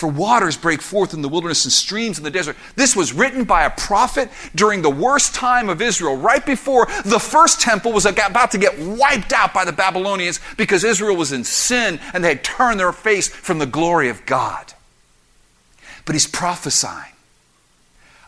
for 0.00 0.08
waters 0.08 0.56
break 0.56 0.80
forth 0.80 1.12
in 1.12 1.20
the 1.20 1.28
wilderness 1.28 1.64
and 1.64 1.72
streams 1.72 2.16
in 2.16 2.24
the 2.24 2.30
desert. 2.30 2.56
This 2.74 2.96
was 2.96 3.12
written 3.12 3.44
by 3.44 3.64
a 3.64 3.70
prophet 3.70 4.30
during 4.54 4.80
the 4.80 4.90
worst 4.90 5.34
time 5.34 5.68
of 5.68 5.82
Israel, 5.82 6.16
right 6.16 6.44
before 6.44 6.86
the 7.04 7.20
first 7.20 7.60
temple 7.60 7.92
was 7.92 8.06
about 8.06 8.50
to 8.52 8.58
get 8.58 8.78
wiped 8.78 9.32
out 9.32 9.52
by 9.52 9.64
the 9.64 9.72
Babylonians 9.72 10.40
because 10.56 10.82
Israel 10.82 11.16
was 11.16 11.32
in 11.32 11.44
sin 11.44 12.00
and 12.14 12.24
they 12.24 12.28
had 12.28 12.42
turned 12.42 12.80
their 12.80 12.92
face 12.92 13.28
from 13.28 13.58
the 13.58 13.66
glory 13.66 14.08
of 14.08 14.24
God. 14.24 14.72
But 16.06 16.14
he's 16.14 16.26
prophesying 16.26 17.12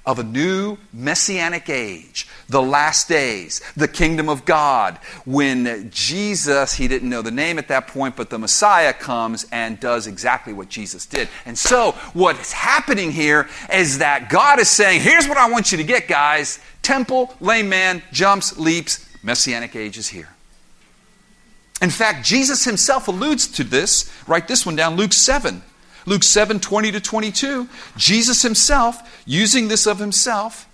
of 0.05 0.19
a 0.19 0.23
new 0.25 0.77
messianic 0.93 1.69
age, 1.69 2.27
the 2.49 2.61
last 2.61 3.09
days, 3.09 3.61
the 3.77 3.87
kingdom 3.87 4.29
of 4.29 4.45
God, 4.45 4.99
when 5.25 5.91
Jesus, 5.91 6.75
he 6.75 6.89
didn't 6.89 7.09
know 7.09 7.23
the 7.23 7.31
name 7.31 7.59
at 7.59 7.69
that 7.69 7.87
point, 7.87 8.17
but 8.17 8.29
the 8.29 8.39
Messiah 8.39 8.93
comes 8.93 9.47
and 9.53 9.79
does 9.79 10.07
exactly 10.07 10.53
what 10.53 10.69
Jesus 10.69 11.07
did. 11.07 11.29
And 11.47 11.57
so, 11.57 11.93
what's 12.15 12.53
happening 12.53 13.13
here 13.13 13.49
is 13.73 13.99
that 13.99 14.29
God 14.29 14.59
is 14.59 14.69
saying, 14.69 15.03
here's 15.03 15.29
what 15.29 15.39
I 15.39 15.51
want 15.51 15.71
you 15.71 15.79
to 15.79 15.85
get, 15.85 16.09
guys. 16.09 16.59
Temple, 16.83 17.33
lame 17.41 17.69
man, 17.69 18.03
jumps, 18.11 18.59
leaps, 18.59 19.09
messianic 19.23 19.77
age 19.77 19.97
is 19.99 20.09
here. 20.09 20.29
In 21.81 21.91
fact, 21.91 22.25
Jesus 22.25 22.65
himself 22.65 23.09
alludes 23.09 23.49
to 23.49 23.65
this. 23.65 24.13
Write 24.27 24.49
this 24.49 24.67
one 24.67 24.77
down, 24.77 24.97
Luke 24.97 25.13
7. 25.13 25.63
Luke 26.07 26.23
7 26.23 26.61
20 26.61 26.93
to 26.93 27.01
22, 27.01 27.69
Jesus 27.97 28.43
himself, 28.43 29.23
using 29.27 29.69
this 29.69 29.87
of 29.87 29.99
himself, 29.99 30.69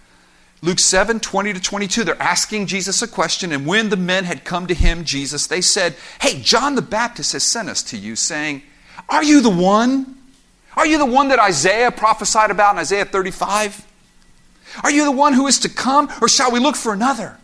Luke 0.61 0.81
7 0.81 1.21
20 1.21 1.53
to 1.53 1.61
22, 1.61 2.05
they're 2.05 2.23
asking 2.23 2.67
Jesus 2.67 3.01
a 3.03 3.09
question. 3.09 3.53
And 3.53 3.67
when 3.67 3.91
the 3.91 3.97
men 3.97 4.25
had 4.25 4.45
come 4.45 4.67
to 4.67 4.75
him, 4.75 5.05
Jesus, 5.05 5.47
they 5.47 5.61
said, 5.61 5.95
Hey, 6.21 6.41
John 6.41 6.75
the 6.75 6.83
Baptist 6.83 7.33
has 7.33 7.45
sent 7.45 7.69
us 7.69 7.83
to 7.85 7.97
you, 7.97 8.17
saying, 8.17 8.63
Are 9.09 9.23
you 9.23 9.41
the 9.41 9.51
one? 9.51 10.17
Are 10.77 10.87
you 10.87 10.99
the 10.99 11.07
one 11.07 11.29
that 11.29 11.39
Isaiah 11.39 11.91
prophesied 11.91 12.51
about 12.51 12.75
in 12.75 12.79
Isaiah 12.81 13.05
35? 13.05 13.87
Are 14.83 14.91
you 14.91 15.05
the 15.05 15.13
one 15.13 15.33
who 15.33 15.47
is 15.47 15.59
to 15.61 15.69
come, 15.69 16.11
or 16.21 16.29
shall 16.29 16.51
we 16.51 16.61
look 16.61 16.77
for 16.77 16.93
another? 16.93 17.37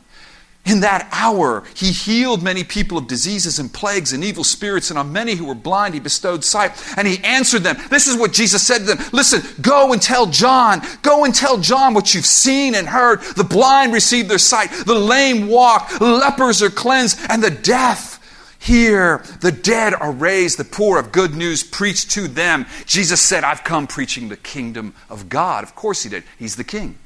In 0.67 0.81
that 0.81 1.09
hour, 1.13 1.63
he 1.75 1.93
healed 1.93 2.43
many 2.43 2.65
people 2.65 2.97
of 2.97 3.07
diseases 3.07 3.59
and 3.59 3.71
plagues 3.71 4.15
and 4.15 4.25
evil 4.25 4.45
spirits, 4.45 4.89
and 4.89 4.99
on 4.99 5.13
many 5.13 5.35
who 5.35 5.45
were 5.45 5.55
blind, 5.55 5.93
he 5.93 6.01
bestowed 6.01 6.43
sight. 6.43 6.73
And 6.97 7.07
he 7.07 7.23
answered 7.23 7.63
them. 7.63 7.77
This 7.91 8.07
is 8.07 8.17
what 8.17 8.33
Jesus 8.33 8.67
said 8.67 8.79
to 8.79 8.85
them 8.85 8.99
Listen, 9.13 9.43
go 9.61 9.93
and 9.93 10.01
tell 10.01 10.25
John. 10.27 10.81
Go 11.03 11.25
and 11.25 11.35
tell 11.35 11.59
John 11.59 11.93
what 11.93 12.15
you've 12.15 12.25
seen 12.25 12.75
and 12.75 12.89
heard. 12.89 13.21
The 13.37 13.45
blind 13.45 13.93
receive 13.93 14.27
their 14.27 14.39
sight, 14.39 14.71
the 14.87 14.95
lame 14.95 15.49
walk, 15.49 16.01
lepers 16.01 16.63
are 16.63 16.71
cleansed, 16.71 17.19
and 17.29 17.43
the 17.43 17.51
deaf 17.51 18.19
hear. 18.59 19.23
The 19.43 19.53
dead 19.53 19.93
are 19.93 20.13
raised, 20.13 20.59
the 20.59 20.65
poor 20.65 20.99
of 20.99 21.13
good 21.13 21.35
news 21.35 21.63
preached 21.63 22.13
to 22.13 22.27
them. 22.27 22.65
Jesus 22.87 23.21
said, 23.21 23.45
I've 23.45 23.65
come 23.65 23.87
preaching 23.87 24.31
the 24.31 24.39
kingdom 24.39 24.95
of 25.11 25.29
God. 25.29 25.63
Of 25.63 25.75
course 25.75 26.05
he 26.05 26.09
did. 26.09 26.25
He's 26.39 26.57
the 26.57 26.65
king. 26.65 26.99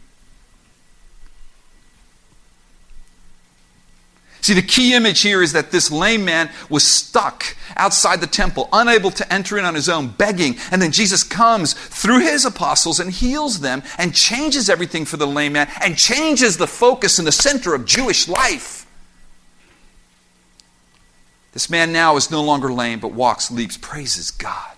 See, 4.40 4.54
the 4.54 4.62
key 4.62 4.94
image 4.94 5.20
here 5.20 5.42
is 5.42 5.52
that 5.52 5.70
this 5.72 5.90
lame 5.90 6.24
man 6.24 6.50
was 6.70 6.84
stuck 6.84 7.56
outside 7.76 8.20
the 8.20 8.26
temple, 8.26 8.68
unable 8.72 9.10
to 9.10 9.32
enter 9.32 9.58
in 9.58 9.64
on 9.64 9.74
his 9.74 9.88
own, 9.88 10.08
begging. 10.08 10.56
And 10.70 10.80
then 10.80 10.92
Jesus 10.92 11.22
comes 11.22 11.74
through 11.74 12.20
his 12.20 12.44
apostles 12.44 13.00
and 13.00 13.10
heals 13.10 13.60
them 13.60 13.82
and 13.98 14.14
changes 14.14 14.70
everything 14.70 15.04
for 15.04 15.16
the 15.16 15.26
lame 15.26 15.54
man 15.54 15.68
and 15.82 15.96
changes 15.96 16.56
the 16.56 16.66
focus 16.66 17.18
and 17.18 17.26
the 17.26 17.32
center 17.32 17.74
of 17.74 17.84
Jewish 17.84 18.28
life. 18.28 18.86
This 21.52 21.68
man 21.68 21.92
now 21.92 22.16
is 22.16 22.30
no 22.30 22.42
longer 22.42 22.72
lame, 22.72 23.00
but 23.00 23.12
walks, 23.12 23.50
leaps, 23.50 23.76
praises 23.76 24.30
God. 24.30 24.77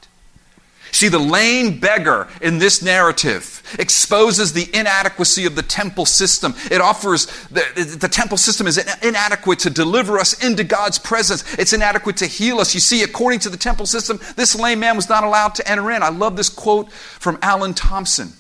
See, 0.93 1.09
the 1.09 1.19
lame 1.19 1.79
beggar 1.79 2.29
in 2.41 2.59
this 2.59 2.83
narrative 2.83 3.63
exposes 3.79 4.53
the 4.53 4.69
inadequacy 4.75 5.47
of 5.47 5.55
the 5.55 5.63
temple 5.63 6.07
system. 6.07 6.55
It 6.71 6.81
offers, 6.81 7.27
the, 7.49 7.97
the, 8.01 8.09
temple 8.09 8.39
system 8.39 8.67
is 8.67 8.79
inadequate 9.03 9.61
to 9.61 9.71
deliver 9.71 10.19
us 10.19 10.45
into 10.45 10.65
God's 10.65 10.99
presence. 10.99 11.45
It's 11.55 11.73
inadequate 11.73 12.17
to 12.19 12.27
heal 12.27 12.59
us. 12.59 12.75
You 12.75 12.81
see, 12.81 13.03
according 13.03 13.41
to 13.41 13.49
the 13.49 13.57
temple 13.57 13.87
system, 13.87 14.19
this 14.37 14.59
lame 14.59 14.81
man 14.81 14.97
was 14.97 15.09
not 15.09 15.25
allowed 15.25 15.55
to 15.57 15.71
enter 15.71 15.91
in. 15.91 16.03
I 16.03 16.09
love 16.09 16.37
this 16.37 16.49
quote 16.49 16.91
from 16.93 17.39
Alan 17.43 17.75
Thompson. 17.75 18.33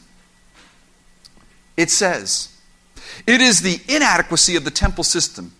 It 1.77 1.91
says, 1.91 2.57
It 3.27 3.41
is 3.41 3.61
the 3.61 3.81
inadequacy 3.89 4.57
of 4.57 4.65
the 4.65 4.71
temple 4.71 5.05
system 5.05 5.53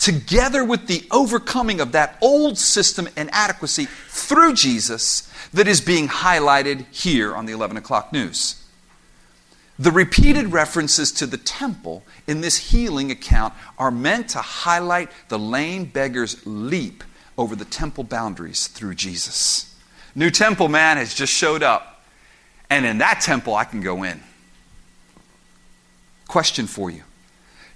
together 0.00 0.64
with 0.64 0.86
the 0.86 1.06
overcoming 1.10 1.80
of 1.80 1.92
that 1.92 2.16
old 2.20 2.58
system 2.58 3.08
inadequacy 3.16 3.86
through 4.08 4.54
Jesus 4.54 5.30
that 5.52 5.68
is 5.68 5.80
being 5.80 6.08
highlighted 6.08 6.86
here 6.90 7.36
on 7.36 7.46
the 7.46 7.52
11 7.52 7.76
o'clock 7.76 8.12
news. 8.12 8.56
The 9.78 9.90
repeated 9.90 10.52
references 10.52 11.12
to 11.12 11.26
the 11.26 11.36
temple 11.36 12.02
in 12.26 12.40
this 12.40 12.70
healing 12.70 13.10
account 13.10 13.54
are 13.78 13.90
meant 13.90 14.28
to 14.30 14.38
highlight 14.38 15.10
the 15.28 15.38
lame 15.38 15.84
beggar's 15.84 16.46
leap 16.46 17.04
over 17.38 17.54
the 17.54 17.64
temple 17.64 18.04
boundaries 18.04 18.66
through 18.66 18.94
Jesus. 18.94 19.74
New 20.14 20.30
temple 20.30 20.68
man 20.68 20.96
has 20.96 21.14
just 21.14 21.32
showed 21.32 21.62
up, 21.62 22.04
and 22.68 22.84
in 22.84 22.98
that 22.98 23.20
temple 23.20 23.54
I 23.54 23.64
can 23.64 23.80
go 23.80 24.02
in. 24.02 24.20
Question 26.26 26.66
for 26.66 26.90
you 26.90 27.02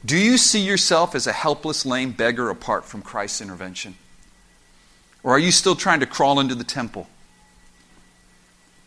Do 0.05 0.19
you 0.19 0.37
see 0.37 0.61
yourself 0.61 1.14
as 1.14 1.27
a 1.27 1.33
helpless 1.33 1.87
lame 1.87 2.12
beggar 2.12 2.51
apart 2.51 2.85
from 2.85 3.03
Christ's 3.03 3.40
intervention? 3.40 3.97
Or 5.23 5.33
are 5.33 5.38
you 5.38 5.51
still 5.51 5.75
trying 5.75 6.01
to 6.01 6.07
crawl 6.07 6.40
into 6.40 6.55
the 6.55 6.64
temple? 6.64 7.09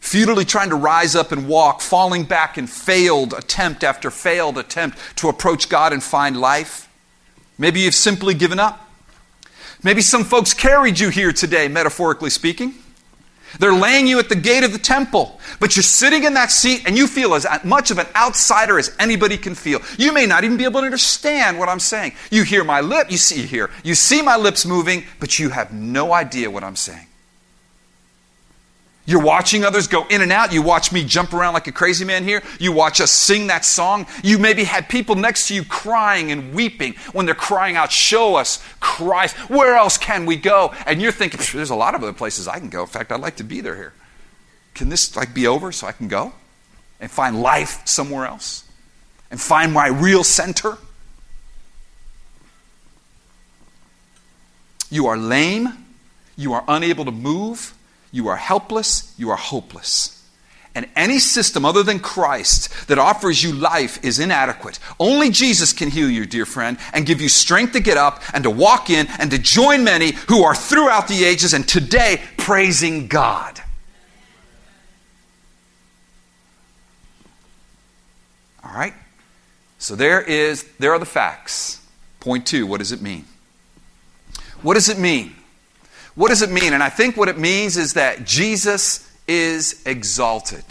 futilely 0.08 0.46
trying 0.46 0.70
to 0.70 0.76
rise 0.76 1.16
up 1.16 1.32
and 1.32 1.48
walk, 1.48 1.82
falling 1.82 2.24
back 2.24 2.58
in 2.58 2.66
failed 2.66 3.34
attempt 3.34 3.84
after 3.84 4.10
failed 4.10 4.58
attempt 4.58 4.98
to 5.18 5.28
approach 5.28 5.68
God 5.68 5.92
and 5.92 6.02
find 6.02 6.40
life. 6.40 6.90
Maybe 7.58 7.82
you've 7.82 7.94
simply 7.94 8.34
given 8.34 8.58
up. 8.58 8.90
Maybe 9.84 10.02
some 10.02 10.24
folks 10.24 10.54
carried 10.54 10.98
you 10.98 11.10
here 11.10 11.34
today, 11.34 11.68
metaphorically 11.68 12.30
speaking. 12.30 12.76
They're 13.60 13.74
laying 13.74 14.08
you 14.08 14.20
at 14.20 14.30
the 14.30 14.36
gate 14.36 14.64
of 14.64 14.74
the 14.74 14.80
temple, 14.80 15.40
but 15.60 15.76
you're 15.76 15.84
sitting 15.84 16.24
in 16.24 16.34
that 16.36 16.52
seat 16.52 16.84
and 16.86 16.98
you 16.98 17.08
feel 17.08 17.34
as 17.34 17.46
much 17.64 17.92
of 17.92 17.98
an 17.98 18.08
outsider 18.16 18.78
as 18.78 18.96
anybody 19.00 19.38
can 19.38 19.56
feel. 19.56 19.82
You 19.98 20.14
may 20.14 20.26
not 20.26 20.44
even 20.44 20.58
be 20.58 20.66
able 20.66 20.82
to 20.82 20.86
understand 20.86 21.58
what 21.58 21.70
I'm 21.70 21.80
saying. 21.80 22.14
You 22.30 22.44
hear 22.44 22.64
my 22.64 22.82
lip, 22.82 23.10
you 23.10 23.18
see 23.18 23.44
here, 23.44 23.70
you 23.84 23.96
see 23.96 24.22
my 24.22 24.38
lips 24.38 24.66
moving, 24.66 25.06
but 25.20 25.40
you 25.40 25.50
have 25.50 25.74
no 25.74 26.14
idea 26.14 26.52
what 26.52 26.64
I'm 26.64 26.76
saying. 26.76 27.07
You're 29.08 29.22
watching 29.22 29.64
others 29.64 29.88
go 29.88 30.06
in 30.08 30.22
and 30.22 30.34
out. 30.34 30.52
You 30.52 30.62
watch 30.62 30.92
me 30.92 31.06
jump 31.06 31.34
around 31.34 31.54
like 31.54 31.68
a 31.68 31.72
crazy 31.72 32.04
man 32.04 32.26
here. 32.26 32.44
You 32.60 32.74
watch 32.74 33.00
us 33.00 33.10
sing 33.10 33.48
that 33.48 33.64
song. 33.64 34.06
You 34.22 34.38
maybe 34.38 34.66
had 34.66 34.90
people 34.90 35.16
next 35.16 35.48
to 35.48 35.56
you 35.56 35.64
crying 35.64 36.30
and 36.30 36.54
weeping 36.54 36.94
when 37.14 37.26
they're 37.26 37.34
crying 37.34 37.78
out, 37.78 37.90
Show 37.90 38.36
us 38.36 38.62
Christ. 38.82 39.38
Where 39.50 39.78
else 39.78 39.98
can 39.98 40.26
we 40.26 40.36
go? 40.36 40.76
And 40.86 41.02
you're 41.02 41.14
thinking, 41.14 41.40
There's 41.54 41.70
a 41.70 41.76
lot 41.76 41.96
of 41.96 42.04
other 42.04 42.12
places 42.12 42.50
I 42.50 42.60
can 42.60 42.68
go. 42.68 42.82
In 42.82 42.88
fact, 42.88 43.14
I'd 43.14 43.22
like 43.22 43.38
to 43.38 43.46
be 43.46 43.62
there 43.62 43.78
here. 43.78 43.94
Can 44.74 44.90
this 44.90 45.16
like 45.16 45.34
be 45.34 45.48
over 45.48 45.72
so 45.72 45.88
I 45.88 45.94
can 45.94 46.10
go 46.10 46.34
and 47.00 47.10
find 47.10 47.42
life 47.42 47.88
somewhere 47.88 48.26
else 48.26 48.66
and 49.32 49.40
find 49.40 49.72
my 49.72 49.88
real 49.88 50.26
center? 50.26 50.78
You 54.90 55.08
are 55.08 55.18
lame. 55.18 55.86
You 56.36 56.52
are 56.52 56.66
unable 56.68 57.06
to 57.06 57.12
move. 57.12 57.74
You 58.18 58.30
are 58.30 58.36
helpless, 58.36 59.14
you 59.16 59.30
are 59.30 59.38
hopeless. 59.38 60.28
And 60.74 60.88
any 60.96 61.20
system 61.20 61.66
other 61.66 61.84
than 61.84 62.00
Christ 62.00 62.88
that 62.88 62.98
offers 62.98 63.44
you 63.44 63.54
life 63.54 64.04
is 64.04 64.18
inadequate. 64.18 64.80
Only 65.00 65.30
Jesus 65.30 65.72
can 65.72 65.92
heal 65.92 66.10
you, 66.10 66.26
dear 66.26 66.48
friend, 66.48 66.80
and 66.94 67.06
give 67.06 67.22
you 67.22 67.30
strength 67.30 67.74
to 67.74 67.80
get 67.80 67.96
up 67.96 68.24
and 68.34 68.44
to 68.44 68.50
walk 68.50 68.90
in 68.90 69.06
and 69.20 69.30
to 69.30 69.38
join 69.38 69.84
many 69.84 70.14
who 70.30 70.44
are 70.44 70.56
throughout 70.56 71.08
the 71.08 71.26
ages 71.26 71.54
and 71.54 71.68
today 71.68 72.20
praising 72.38 73.06
God. 73.06 73.62
All 78.64 78.74
right? 78.74 78.96
So 79.78 79.96
there 79.96 80.22
is 80.22 80.66
there 80.80 80.92
are 80.92 81.00
the 81.00 81.06
facts. 81.06 81.86
Point 82.20 82.48
2, 82.48 82.66
what 82.66 82.80
does 82.80 82.92
it 82.92 83.00
mean? 83.00 83.26
What 84.64 84.74
does 84.74 84.90
it 84.90 84.98
mean 84.98 85.36
what 86.18 86.30
does 86.30 86.42
it 86.42 86.50
mean? 86.50 86.74
And 86.74 86.82
I 86.82 86.90
think 86.90 87.16
what 87.16 87.30
it 87.30 87.38
means 87.38 87.78
is 87.78 87.94
that 87.94 88.26
Jesus 88.26 89.08
is 89.28 89.84
exalted. 89.86 90.66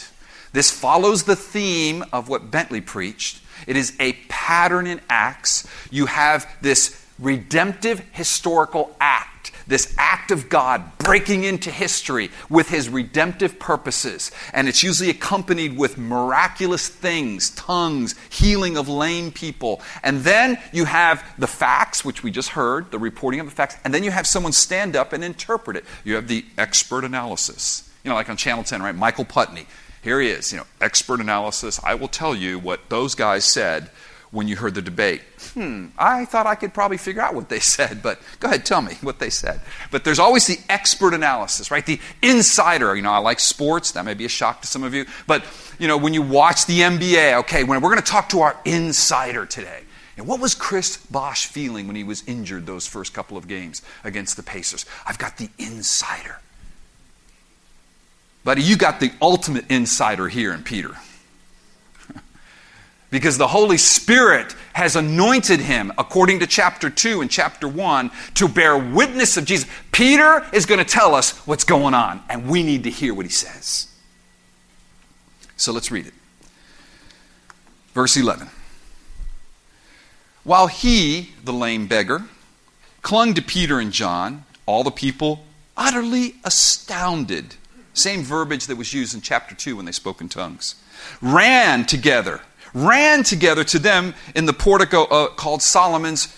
This 0.52 0.72
follows 0.72 1.22
the 1.22 1.36
theme 1.36 2.04
of 2.12 2.28
what 2.28 2.50
Bentley 2.50 2.80
preached. 2.80 3.40
It 3.68 3.76
is 3.76 3.96
a 4.00 4.14
pattern 4.28 4.88
in 4.88 5.00
Acts. 5.08 5.64
You 5.90 6.06
have 6.06 6.52
this 6.62 7.00
redemptive 7.20 8.00
historical 8.10 8.94
act 9.00 9.35
this 9.66 9.94
act 9.98 10.30
of 10.30 10.48
God 10.48 10.96
breaking 10.98 11.44
into 11.44 11.70
history 11.70 12.30
with 12.48 12.68
his 12.68 12.88
redemptive 12.88 13.58
purposes. 13.58 14.30
And 14.52 14.68
it's 14.68 14.82
usually 14.82 15.10
accompanied 15.10 15.76
with 15.76 15.98
miraculous 15.98 16.88
things, 16.88 17.50
tongues, 17.50 18.14
healing 18.30 18.76
of 18.76 18.88
lame 18.88 19.32
people. 19.32 19.80
And 20.02 20.20
then 20.20 20.58
you 20.72 20.84
have 20.84 21.24
the 21.38 21.46
facts, 21.46 22.04
which 22.04 22.22
we 22.22 22.30
just 22.30 22.50
heard, 22.50 22.90
the 22.90 22.98
reporting 22.98 23.40
of 23.40 23.46
the 23.46 23.52
facts. 23.52 23.76
And 23.84 23.92
then 23.92 24.04
you 24.04 24.10
have 24.10 24.26
someone 24.26 24.52
stand 24.52 24.96
up 24.96 25.12
and 25.12 25.24
interpret 25.24 25.76
it. 25.76 25.84
You 26.04 26.14
have 26.14 26.28
the 26.28 26.44
expert 26.56 27.04
analysis. 27.04 27.88
You 28.04 28.10
know, 28.10 28.14
like 28.14 28.28
on 28.28 28.36
Channel 28.36 28.64
10, 28.64 28.82
right? 28.82 28.94
Michael 28.94 29.24
Putney. 29.24 29.66
Here 30.02 30.20
he 30.20 30.28
is, 30.28 30.52
you 30.52 30.58
know, 30.58 30.66
expert 30.80 31.20
analysis. 31.20 31.80
I 31.82 31.96
will 31.96 32.06
tell 32.06 32.32
you 32.32 32.60
what 32.60 32.88
those 32.90 33.16
guys 33.16 33.44
said 33.44 33.90
when 34.30 34.48
you 34.48 34.56
heard 34.56 34.74
the 34.74 34.82
debate. 34.82 35.22
Hmm, 35.54 35.86
I 35.98 36.24
thought 36.24 36.46
I 36.46 36.54
could 36.54 36.74
probably 36.74 36.96
figure 36.96 37.22
out 37.22 37.34
what 37.34 37.48
they 37.48 37.60
said, 37.60 38.02
but 38.02 38.20
go 38.40 38.48
ahead, 38.48 38.66
tell 38.66 38.82
me 38.82 38.94
what 39.00 39.18
they 39.18 39.30
said. 39.30 39.60
But 39.90 40.04
there's 40.04 40.18
always 40.18 40.46
the 40.46 40.58
expert 40.68 41.14
analysis, 41.14 41.70
right? 41.70 41.84
The 41.84 42.00
insider. 42.22 42.94
You 42.96 43.02
know, 43.02 43.12
I 43.12 43.18
like 43.18 43.40
sports. 43.40 43.92
That 43.92 44.04
may 44.04 44.14
be 44.14 44.24
a 44.24 44.28
shock 44.28 44.60
to 44.62 44.66
some 44.66 44.82
of 44.82 44.94
you. 44.94 45.06
But, 45.26 45.44
you 45.78 45.88
know, 45.88 45.96
when 45.96 46.14
you 46.14 46.22
watch 46.22 46.66
the 46.66 46.80
NBA, 46.80 47.40
okay, 47.40 47.64
when 47.64 47.80
we're 47.80 47.90
going 47.90 48.02
to 48.02 48.10
talk 48.10 48.28
to 48.30 48.40
our 48.40 48.56
insider 48.64 49.46
today. 49.46 49.82
And 50.16 50.26
what 50.26 50.40
was 50.40 50.54
Chris 50.54 50.96
Bosh 50.96 51.46
feeling 51.46 51.86
when 51.86 51.96
he 51.96 52.04
was 52.04 52.26
injured 52.26 52.64
those 52.64 52.86
first 52.86 53.12
couple 53.12 53.36
of 53.36 53.48
games 53.48 53.82
against 54.02 54.36
the 54.36 54.42
Pacers? 54.42 54.86
I've 55.06 55.18
got 55.18 55.36
the 55.36 55.50
insider. 55.58 56.40
Buddy, 58.42 58.62
you 58.62 58.76
got 58.76 59.00
the 59.00 59.12
ultimate 59.20 59.70
insider 59.70 60.28
here 60.28 60.54
in 60.54 60.62
Peter 60.62 60.96
because 63.10 63.38
the 63.38 63.46
Holy 63.46 63.78
Spirit 63.78 64.54
has 64.72 64.96
anointed 64.96 65.60
him, 65.60 65.92
according 65.96 66.40
to 66.40 66.46
chapter 66.46 66.90
2 66.90 67.20
and 67.20 67.30
chapter 67.30 67.68
1, 67.68 68.10
to 68.34 68.48
bear 68.48 68.76
witness 68.76 69.36
of 69.36 69.44
Jesus. 69.44 69.68
Peter 69.92 70.44
is 70.52 70.66
going 70.66 70.78
to 70.78 70.84
tell 70.84 71.14
us 71.14 71.32
what's 71.46 71.64
going 71.64 71.94
on, 71.94 72.22
and 72.28 72.48
we 72.48 72.62
need 72.62 72.84
to 72.84 72.90
hear 72.90 73.14
what 73.14 73.24
he 73.24 73.32
says. 73.32 73.88
So 75.56 75.72
let's 75.72 75.90
read 75.90 76.06
it. 76.06 76.14
Verse 77.94 78.16
11. 78.16 78.48
While 80.44 80.66
he, 80.66 81.30
the 81.42 81.52
lame 81.52 81.86
beggar, 81.86 82.24
clung 83.02 83.34
to 83.34 83.42
Peter 83.42 83.80
and 83.80 83.92
John, 83.92 84.44
all 84.66 84.84
the 84.84 84.90
people 84.90 85.44
utterly 85.76 86.36
astounded. 86.44 87.54
Same 87.94 88.22
verbiage 88.22 88.66
that 88.66 88.76
was 88.76 88.92
used 88.92 89.14
in 89.14 89.22
chapter 89.22 89.54
2 89.54 89.76
when 89.76 89.86
they 89.86 89.92
spoke 89.92 90.20
in 90.20 90.28
tongues. 90.28 90.74
Ran 91.22 91.86
together 91.86 92.42
ran 92.76 93.24
together 93.24 93.64
to 93.64 93.78
them 93.78 94.14
in 94.34 94.44
the 94.44 94.52
portico 94.52 95.04
uh, 95.04 95.28
called 95.28 95.62
Solomon's. 95.62 96.36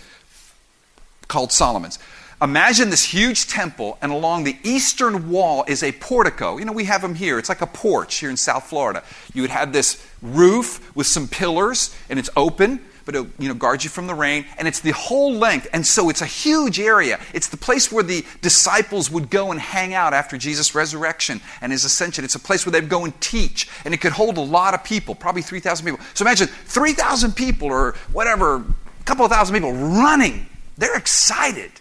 Called 1.27 1.53
Solomon's. 1.53 1.99
Imagine 2.41 2.91
this 2.91 3.03
huge 3.03 3.49
temple, 3.49 3.99
and 4.01 4.13
along 4.13 4.45
the 4.45 4.57
eastern 4.63 5.29
wall 5.29 5.65
is 5.67 5.83
a 5.83 5.91
portico. 5.91 6.57
You 6.57 6.65
know, 6.65 6.73
we 6.73 6.85
have 6.85 7.03
them 7.03 7.17
here. 7.17 7.37
It's 7.37 7.49
like 7.49 7.63
a 7.63 7.67
porch 7.67 8.15
here 8.17 8.31
in 8.31 8.37
South 8.37 8.65
Florida. 8.69 9.03
You 9.35 9.43
would 9.43 9.51
have 9.51 9.73
this 9.73 10.07
roof 10.23 10.95
with 10.95 11.09
some 11.09 11.27
pillars, 11.27 11.95
and 12.09 12.17
it's 12.17 12.31
open 12.37 12.81
but 13.09 13.17
it 13.17 13.27
you 13.39 13.49
know, 13.49 13.55
guards 13.55 13.85
you 13.85 13.89
from 13.89 14.07
the 14.07 14.15
rain. 14.15 14.45
And 14.59 14.69
it's 14.69 14.81
the 14.81 14.91
whole 14.91 15.33
length. 15.33 15.67
And 15.73 15.87
so 15.87 16.11
it's 16.11 16.21
a 16.21 16.27
huge 16.27 16.79
area. 16.79 17.19
It's 17.33 17.49
the 17.49 17.57
place 17.57 17.91
where 17.91 18.05
the 18.05 18.23
disciples 18.43 19.11
would 19.11 19.31
go 19.31 19.51
and 19.51 19.59
hang 19.59 19.95
out 19.95 20.13
after 20.13 20.37
Jesus' 20.37 20.75
resurrection 20.75 21.41
and 21.63 21.73
his 21.73 21.87
ascension. 21.87 22.23
It's 22.23 22.35
a 22.35 22.39
place 22.39 22.67
where 22.67 22.73
they'd 22.73 22.91
go 22.91 23.07
and 23.07 23.19
teach. 23.19 23.67
And 23.87 23.95
it 23.95 24.03
could 24.03 24.13
hold 24.13 24.37
a 24.37 24.43
lot 24.43 24.75
of 24.75 24.85
people, 24.85 25.15
probably 25.15 25.41
3,000 25.41 25.87
people. 25.87 26.05
So 26.13 26.23
imagine 26.23 26.49
3,000 26.49 27.33
people 27.35 27.69
or 27.69 27.95
whatever, 28.13 28.57
a 28.57 29.05
couple 29.07 29.25
of 29.25 29.31
thousand 29.31 29.55
people 29.55 29.73
running 29.73 30.47
They're 30.77 30.99
excited. 30.99 31.73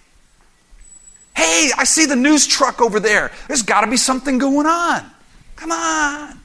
Hey, 1.35 1.71
I 1.77 1.83
see 1.83 2.05
the 2.05 2.15
news 2.15 2.47
truck 2.47 2.79
over 2.79 3.01
there. 3.01 3.33
There's 3.49 3.63
got 3.63 3.81
to 3.81 3.87
be 3.87 3.97
something 3.97 4.37
going 4.37 4.65
on. 4.65 5.03
Come 5.57 5.73
on. 5.73 6.39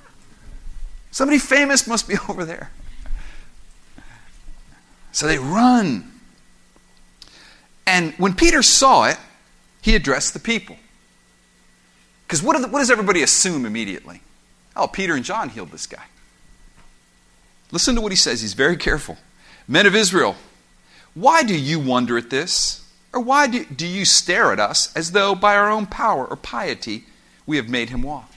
Somebody 1.13 1.39
famous 1.39 1.87
must 1.87 2.09
be 2.09 2.17
over 2.29 2.45
there. 2.45 2.73
So 5.13 5.27
they 5.27 5.39
run. 5.39 6.11
And 7.87 8.15
when 8.15 8.35
Peter 8.35 8.63
saw 8.63 9.05
it, 9.05 9.19
he 9.83 9.95
addressed 9.95 10.33
the 10.33 10.41
people. 10.41 10.77
Because 12.27 12.43
what, 12.43 12.59
what, 12.71 12.79
does 12.79 12.91
everybody 12.91 13.23
assume 13.23 13.67
immediately? 13.67 14.23
Oh, 14.75 14.87
Peter 14.87 15.15
and 15.15 15.25
John 15.25 15.51
healed 15.51 15.71
this 15.71 15.87
guy. 15.87 16.05
Listen 17.71 17.95
to 17.95 18.01
what 18.01 18.13
he 18.13 18.17
says. 18.17 18.41
He's 18.41 18.55
very 18.55 18.77
careful. 18.77 19.19
Men 19.69 19.87
of 19.87 19.95
Israel, 19.95 20.37
why 21.15 21.43
do 21.43 21.55
you 21.55 21.79
wonder 21.79 22.17
at 22.17 22.31
this? 22.31 22.83
Or 23.13 23.21
why 23.21 23.47
do, 23.47 23.65
do 23.65 23.87
you 23.87 24.05
stare 24.05 24.53
at 24.53 24.61
us 24.61 24.95
as 24.97 25.13
though 25.13 25.35
by 25.35 25.57
our 25.57 25.71
own 25.71 25.87
power 25.87 26.25
or 26.27 26.37
piety 26.37 27.05
we 27.45 27.59
have 27.59 27.69
made 27.69 27.91
him 27.91 28.03
walk? 28.03 28.31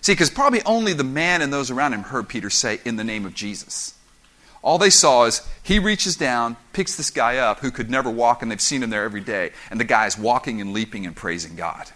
See, 0.00 0.12
because 0.12 0.30
probably 0.30 0.62
only 0.64 0.92
the 0.92 1.04
man 1.04 1.42
and 1.42 1.52
those 1.52 1.70
around 1.70 1.94
him 1.94 2.02
heard 2.02 2.28
Peter 2.28 2.50
say, 2.50 2.80
In 2.84 2.96
the 2.96 3.04
name 3.04 3.24
of 3.24 3.34
Jesus. 3.34 3.94
All 4.62 4.78
they 4.78 4.90
saw 4.90 5.24
is 5.24 5.42
he 5.62 5.78
reaches 5.78 6.16
down, 6.16 6.56
picks 6.72 6.96
this 6.96 7.10
guy 7.10 7.38
up 7.38 7.60
who 7.60 7.70
could 7.70 7.90
never 7.90 8.08
walk, 8.08 8.42
and 8.42 8.50
they've 8.50 8.60
seen 8.60 8.82
him 8.82 8.90
there 8.90 9.04
every 9.04 9.20
day, 9.20 9.50
and 9.70 9.80
the 9.80 9.84
guy 9.84 10.06
is 10.06 10.16
walking 10.16 10.60
and 10.60 10.72
leaping 10.72 11.04
and 11.04 11.16
praising 11.16 11.56
God. 11.56 11.90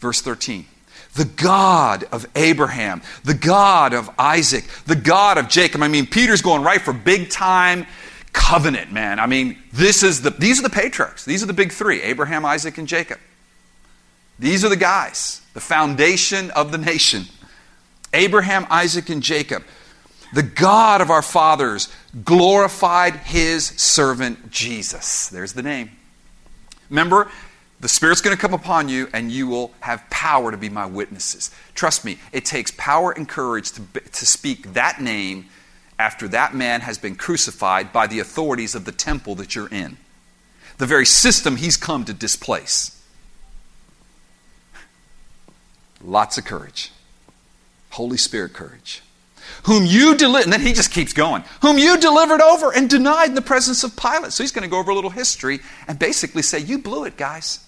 Verse 0.00 0.20
13 0.20 0.66
the 1.14 1.24
God 1.24 2.04
of 2.12 2.26
Abraham, 2.36 3.02
the 3.24 3.34
God 3.34 3.92
of 3.92 4.10
Isaac, 4.18 4.64
the 4.86 4.94
God 4.94 5.38
of 5.38 5.48
Jacob. 5.48 5.82
I 5.82 5.88
mean, 5.88 6.06
Peter's 6.06 6.42
going 6.42 6.62
right 6.62 6.80
for 6.80 6.92
big 6.92 7.30
time 7.30 7.86
covenant, 8.32 8.92
man. 8.92 9.18
I 9.18 9.26
mean, 9.26 9.58
this 9.72 10.02
is 10.02 10.22
the, 10.22 10.30
these 10.30 10.60
are 10.60 10.62
the 10.62 10.70
patriarchs. 10.70 11.24
These 11.24 11.42
are 11.42 11.46
the 11.46 11.52
big 11.52 11.72
three 11.72 12.02
Abraham, 12.02 12.44
Isaac, 12.44 12.78
and 12.78 12.86
Jacob. 12.86 13.18
These 14.38 14.64
are 14.64 14.68
the 14.68 14.76
guys, 14.76 15.42
the 15.54 15.60
foundation 15.60 16.50
of 16.52 16.70
the 16.70 16.78
nation. 16.78 17.24
Abraham, 18.14 18.66
Isaac, 18.70 19.08
and 19.08 19.22
Jacob. 19.22 19.64
The 20.32 20.42
God 20.42 21.00
of 21.00 21.10
our 21.10 21.22
fathers 21.22 21.88
glorified 22.24 23.14
his 23.14 23.66
servant 23.66 24.50
Jesus. 24.50 25.28
There's 25.28 25.54
the 25.54 25.62
name. 25.62 25.90
Remember, 26.90 27.30
the 27.80 27.88
Spirit's 27.88 28.20
going 28.20 28.36
to 28.36 28.40
come 28.40 28.54
upon 28.54 28.88
you, 28.88 29.08
and 29.12 29.30
you 29.30 29.46
will 29.46 29.72
have 29.80 30.08
power 30.10 30.50
to 30.50 30.56
be 30.56 30.68
my 30.68 30.86
witnesses. 30.86 31.50
Trust 31.74 32.04
me, 32.04 32.18
it 32.32 32.44
takes 32.44 32.72
power 32.76 33.12
and 33.12 33.28
courage 33.28 33.72
to, 33.72 33.82
to 34.00 34.26
speak 34.26 34.74
that 34.74 35.00
name 35.00 35.46
after 35.98 36.28
that 36.28 36.54
man 36.54 36.80
has 36.80 36.98
been 36.98 37.14
crucified 37.14 37.92
by 37.92 38.06
the 38.06 38.20
authorities 38.20 38.74
of 38.74 38.84
the 38.84 38.92
temple 38.92 39.34
that 39.36 39.54
you're 39.54 39.68
in. 39.68 39.96
The 40.78 40.86
very 40.86 41.06
system 41.06 41.56
he's 41.56 41.76
come 41.76 42.04
to 42.04 42.12
displace. 42.12 42.94
Lots 46.02 46.38
of 46.38 46.44
courage. 46.44 46.92
Holy 47.90 48.16
Spirit 48.16 48.52
courage. 48.52 49.02
Whom 49.64 49.84
you 49.84 50.16
delivered, 50.16 50.44
and 50.44 50.52
then 50.52 50.60
he 50.60 50.72
just 50.72 50.92
keeps 50.92 51.12
going. 51.12 51.44
Whom 51.62 51.78
you 51.78 51.98
delivered 51.98 52.40
over 52.40 52.72
and 52.72 52.88
denied 52.88 53.30
in 53.30 53.34
the 53.34 53.42
presence 53.42 53.84
of 53.84 53.96
Pilate. 53.96 54.32
So 54.32 54.42
he's 54.42 54.52
going 54.52 54.62
to 54.62 54.70
go 54.70 54.78
over 54.78 54.90
a 54.90 54.94
little 54.94 55.10
history 55.10 55.60
and 55.86 55.98
basically 55.98 56.42
say, 56.42 56.58
You 56.58 56.78
blew 56.78 57.04
it, 57.04 57.16
guys 57.16 57.64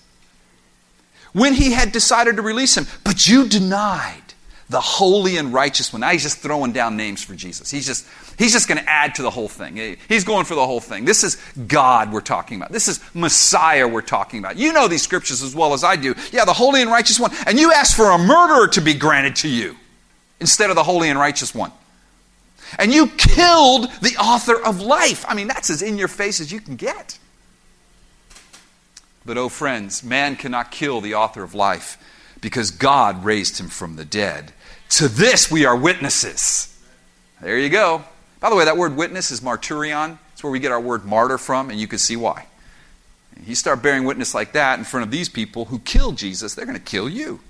when 1.32 1.54
he 1.54 1.72
had 1.72 1.92
decided 1.92 2.36
to 2.36 2.42
release 2.42 2.76
him. 2.76 2.86
But 3.04 3.28
you 3.28 3.48
denied 3.48 4.22
the 4.68 4.80
holy 4.80 5.36
and 5.36 5.52
righteous 5.52 5.92
one. 5.92 6.00
Now 6.00 6.10
he's 6.10 6.22
just 6.22 6.38
throwing 6.38 6.72
down 6.72 6.96
names 6.96 7.24
for 7.24 7.34
Jesus. 7.34 7.70
He's 7.70 7.86
just, 7.86 8.06
he's 8.38 8.52
just 8.52 8.68
going 8.68 8.78
to 8.78 8.88
add 8.88 9.16
to 9.16 9.22
the 9.22 9.30
whole 9.30 9.48
thing. 9.48 9.96
He's 10.08 10.22
going 10.22 10.44
for 10.44 10.54
the 10.54 10.64
whole 10.64 10.80
thing. 10.80 11.04
This 11.04 11.24
is 11.24 11.36
God 11.66 12.12
we're 12.12 12.20
talking 12.20 12.58
about. 12.58 12.70
This 12.70 12.86
is 12.86 13.00
Messiah 13.12 13.88
we're 13.88 14.00
talking 14.00 14.38
about. 14.38 14.56
You 14.56 14.72
know 14.72 14.86
these 14.86 15.02
scriptures 15.02 15.42
as 15.42 15.56
well 15.56 15.72
as 15.72 15.82
I 15.82 15.96
do. 15.96 16.14
Yeah, 16.30 16.44
the 16.44 16.52
holy 16.52 16.82
and 16.82 16.90
righteous 16.90 17.18
one. 17.18 17.32
And 17.46 17.58
you 17.58 17.72
ask 17.72 17.96
for 17.96 18.10
a 18.10 18.18
murderer 18.18 18.68
to 18.68 18.80
be 18.80 18.94
granted 18.94 19.36
to 19.36 19.48
you 19.48 19.76
instead 20.38 20.70
of 20.70 20.76
the 20.76 20.84
holy 20.84 21.08
and 21.10 21.18
righteous 21.18 21.52
one. 21.52 21.72
And 22.78 22.92
you 22.92 23.08
killed 23.08 23.90
the 24.00 24.16
author 24.18 24.60
of 24.62 24.80
life. 24.80 25.24
I 25.28 25.34
mean, 25.34 25.48
that's 25.48 25.70
as 25.70 25.82
in 25.82 25.98
your 25.98 26.08
face 26.08 26.40
as 26.40 26.52
you 26.52 26.60
can 26.60 26.76
get. 26.76 27.18
But, 29.24 29.36
oh, 29.36 29.48
friends, 29.48 30.02
man 30.02 30.36
cannot 30.36 30.70
kill 30.70 31.00
the 31.00 31.14
author 31.14 31.42
of 31.42 31.54
life 31.54 31.98
because 32.40 32.70
God 32.70 33.24
raised 33.24 33.58
him 33.60 33.68
from 33.68 33.96
the 33.96 34.04
dead. 34.04 34.52
To 34.90 35.08
this 35.08 35.50
we 35.50 35.64
are 35.66 35.76
witnesses. 35.76 36.66
There 37.40 37.58
you 37.58 37.68
go. 37.68 38.04
By 38.40 38.50
the 38.50 38.56
way, 38.56 38.64
that 38.64 38.76
word 38.76 38.96
witness 38.96 39.30
is 39.30 39.40
martyrion. 39.40 40.18
It's 40.32 40.42
where 40.42 40.50
we 40.50 40.58
get 40.58 40.72
our 40.72 40.80
word 40.80 41.04
martyr 41.04 41.38
from, 41.38 41.70
and 41.70 41.78
you 41.78 41.86
can 41.86 41.98
see 41.98 42.16
why. 42.16 42.46
You 43.46 43.54
start 43.54 43.82
bearing 43.82 44.04
witness 44.04 44.34
like 44.34 44.52
that 44.52 44.78
in 44.78 44.84
front 44.84 45.04
of 45.04 45.10
these 45.10 45.28
people 45.28 45.66
who 45.66 45.78
killed 45.78 46.16
Jesus, 46.16 46.54
they're 46.54 46.66
going 46.66 46.78
to 46.78 46.82
kill 46.82 47.08
you. 47.08 47.40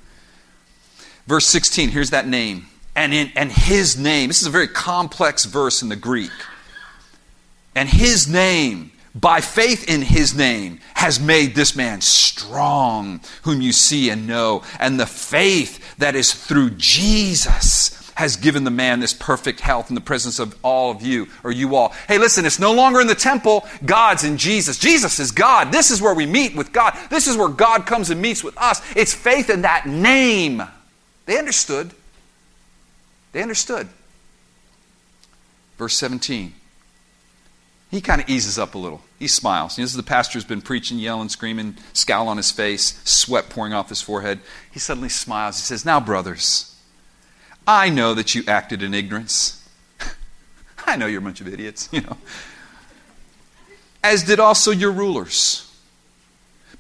Verse 1.27 1.47
16, 1.47 1.91
here's 1.91 2.11
that 2.11 2.27
name. 2.27 2.67
And, 2.95 3.15
in, 3.15 3.31
and 3.37 3.51
his 3.53 3.99
name, 3.99 4.29
this 4.29 4.43
is 4.43 4.49
a 4.49 4.51
very 4.51 4.69
complex 4.69 5.45
verse 5.45 5.83
in 5.83 5.89
the 5.89 5.97
Greek. 5.97 6.33
And 7.75 7.89
his 7.89 8.29
name 8.29 8.93
by 9.15 9.41
faith 9.41 9.89
in 9.89 10.03
his 10.03 10.35
name, 10.35 10.79
has 10.95 11.19
made 11.19 11.55
this 11.55 11.75
man 11.75 12.01
strong, 12.01 13.21
whom 13.43 13.61
you 13.61 13.73
see 13.73 14.11
and 14.11 14.27
know. 14.27 14.63
And 14.79 15.01
the 15.01 15.07
faith 15.07 15.97
that 15.99 16.15
is 16.15 16.33
through 16.33 16.71
Jesus 16.71 18.13
has 18.15 18.37
given 18.37 18.65
the 18.65 18.71
man 18.71 19.01
this 19.01 19.15
perfect 19.15 19.61
health 19.61 19.89
in 19.89 19.95
the 19.95 20.01
presence 20.01 20.39
of 20.39 20.57
all 20.63 20.91
of 20.91 21.03
you, 21.03 21.27
or 21.43 21.51
you 21.51 21.75
all. 21.75 21.89
Hey, 22.07 22.19
listen, 22.19 22.45
it's 22.45 22.59
no 22.59 22.73
longer 22.73 23.01
in 23.01 23.07
the 23.07 23.15
temple, 23.15 23.67
God's 23.85 24.25
in 24.25 24.37
Jesus. 24.37 24.79
Jesus 24.79 25.19
is 25.19 25.33
God. 25.33 25.73
This 25.73 25.91
is 25.91 26.03
where 26.03 26.15
we 26.15 26.27
meet 26.27 26.55
with 26.55 26.71
God. 26.71 26.97
This 27.09 27.27
is 27.27 27.37
where 27.37 27.49
God 27.49 27.87
comes 27.87 28.11
and 28.11 28.21
meets 28.21 28.45
with 28.45 28.57
us. 28.59 28.83
It's 28.95 29.15
faith 29.15 29.49
in 29.49 29.63
that 29.63 29.87
name. 29.87 30.63
They 31.27 31.39
understood. 31.39 31.93
They 33.33 33.43
understood. 33.43 33.89
Verse 35.79 35.97
17 35.97 36.55
he 37.91 38.01
kind 38.01 38.21
of 38.21 38.29
eases 38.29 38.59
up 38.59 38.75
a 38.75 38.79
little. 38.79 39.03
He 39.19 39.27
smiles. 39.27 39.77
You 39.77 39.83
know, 39.83 39.87
this 39.87 39.93
is 39.93 39.97
the 39.97 40.05
pastor 40.05 40.35
who's 40.35 40.45
been 40.45 40.63
preaching, 40.63 40.99
yelling, 40.99 41.29
screaming, 41.29 41.77
scowl 41.93 42.29
on 42.29 42.37
his 42.37 42.53
face, 42.53 43.01
sweat 43.05 43.51
pouring 43.51 43.73
off 43.73 43.89
his 43.89 44.01
forehead. 44.01 44.39
He 44.71 44.79
suddenly 44.79 45.09
smiles. 45.09 45.57
He 45.57 45.63
says, 45.63 45.85
Now, 45.85 45.99
brothers, 45.99 46.77
I 47.67 47.91
know 47.91 48.15
that 48.15 48.35
you 48.35 48.45
acted 48.47 48.85
in 48.85 48.95
ignorance. 48.95 49.69
I 50.87 50.97
know 50.97 51.07
you're 51.07 51.21
a 51.21 51.25
bunch 51.25 51.41
of 51.41 51.49
idiots, 51.49 51.89
you 51.91 52.03
know. 52.03 52.17
As 54.05 54.23
did 54.23 54.39
also 54.39 54.71
your 54.71 54.93
rulers. 54.93 55.67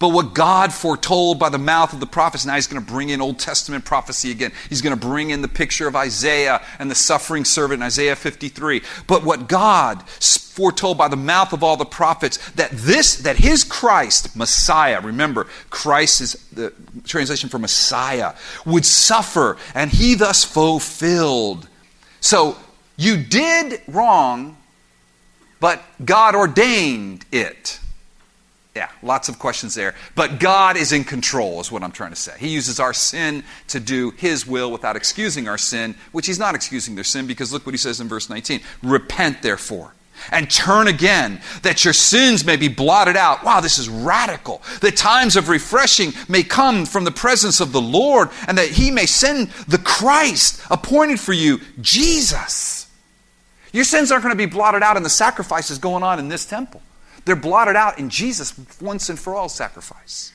But 0.00 0.08
what 0.08 0.32
God 0.32 0.72
foretold 0.72 1.38
by 1.38 1.50
the 1.50 1.58
mouth 1.58 1.92
of 1.92 2.00
the 2.00 2.06
prophets, 2.06 2.46
now 2.46 2.54
he's 2.54 2.66
going 2.66 2.82
to 2.82 2.90
bring 2.90 3.10
in 3.10 3.20
Old 3.20 3.38
Testament 3.38 3.84
prophecy 3.84 4.30
again. 4.30 4.50
He's 4.70 4.80
going 4.80 4.98
to 4.98 5.06
bring 5.06 5.28
in 5.28 5.42
the 5.42 5.46
picture 5.48 5.86
of 5.86 5.94
Isaiah 5.94 6.64
and 6.78 6.90
the 6.90 6.94
suffering 6.94 7.44
servant 7.44 7.80
in 7.80 7.86
Isaiah 7.86 8.16
53. 8.16 8.80
But 9.06 9.24
what 9.24 9.46
God 9.46 10.08
foretold 10.08 10.96
by 10.96 11.08
the 11.08 11.16
mouth 11.16 11.52
of 11.52 11.62
all 11.62 11.76
the 11.76 11.84
prophets, 11.84 12.38
that 12.52 12.70
this, 12.70 13.16
that 13.16 13.36
his 13.36 13.62
Christ, 13.62 14.34
Messiah, 14.34 15.02
remember, 15.02 15.44
Christ 15.68 16.22
is 16.22 16.32
the 16.50 16.72
translation 17.04 17.50
for 17.50 17.58
Messiah, 17.58 18.32
would 18.64 18.86
suffer, 18.86 19.58
and 19.74 19.90
he 19.90 20.14
thus 20.14 20.44
fulfilled. 20.44 21.68
So 22.20 22.56
you 22.96 23.18
did 23.18 23.82
wrong, 23.86 24.56
but 25.60 25.82
God 26.02 26.34
ordained 26.34 27.26
it. 27.30 27.80
Yeah, 28.74 28.88
lots 29.02 29.28
of 29.28 29.38
questions 29.40 29.74
there. 29.74 29.96
But 30.14 30.38
God 30.38 30.76
is 30.76 30.92
in 30.92 31.02
control, 31.02 31.61
is 31.61 31.72
what 31.72 31.83
I'm 31.83 31.90
trying 31.90 32.11
to 32.11 32.16
say. 32.16 32.35
He 32.38 32.48
uses 32.48 32.78
our 32.78 32.92
sin 32.94 33.42
to 33.68 33.80
do 33.80 34.11
His 34.12 34.46
will 34.46 34.70
without 34.70 34.94
excusing 34.94 35.48
our 35.48 35.59
sin, 35.59 35.96
which 36.12 36.26
He's 36.26 36.38
not 36.38 36.54
excusing 36.54 36.94
their 36.94 37.04
sin 37.04 37.26
because 37.26 37.52
look 37.52 37.66
what 37.66 37.74
He 37.74 37.78
says 37.78 38.00
in 38.00 38.09
verse 38.09 38.30
19 38.30 38.61
Repent, 38.85 39.42
therefore, 39.42 39.94
and 40.30 40.49
turn 40.49 40.86
again, 40.86 41.40
that 41.62 41.84
your 41.84 41.94
sins 41.94 42.44
may 42.44 42.57
be 42.57 42.68
blotted 42.68 43.16
out. 43.16 43.42
Wow, 43.42 43.61
this 43.61 43.78
is 43.78 43.88
radical. 43.88 44.62
That 44.82 44.97
times 44.97 45.34
of 45.34 45.49
refreshing 45.49 46.12
may 46.28 46.44
come 46.44 46.86
from 46.86 47.03
the 47.03 47.11
presence 47.11 47.61
of 47.61 47.72
the 47.72 47.80
Lord, 47.80 48.28
and 48.47 48.57
that 48.57 48.68
He 48.68 48.92
may 48.92 49.07
send 49.07 49.49
the 49.66 49.78
Christ 49.78 50.62
appointed 50.70 51.18
for 51.18 51.32
you, 51.32 51.61
Jesus. 51.80 52.88
Your 53.72 53.84
sins 53.84 54.12
aren't 54.12 54.22
going 54.22 54.32
to 54.32 54.38
be 54.38 54.47
blotted 54.47 54.84
out 54.84 54.97
in 54.97 55.03
the 55.03 55.11
sacrifices 55.11 55.78
going 55.78 56.05
on 56.05 56.20
in 56.20 56.28
this 56.28 56.47
temple. 56.47 56.82
They're 57.24 57.36
blotted 57.36 57.76
out 57.76 57.98
in 57.98 58.10
Jesus' 58.10 58.54
once 58.80 59.08
and 59.08 59.18
for 59.18 59.34
all 59.34 59.48
sacrifice. 59.48 60.32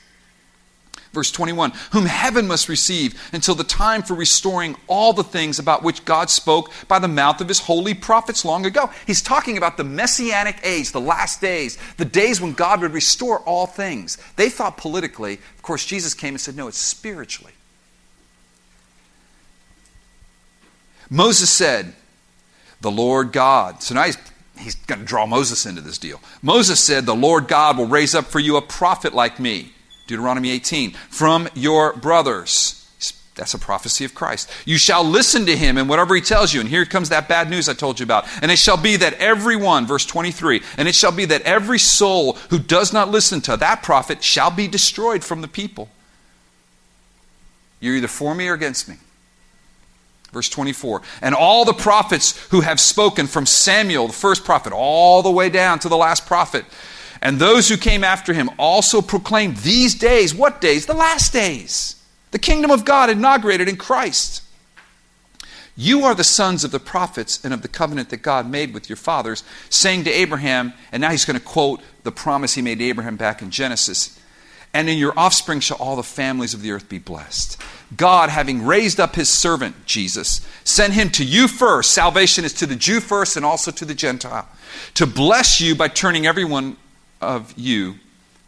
Verse 1.16 1.30
21 1.30 1.72
Whom 1.92 2.04
heaven 2.04 2.46
must 2.46 2.68
receive 2.68 3.18
until 3.32 3.54
the 3.54 3.64
time 3.64 4.02
for 4.02 4.12
restoring 4.12 4.76
all 4.86 5.14
the 5.14 5.24
things 5.24 5.58
about 5.58 5.82
which 5.82 6.04
God 6.04 6.28
spoke 6.28 6.70
by 6.88 6.98
the 6.98 7.08
mouth 7.08 7.40
of 7.40 7.48
his 7.48 7.60
holy 7.60 7.94
prophets 7.94 8.44
long 8.44 8.66
ago. 8.66 8.90
He's 9.06 9.22
talking 9.22 9.56
about 9.56 9.78
the 9.78 9.84
messianic 9.84 10.58
age, 10.62 10.92
the 10.92 11.00
last 11.00 11.40
days, 11.40 11.78
the 11.96 12.04
days 12.04 12.38
when 12.38 12.52
God 12.52 12.82
would 12.82 12.92
restore 12.92 13.40
all 13.40 13.66
things. 13.66 14.18
They 14.36 14.50
thought 14.50 14.76
politically, 14.76 15.34
of 15.34 15.62
course, 15.62 15.86
Jesus 15.86 16.12
came 16.12 16.34
and 16.34 16.40
said, 16.40 16.54
No, 16.54 16.68
it's 16.68 16.76
spiritually. 16.76 17.54
Moses 21.08 21.48
said, 21.48 21.94
The 22.82 22.90
Lord 22.90 23.32
God. 23.32 23.82
So 23.82 23.94
now 23.94 24.02
he's 24.04 24.18
he's 24.58 24.74
going 24.74 25.00
to 25.00 25.04
draw 25.04 25.26
Moses 25.26 25.66
into 25.66 25.80
this 25.80 25.98
deal. 25.98 26.20
Moses 26.42 26.80
said, 26.80 27.06
The 27.06 27.14
Lord 27.14 27.48
God 27.48 27.78
will 27.78 27.86
raise 27.86 28.14
up 28.14 28.26
for 28.26 28.40
you 28.40 28.56
a 28.56 28.62
prophet 28.62 29.14
like 29.14 29.38
me. 29.38 29.72
Deuteronomy 30.06 30.50
18. 30.50 30.92
From 30.92 31.48
your 31.54 31.94
brothers. 31.94 32.82
That's 33.36 33.52
a 33.52 33.58
prophecy 33.58 34.06
of 34.06 34.14
Christ. 34.14 34.50
You 34.64 34.78
shall 34.78 35.04
listen 35.04 35.44
to 35.44 35.56
him 35.56 35.76
and 35.76 35.90
whatever 35.90 36.14
he 36.14 36.22
tells 36.22 36.54
you. 36.54 36.60
And 36.60 36.68
here 36.68 36.86
comes 36.86 37.10
that 37.10 37.28
bad 37.28 37.50
news 37.50 37.68
I 37.68 37.74
told 37.74 38.00
you 38.00 38.04
about. 38.04 38.26
And 38.40 38.50
it 38.50 38.58
shall 38.58 38.78
be 38.78 38.96
that 38.96 39.12
everyone, 39.14 39.86
verse 39.86 40.06
23, 40.06 40.62
and 40.78 40.88
it 40.88 40.94
shall 40.94 41.12
be 41.12 41.26
that 41.26 41.42
every 41.42 41.78
soul 41.78 42.32
who 42.48 42.58
does 42.58 42.94
not 42.94 43.10
listen 43.10 43.42
to 43.42 43.56
that 43.58 43.82
prophet 43.82 44.24
shall 44.24 44.50
be 44.50 44.66
destroyed 44.66 45.22
from 45.22 45.42
the 45.42 45.48
people. 45.48 45.90
You're 47.78 47.96
either 47.96 48.08
for 48.08 48.34
me 48.34 48.48
or 48.48 48.54
against 48.54 48.88
me. 48.88 48.96
Verse 50.36 50.50
24. 50.50 51.00
And 51.22 51.34
all 51.34 51.64
the 51.64 51.72
prophets 51.72 52.36
who 52.50 52.60
have 52.60 52.78
spoken 52.78 53.26
from 53.26 53.46
Samuel, 53.46 54.08
the 54.08 54.12
first 54.12 54.44
prophet, 54.44 54.70
all 54.70 55.22
the 55.22 55.30
way 55.30 55.48
down 55.48 55.78
to 55.78 55.88
the 55.88 55.96
last 55.96 56.26
prophet, 56.26 56.66
and 57.22 57.38
those 57.38 57.70
who 57.70 57.78
came 57.78 58.04
after 58.04 58.34
him 58.34 58.50
also 58.58 59.00
proclaimed 59.00 59.56
these 59.56 59.94
days. 59.94 60.34
What 60.34 60.60
days? 60.60 60.84
The 60.84 60.92
last 60.92 61.32
days. 61.32 61.96
The 62.32 62.38
kingdom 62.38 62.70
of 62.70 62.84
God 62.84 63.08
inaugurated 63.08 63.66
in 63.66 63.78
Christ. 63.78 64.42
You 65.74 66.04
are 66.04 66.14
the 66.14 66.22
sons 66.22 66.64
of 66.64 66.70
the 66.70 66.78
prophets 66.78 67.42
and 67.42 67.54
of 67.54 67.62
the 67.62 67.68
covenant 67.68 68.10
that 68.10 68.18
God 68.18 68.46
made 68.46 68.74
with 68.74 68.90
your 68.90 68.96
fathers, 68.96 69.42
saying 69.70 70.04
to 70.04 70.10
Abraham, 70.10 70.74
and 70.92 71.00
now 71.00 71.12
he's 71.12 71.24
going 71.24 71.38
to 71.38 71.44
quote 71.44 71.80
the 72.02 72.12
promise 72.12 72.52
he 72.52 72.60
made 72.60 72.80
to 72.80 72.84
Abraham 72.84 73.16
back 73.16 73.40
in 73.40 73.50
Genesis 73.50 74.20
and 74.76 74.90
in 74.90 74.98
your 74.98 75.18
offspring 75.18 75.60
shall 75.60 75.78
all 75.78 75.96
the 75.96 76.02
families 76.02 76.52
of 76.52 76.60
the 76.60 76.70
earth 76.70 76.86
be 76.86 76.98
blessed. 76.98 77.58
God, 77.94 78.30
having 78.30 78.66
raised 78.66 78.98
up 78.98 79.14
his 79.14 79.28
servant, 79.28 79.86
Jesus, 79.86 80.46
sent 80.64 80.94
him 80.94 81.10
to 81.10 81.24
you 81.24 81.46
first. 81.46 81.92
Salvation 81.92 82.44
is 82.44 82.52
to 82.54 82.66
the 82.66 82.74
Jew 82.74 83.00
first 83.00 83.36
and 83.36 83.46
also 83.46 83.70
to 83.70 83.84
the 83.84 83.94
Gentile, 83.94 84.48
to 84.94 85.06
bless 85.06 85.60
you 85.60 85.76
by 85.76 85.88
turning 85.88 86.26
everyone 86.26 86.76
of 87.20 87.54
you 87.56 87.96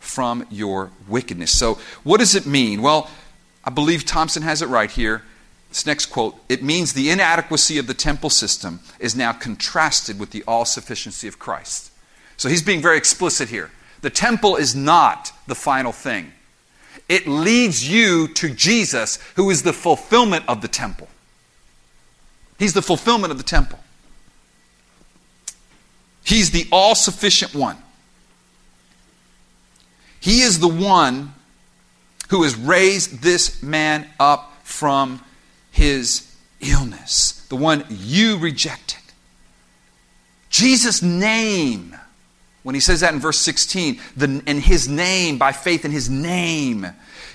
from 0.00 0.46
your 0.50 0.90
wickedness. 1.06 1.52
So, 1.52 1.78
what 2.02 2.18
does 2.18 2.34
it 2.34 2.46
mean? 2.46 2.82
Well, 2.82 3.10
I 3.64 3.70
believe 3.70 4.04
Thompson 4.04 4.42
has 4.42 4.60
it 4.62 4.66
right 4.66 4.90
here. 4.90 5.22
This 5.68 5.86
next 5.86 6.06
quote 6.06 6.34
it 6.48 6.62
means 6.62 6.92
the 6.92 7.10
inadequacy 7.10 7.78
of 7.78 7.86
the 7.86 7.94
temple 7.94 8.30
system 8.30 8.80
is 8.98 9.14
now 9.14 9.32
contrasted 9.32 10.18
with 10.18 10.30
the 10.30 10.42
all 10.48 10.64
sufficiency 10.64 11.28
of 11.28 11.38
Christ. 11.38 11.92
So, 12.36 12.48
he's 12.48 12.62
being 12.62 12.82
very 12.82 12.96
explicit 12.96 13.50
here. 13.50 13.70
The 14.00 14.10
temple 14.10 14.56
is 14.56 14.74
not 14.74 15.32
the 15.46 15.54
final 15.54 15.92
thing. 15.92 16.32
It 17.08 17.26
leads 17.26 17.88
you 17.88 18.28
to 18.34 18.50
Jesus, 18.50 19.18
who 19.36 19.50
is 19.50 19.62
the 19.62 19.72
fulfillment 19.72 20.44
of 20.46 20.60
the 20.60 20.68
temple. 20.68 21.08
He's 22.58 22.74
the 22.74 22.82
fulfillment 22.82 23.30
of 23.30 23.38
the 23.38 23.44
temple. 23.44 23.78
He's 26.24 26.50
the 26.50 26.66
all 26.70 26.94
sufficient 26.94 27.54
one. 27.54 27.78
He 30.20 30.42
is 30.42 30.58
the 30.58 30.68
one 30.68 31.32
who 32.28 32.42
has 32.42 32.56
raised 32.56 33.22
this 33.22 33.62
man 33.62 34.06
up 34.20 34.52
from 34.62 35.22
his 35.70 36.36
illness, 36.60 37.46
the 37.48 37.56
one 37.56 37.84
you 37.88 38.36
rejected. 38.36 38.98
Jesus' 40.50 41.02
name 41.02 41.96
when 42.62 42.74
he 42.74 42.80
says 42.80 43.00
that 43.00 43.14
in 43.14 43.20
verse 43.20 43.38
16, 43.38 44.00
the, 44.16 44.42
in 44.46 44.60
his 44.60 44.88
name, 44.88 45.38
by 45.38 45.52
faith 45.52 45.84
in 45.84 45.90
his 45.90 46.10
name, 46.10 46.86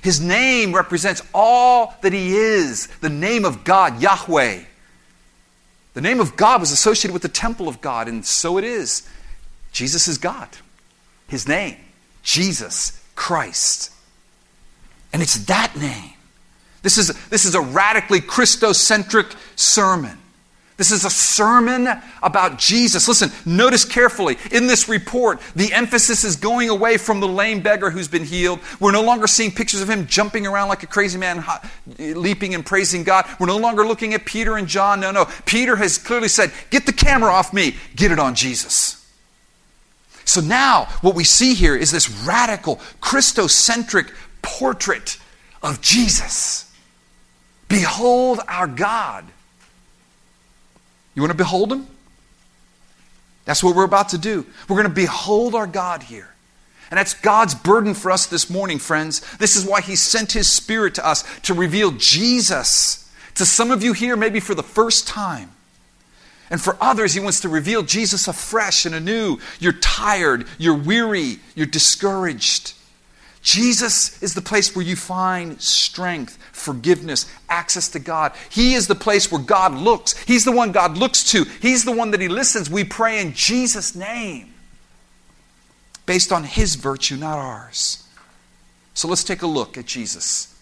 his 0.01 0.19
name 0.19 0.75
represents 0.75 1.21
all 1.33 1.95
that 2.01 2.13
he 2.13 2.35
is 2.35 2.87
the 2.99 3.09
name 3.09 3.45
of 3.45 3.63
God, 3.63 4.01
Yahweh. 4.01 4.63
The 5.93 6.01
name 6.01 6.19
of 6.19 6.35
God 6.35 6.59
was 6.59 6.71
associated 6.71 7.13
with 7.13 7.21
the 7.21 7.29
temple 7.29 7.67
of 7.67 7.79
God, 7.79 8.07
and 8.07 8.25
so 8.25 8.57
it 8.57 8.63
is. 8.63 9.07
Jesus 9.71 10.07
is 10.07 10.17
God. 10.17 10.49
His 11.27 11.47
name, 11.47 11.77
Jesus 12.21 13.01
Christ. 13.15 13.91
And 15.13 15.21
it's 15.21 15.45
that 15.45 15.75
name. 15.75 16.13
This 16.81 16.97
is, 16.97 17.13
this 17.29 17.45
is 17.45 17.55
a 17.55 17.61
radically 17.61 18.19
Christocentric 18.19 19.33
sermon. 19.55 20.17
This 20.83 20.91
is 20.91 21.05
a 21.05 21.09
sermon 21.09 21.87
about 22.21 22.59
Jesus. 22.59 23.07
Listen, 23.07 23.31
notice 23.45 23.85
carefully. 23.85 24.37
In 24.51 24.67
this 24.67 24.89
report, 24.89 25.39
the 25.55 25.71
emphasis 25.71 26.25
is 26.25 26.35
going 26.35 26.67
away 26.67 26.97
from 26.97 27.21
the 27.21 27.27
lame 27.27 27.61
beggar 27.61 27.89
who's 27.89 28.09
been 28.09 28.25
healed. 28.25 28.59
We're 28.81 28.91
no 28.91 29.01
longer 29.01 29.25
seeing 29.25 29.51
pictures 29.51 29.79
of 29.79 29.89
him 29.89 30.07
jumping 30.07 30.45
around 30.45 30.67
like 30.67 30.83
a 30.83 30.87
crazy 30.87 31.17
man, 31.17 31.41
leaping 31.97 32.53
and 32.53 32.65
praising 32.65 33.05
God. 33.05 33.25
We're 33.39 33.47
no 33.47 33.55
longer 33.55 33.85
looking 33.85 34.13
at 34.13 34.25
Peter 34.25 34.57
and 34.57 34.67
John. 34.67 34.99
No, 34.99 35.11
no. 35.11 35.23
Peter 35.45 35.77
has 35.77 35.97
clearly 35.97 36.27
said, 36.27 36.51
Get 36.69 36.85
the 36.85 36.91
camera 36.91 37.31
off 37.31 37.53
me, 37.53 37.77
get 37.95 38.11
it 38.11 38.19
on 38.19 38.35
Jesus. 38.35 39.09
So 40.25 40.41
now, 40.41 40.89
what 40.99 41.15
we 41.15 41.23
see 41.23 41.53
here 41.53 41.77
is 41.77 41.91
this 41.91 42.09
radical, 42.09 42.81
Christocentric 42.99 44.11
portrait 44.41 45.17
of 45.61 45.79
Jesus. 45.79 46.69
Behold 47.69 48.41
our 48.49 48.67
God. 48.67 49.23
You 51.15 51.21
want 51.21 51.31
to 51.31 51.37
behold 51.37 51.71
him? 51.71 51.87
That's 53.45 53.63
what 53.63 53.75
we're 53.75 53.83
about 53.83 54.09
to 54.09 54.17
do. 54.17 54.45
We're 54.67 54.77
going 54.77 54.87
to 54.87 54.93
behold 54.93 55.53
our 55.55 55.67
God 55.67 56.03
here. 56.03 56.29
And 56.89 56.97
that's 56.97 57.13
God's 57.13 57.55
burden 57.55 57.93
for 57.93 58.11
us 58.11 58.27
this 58.27 58.49
morning, 58.49 58.77
friends. 58.77 59.21
This 59.37 59.55
is 59.55 59.65
why 59.65 59.81
He 59.81 59.95
sent 59.95 60.31
His 60.33 60.47
Spirit 60.47 60.95
to 60.95 61.05
us 61.05 61.23
to 61.41 61.53
reveal 61.53 61.91
Jesus. 61.91 63.11
To 63.35 63.45
some 63.45 63.71
of 63.71 63.83
you 63.83 63.93
here, 63.93 64.15
maybe 64.15 64.39
for 64.39 64.53
the 64.53 64.63
first 64.63 65.07
time. 65.07 65.51
And 66.51 66.61
for 66.61 66.77
others, 66.79 67.13
He 67.13 67.19
wants 67.19 67.41
to 67.41 67.49
reveal 67.49 67.81
Jesus 67.81 68.27
afresh 68.27 68.85
and 68.85 68.93
anew. 68.93 69.39
You're 69.59 69.73
tired, 69.73 70.45
you're 70.59 70.77
weary, 70.77 71.39
you're 71.55 71.65
discouraged. 71.65 72.73
Jesus 73.43 74.23
is 74.23 74.33
the 74.33 74.41
place 74.41 74.73
where 74.73 74.85
you 74.85 74.95
find 74.95 75.61
strength, 75.61 76.37
forgiveness, 76.53 77.29
access 77.49 77.89
to 77.89 77.99
God. 77.99 78.31
He 78.49 78.73
is 78.73 78.87
the 78.87 78.95
place 78.95 79.29
where 79.29 79.41
God 79.41 79.75
looks. 79.75 80.17
He's 80.23 80.45
the 80.45 80.51
one 80.53 80.71
God 80.71 80.97
looks 80.97 81.29
to. 81.31 81.43
He's 81.61 81.83
the 81.83 81.91
one 81.91 82.11
that 82.11 82.21
He 82.21 82.29
listens. 82.29 82.69
We 82.69 82.85
pray 82.85 83.19
in 83.19 83.33
Jesus' 83.33 83.95
name, 83.95 84.53
based 86.05 86.31
on 86.31 86.45
His 86.45 86.75
virtue, 86.75 87.17
not 87.17 87.37
ours. 87.37 88.07
So 88.93 89.09
let's 89.09 89.25
take 89.25 89.41
a 89.41 89.47
look 89.47 89.77
at 89.77 89.87
Jesus. 89.87 90.57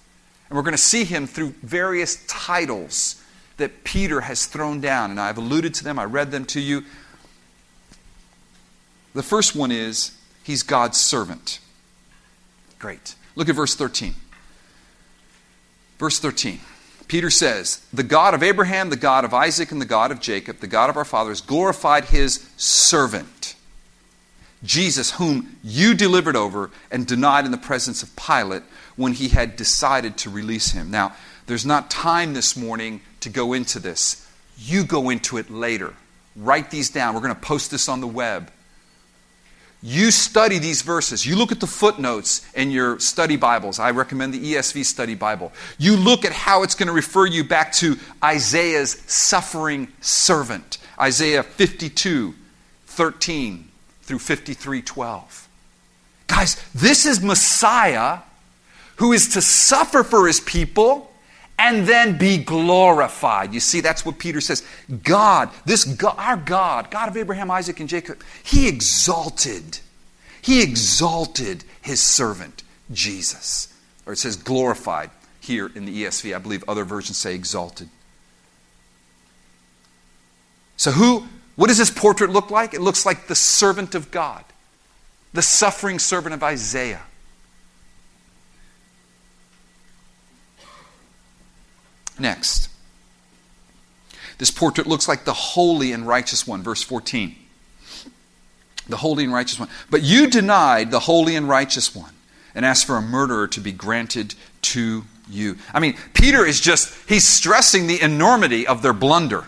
And 0.49 0.57
we're 0.57 0.63
going 0.63 0.71
to 0.71 0.77
see 0.79 1.03
Him 1.03 1.27
through 1.27 1.53
various 1.61 2.25
titles 2.25 3.23
that 3.57 3.83
Peter 3.83 4.21
has 4.21 4.47
thrown 4.47 4.81
down. 4.81 5.11
And 5.11 5.19
I've 5.19 5.37
alluded 5.37 5.75
to 5.75 5.83
them, 5.83 5.99
I 5.99 6.05
read 6.05 6.31
them 6.31 6.45
to 6.45 6.59
you. 6.59 6.83
The 9.13 9.21
first 9.21 9.55
one 9.55 9.71
is 9.71 10.17
He's 10.41 10.63
God's 10.63 10.99
servant. 10.99 11.59
Great. 12.81 13.13
Look 13.35 13.47
at 13.47 13.55
verse 13.55 13.75
13. 13.75 14.15
Verse 15.99 16.19
13. 16.19 16.59
Peter 17.07 17.29
says, 17.29 17.85
The 17.93 18.01
God 18.01 18.33
of 18.33 18.41
Abraham, 18.41 18.89
the 18.89 18.95
God 18.95 19.23
of 19.23 19.35
Isaac, 19.35 19.71
and 19.71 19.79
the 19.79 19.85
God 19.85 20.11
of 20.11 20.19
Jacob, 20.19 20.57
the 20.57 20.67
God 20.67 20.89
of 20.89 20.97
our 20.97 21.05
fathers, 21.05 21.41
glorified 21.41 22.05
his 22.05 22.49
servant, 22.57 23.53
Jesus, 24.63 25.11
whom 25.11 25.57
you 25.63 25.93
delivered 25.93 26.35
over 26.35 26.71
and 26.89 27.05
denied 27.05 27.45
in 27.45 27.51
the 27.51 27.57
presence 27.57 28.01
of 28.01 28.15
Pilate 28.15 28.63
when 28.95 29.13
he 29.13 29.27
had 29.27 29.55
decided 29.55 30.17
to 30.17 30.31
release 30.31 30.71
him. 30.71 30.89
Now, 30.89 31.13
there's 31.45 31.65
not 31.65 31.91
time 31.91 32.33
this 32.33 32.57
morning 32.57 33.01
to 33.19 33.29
go 33.29 33.53
into 33.53 33.77
this. 33.77 34.27
You 34.57 34.85
go 34.85 35.11
into 35.11 35.37
it 35.37 35.51
later. 35.51 35.93
Write 36.35 36.71
these 36.71 36.89
down. 36.89 37.13
We're 37.13 37.21
going 37.21 37.35
to 37.35 37.41
post 37.41 37.69
this 37.69 37.87
on 37.87 38.01
the 38.01 38.07
web. 38.07 38.51
You 39.83 40.11
study 40.11 40.59
these 40.59 40.83
verses. 40.83 41.25
You 41.25 41.35
look 41.35 41.51
at 41.51 41.59
the 41.59 41.67
footnotes 41.67 42.45
in 42.53 42.69
your 42.69 42.99
study 42.99 43.35
Bibles. 43.35 43.79
I 43.79 43.91
recommend 43.91 44.33
the 44.33 44.53
ESV 44.53 44.85
study 44.85 45.15
Bible. 45.15 45.51
You 45.79 45.97
look 45.97 46.23
at 46.23 46.31
how 46.31 46.61
it's 46.61 46.75
going 46.75 46.87
to 46.87 46.93
refer 46.93 47.25
you 47.25 47.43
back 47.43 47.71
to 47.73 47.97
Isaiah's 48.23 49.01
suffering 49.07 49.87
servant. 49.99 50.77
Isaiah 50.99 51.41
52, 51.41 52.35
13 52.85 53.69
through 54.03 54.19
53, 54.19 54.81
12. 54.83 55.49
Guys, 56.27 56.63
this 56.75 57.07
is 57.07 57.21
Messiah 57.21 58.19
who 58.97 59.13
is 59.13 59.29
to 59.29 59.41
suffer 59.41 60.03
for 60.03 60.27
his 60.27 60.39
people 60.39 61.10
and 61.61 61.85
then 61.85 62.17
be 62.17 62.39
glorified. 62.39 63.53
You 63.53 63.59
see, 63.59 63.81
that's 63.81 64.03
what 64.03 64.17
Peter 64.17 64.41
says. 64.41 64.65
God, 65.03 65.49
this 65.63 65.83
God, 65.83 66.15
our 66.17 66.35
God, 66.35 66.89
God 66.89 67.07
of 67.07 67.15
Abraham, 67.15 67.51
Isaac, 67.51 67.79
and 67.79 67.87
Jacob, 67.87 68.23
he 68.43 68.67
exalted, 68.67 69.79
he 70.41 70.63
exalted 70.63 71.63
his 71.81 72.01
servant, 72.01 72.63
Jesus. 72.91 73.71
Or 74.07 74.13
it 74.13 74.17
says 74.17 74.35
glorified 74.35 75.11
here 75.39 75.71
in 75.75 75.85
the 75.85 76.03
ESV. 76.03 76.35
I 76.35 76.39
believe 76.39 76.63
other 76.67 76.83
versions 76.83 77.17
say 77.17 77.35
exalted. 77.35 77.89
So 80.77 80.91
who 80.91 81.27
what 81.55 81.67
does 81.67 81.77
this 81.77 81.91
portrait 81.91 82.31
look 82.31 82.49
like? 82.49 82.73
It 82.73 82.81
looks 82.81 83.05
like 83.05 83.27
the 83.27 83.35
servant 83.35 83.93
of 83.93 84.09
God, 84.09 84.43
the 85.31 85.43
suffering 85.43 85.99
servant 85.99 86.33
of 86.33 86.41
Isaiah. 86.41 87.03
Next. 92.21 92.69
This 94.37 94.51
portrait 94.51 94.87
looks 94.87 95.07
like 95.07 95.25
the 95.25 95.33
holy 95.33 95.91
and 95.91 96.07
righteous 96.07 96.47
one, 96.47 96.63
verse 96.63 96.81
14. 96.81 97.35
The 98.87 98.97
holy 98.97 99.23
and 99.23 99.33
righteous 99.33 99.59
one. 99.59 99.69
But 99.89 100.03
you 100.03 100.29
denied 100.29 100.91
the 100.91 100.99
holy 100.99 101.35
and 101.35 101.47
righteous 101.47 101.95
one 101.95 102.13
and 102.53 102.65
asked 102.65 102.85
for 102.85 102.95
a 102.95 103.01
murderer 103.01 103.47
to 103.49 103.59
be 103.59 103.71
granted 103.71 104.35
to 104.61 105.03
you. 105.29 105.57
I 105.73 105.79
mean, 105.79 105.95
Peter 106.13 106.45
is 106.45 106.59
just, 106.59 106.93
he's 107.09 107.27
stressing 107.27 107.87
the 107.87 108.01
enormity 108.01 108.67
of 108.67 108.81
their 108.81 108.93
blunder. 108.93 109.45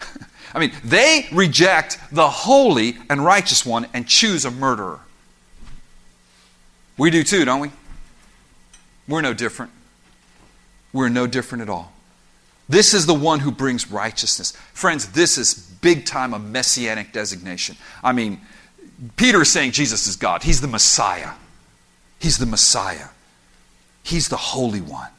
I 0.54 0.60
mean, 0.60 0.72
they 0.84 1.26
reject 1.32 1.98
the 2.10 2.28
holy 2.28 2.96
and 3.10 3.24
righteous 3.24 3.66
one 3.66 3.86
and 3.92 4.06
choose 4.06 4.44
a 4.44 4.50
murderer. 4.50 5.00
We 6.96 7.10
do 7.10 7.22
too, 7.22 7.44
don't 7.44 7.60
we? 7.60 7.70
We're 9.06 9.20
no 9.20 9.34
different. 9.34 9.72
We're 10.92 11.08
no 11.08 11.26
different 11.26 11.62
at 11.62 11.68
all. 11.68 11.92
This 12.68 12.92
is 12.92 13.06
the 13.06 13.14
one 13.14 13.40
who 13.40 13.50
brings 13.50 13.90
righteousness. 13.90 14.52
Friends, 14.72 15.08
this 15.12 15.38
is 15.38 15.54
big 15.54 16.04
time 16.04 16.34
a 16.34 16.38
messianic 16.38 17.12
designation. 17.12 17.76
I 18.02 18.12
mean, 18.12 18.40
Peter 19.16 19.42
is 19.42 19.52
saying 19.52 19.72
Jesus 19.72 20.06
is 20.06 20.16
God. 20.16 20.42
He's 20.42 20.60
the 20.60 20.68
Messiah. 20.68 21.32
He's 22.18 22.38
the 22.38 22.46
Messiah. 22.46 23.08
He's 24.02 24.28
the 24.28 24.36
Holy 24.36 24.80
One. 24.80 25.10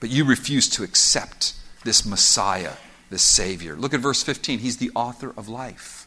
But 0.00 0.10
you 0.10 0.24
refuse 0.24 0.68
to 0.70 0.82
accept 0.82 1.54
this 1.84 2.04
Messiah, 2.04 2.72
this 3.08 3.22
Savior. 3.22 3.76
Look 3.76 3.94
at 3.94 4.00
verse 4.00 4.22
15. 4.22 4.58
He's 4.58 4.78
the 4.78 4.90
author 4.94 5.32
of 5.36 5.48
life. 5.48 6.06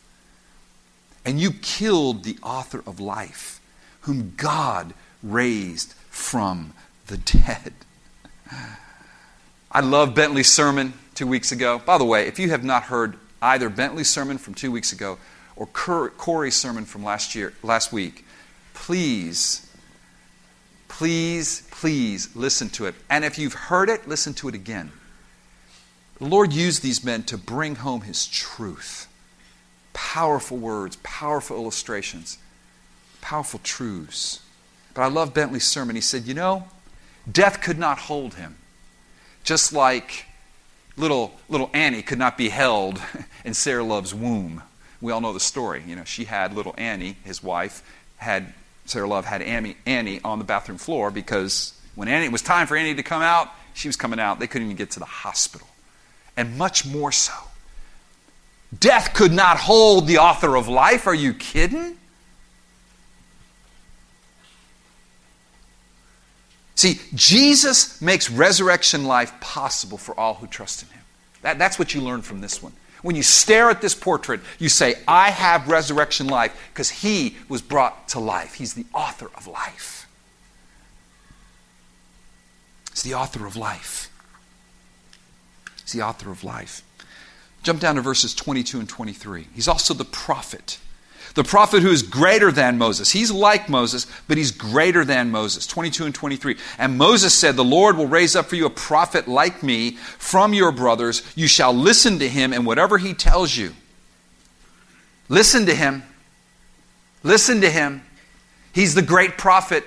And 1.25 1.39
you 1.39 1.51
killed 1.51 2.23
the 2.23 2.37
author 2.43 2.83
of 2.85 2.99
life, 2.99 3.61
whom 4.01 4.33
God 4.35 4.93
raised 5.21 5.93
from 6.09 6.73
the 7.07 7.17
dead. 7.17 7.73
I 9.73 9.79
love 9.79 10.13
Bentley's 10.13 10.51
sermon 10.51 10.93
two 11.15 11.25
weeks 11.25 11.51
ago. 11.51 11.81
By 11.83 11.97
the 11.97 12.05
way, 12.05 12.27
if 12.27 12.37
you 12.37 12.51
have 12.51 12.63
not 12.63 12.83
heard 12.83 13.17
either 13.41 13.69
Bentley's 13.69 14.09
sermon 14.09 14.37
from 14.37 14.53
two 14.53 14.71
weeks 14.71 14.93
ago 14.93 15.17
or 15.55 15.65
Corey's 15.65 16.55
sermon 16.55 16.85
from 16.85 17.03
last 17.03 17.33
year, 17.33 17.53
last 17.63 17.91
week, 17.91 18.23
please, 18.75 19.67
please, 20.87 21.67
please 21.71 22.35
listen 22.35 22.69
to 22.69 22.85
it. 22.85 22.93
And 23.09 23.25
if 23.25 23.39
you've 23.39 23.55
heard 23.55 23.89
it, 23.89 24.07
listen 24.07 24.35
to 24.35 24.47
it 24.47 24.53
again. 24.53 24.91
The 26.19 26.25
Lord 26.25 26.53
used 26.53 26.83
these 26.83 27.03
men 27.03 27.23
to 27.23 27.37
bring 27.37 27.77
home 27.77 28.01
His 28.01 28.27
truth. 28.27 29.07
Powerful 29.93 30.57
words, 30.57 30.97
powerful 31.01 31.57
illustrations, 31.57 32.37
powerful 33.21 33.59
truths. 33.63 34.39
But 34.93 35.01
I 35.01 35.07
love 35.07 35.33
Bentley's 35.33 35.65
sermon. 35.65 35.95
He 35.95 36.01
said, 36.01 36.25
You 36.25 36.35
know, 36.35 36.65
death 37.29 37.59
could 37.61 37.79
not 37.79 37.97
hold 37.97 38.35
him. 38.35 38.57
Just 39.43 39.73
like 39.73 40.25
little, 40.95 41.33
little 41.49 41.69
Annie 41.73 42.01
could 42.01 42.19
not 42.19 42.37
be 42.37 42.49
held 42.49 43.01
in 43.45 43.53
Sarah 43.53 43.83
Love's 43.83 44.13
womb. 44.13 44.63
We 45.01 45.11
all 45.11 45.21
know 45.21 45.33
the 45.33 45.39
story. 45.39 45.83
You 45.85 45.95
know, 45.95 46.03
she 46.03 46.25
had 46.25 46.55
little 46.55 46.73
Annie, 46.77 47.17
his 47.23 47.43
wife, 47.43 47.83
had 48.17 48.53
Sarah 48.85 49.07
Love 49.07 49.25
had 49.25 49.41
Annie, 49.41 49.77
Annie 49.85 50.21
on 50.23 50.39
the 50.39 50.45
bathroom 50.45 50.77
floor 50.77 51.11
because 51.11 51.73
when 51.95 52.07
Annie, 52.07 52.25
it 52.25 52.31
was 52.31 52.41
time 52.41 52.67
for 52.67 52.75
Annie 52.75 52.95
to 52.95 53.03
come 53.03 53.21
out, 53.21 53.49
she 53.73 53.87
was 53.87 53.95
coming 53.95 54.19
out. 54.19 54.39
They 54.39 54.47
couldn't 54.47 54.67
even 54.67 54.77
get 54.77 54.91
to 54.91 54.99
the 54.99 55.05
hospital. 55.05 55.67
And 56.35 56.57
much 56.57 56.85
more 56.85 57.11
so. 57.11 57.33
Death 58.77 59.13
could 59.13 59.31
not 59.31 59.57
hold 59.57 60.07
the 60.07 60.17
author 60.17 60.55
of 60.55 60.67
life. 60.67 61.05
Are 61.05 61.13
you 61.13 61.33
kidding? 61.33 61.97
See, 66.75 66.99
Jesus 67.13 68.01
makes 68.01 68.29
resurrection 68.29 69.05
life 69.05 69.39
possible 69.39 69.97
for 69.97 70.19
all 70.19 70.35
who 70.35 70.47
trust 70.47 70.83
in 70.83 70.89
him. 70.89 71.01
That, 71.43 71.59
that's 71.59 71.77
what 71.77 71.93
you 71.93 72.01
learn 72.01 72.21
from 72.21 72.41
this 72.41 72.63
one. 72.63 72.73
When 73.03 73.15
you 73.15 73.23
stare 73.23 73.69
at 73.69 73.81
this 73.81 73.93
portrait, 73.93 74.39
you 74.59 74.69
say, 74.69 74.95
I 75.07 75.29
have 75.29 75.67
resurrection 75.67 76.27
life 76.27 76.57
because 76.73 76.89
he 76.89 77.35
was 77.49 77.61
brought 77.61 78.07
to 78.09 78.19
life. 78.19 78.55
He's 78.55 78.73
the 78.73 78.85
author 78.93 79.29
of 79.35 79.45
life. 79.45 80.07
He's 82.91 83.03
the 83.03 83.13
author 83.13 83.45
of 83.45 83.57
life. 83.57 84.09
He's 85.81 85.91
the 85.91 86.01
author 86.01 86.31
of 86.31 86.43
life. 86.43 86.81
Jump 87.61 87.81
down 87.81 87.95
to 87.95 88.01
verses 88.01 88.33
22 88.33 88.79
and 88.79 88.89
23. 88.89 89.47
He's 89.53 89.67
also 89.67 89.93
the 89.93 90.05
prophet 90.05 90.79
the 91.35 91.43
prophet 91.43 91.81
who 91.81 91.89
is 91.89 92.03
greater 92.03 92.51
than 92.51 92.77
Moses. 92.77 93.11
He's 93.11 93.31
like 93.31 93.67
Moses, 93.67 94.05
but 94.27 94.37
he's 94.37 94.51
greater 94.51 95.03
than 95.03 95.31
Moses. 95.31 95.65
22 95.65 96.05
and 96.05 96.13
23. 96.13 96.57
And 96.77 96.97
Moses 96.97 97.33
said, 97.33 97.55
The 97.55 97.63
Lord 97.63 97.97
will 97.97 98.07
raise 98.07 98.35
up 98.35 98.45
for 98.45 98.55
you 98.55 98.67
a 98.67 98.69
prophet 98.69 99.27
like 99.27 99.63
me 99.63 99.91
from 99.91 100.53
your 100.53 100.71
brothers. 100.71 101.23
You 101.35 101.47
shall 101.47 101.73
listen 101.73 102.19
to 102.19 102.29
him 102.29 102.53
and 102.53 102.65
whatever 102.65 102.99
he 102.99 103.13
tells 103.15 103.57
you. 103.57 103.73
Listen 105.27 105.65
to 105.65 105.73
him. 105.73 106.03
Listen 107.23 107.61
to 107.61 107.69
him. 107.69 108.03
He's 108.73 108.93
the 108.93 109.01
great 109.01 109.37
prophet. 109.37 109.85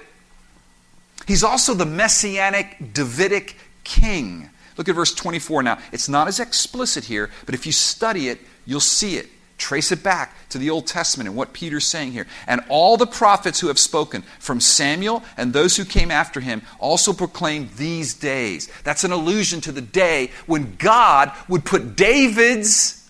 He's 1.28 1.44
also 1.44 1.74
the 1.74 1.86
messianic 1.86 2.92
Davidic 2.92 3.56
king. 3.84 4.50
Look 4.76 4.88
at 4.88 4.94
verse 4.94 5.14
24 5.14 5.62
now. 5.62 5.78
It's 5.92 6.08
not 6.08 6.26
as 6.26 6.40
explicit 6.40 7.04
here, 7.04 7.30
but 7.46 7.54
if 7.54 7.66
you 7.66 7.72
study 7.72 8.28
it, 8.28 8.40
you'll 8.64 8.80
see 8.80 9.16
it. 9.16 9.28
Trace 9.58 9.90
it 9.90 10.02
back 10.02 10.34
to 10.50 10.58
the 10.58 10.68
Old 10.68 10.86
Testament 10.86 11.28
and 11.28 11.36
what 11.36 11.54
Peter's 11.54 11.86
saying 11.86 12.12
here. 12.12 12.26
And 12.46 12.60
all 12.68 12.96
the 12.96 13.06
prophets 13.06 13.58
who 13.60 13.68
have 13.68 13.78
spoken, 13.78 14.22
from 14.38 14.60
Samuel 14.60 15.22
and 15.36 15.52
those 15.52 15.76
who 15.76 15.84
came 15.84 16.10
after 16.10 16.40
him, 16.40 16.62
also 16.78 17.12
proclaim 17.14 17.70
these 17.76 18.12
days. 18.12 18.70
That's 18.84 19.04
an 19.04 19.12
allusion 19.12 19.62
to 19.62 19.72
the 19.72 19.80
day 19.80 20.30
when 20.46 20.76
God 20.76 21.32
would 21.48 21.64
put 21.64 21.96
David's 21.96 23.08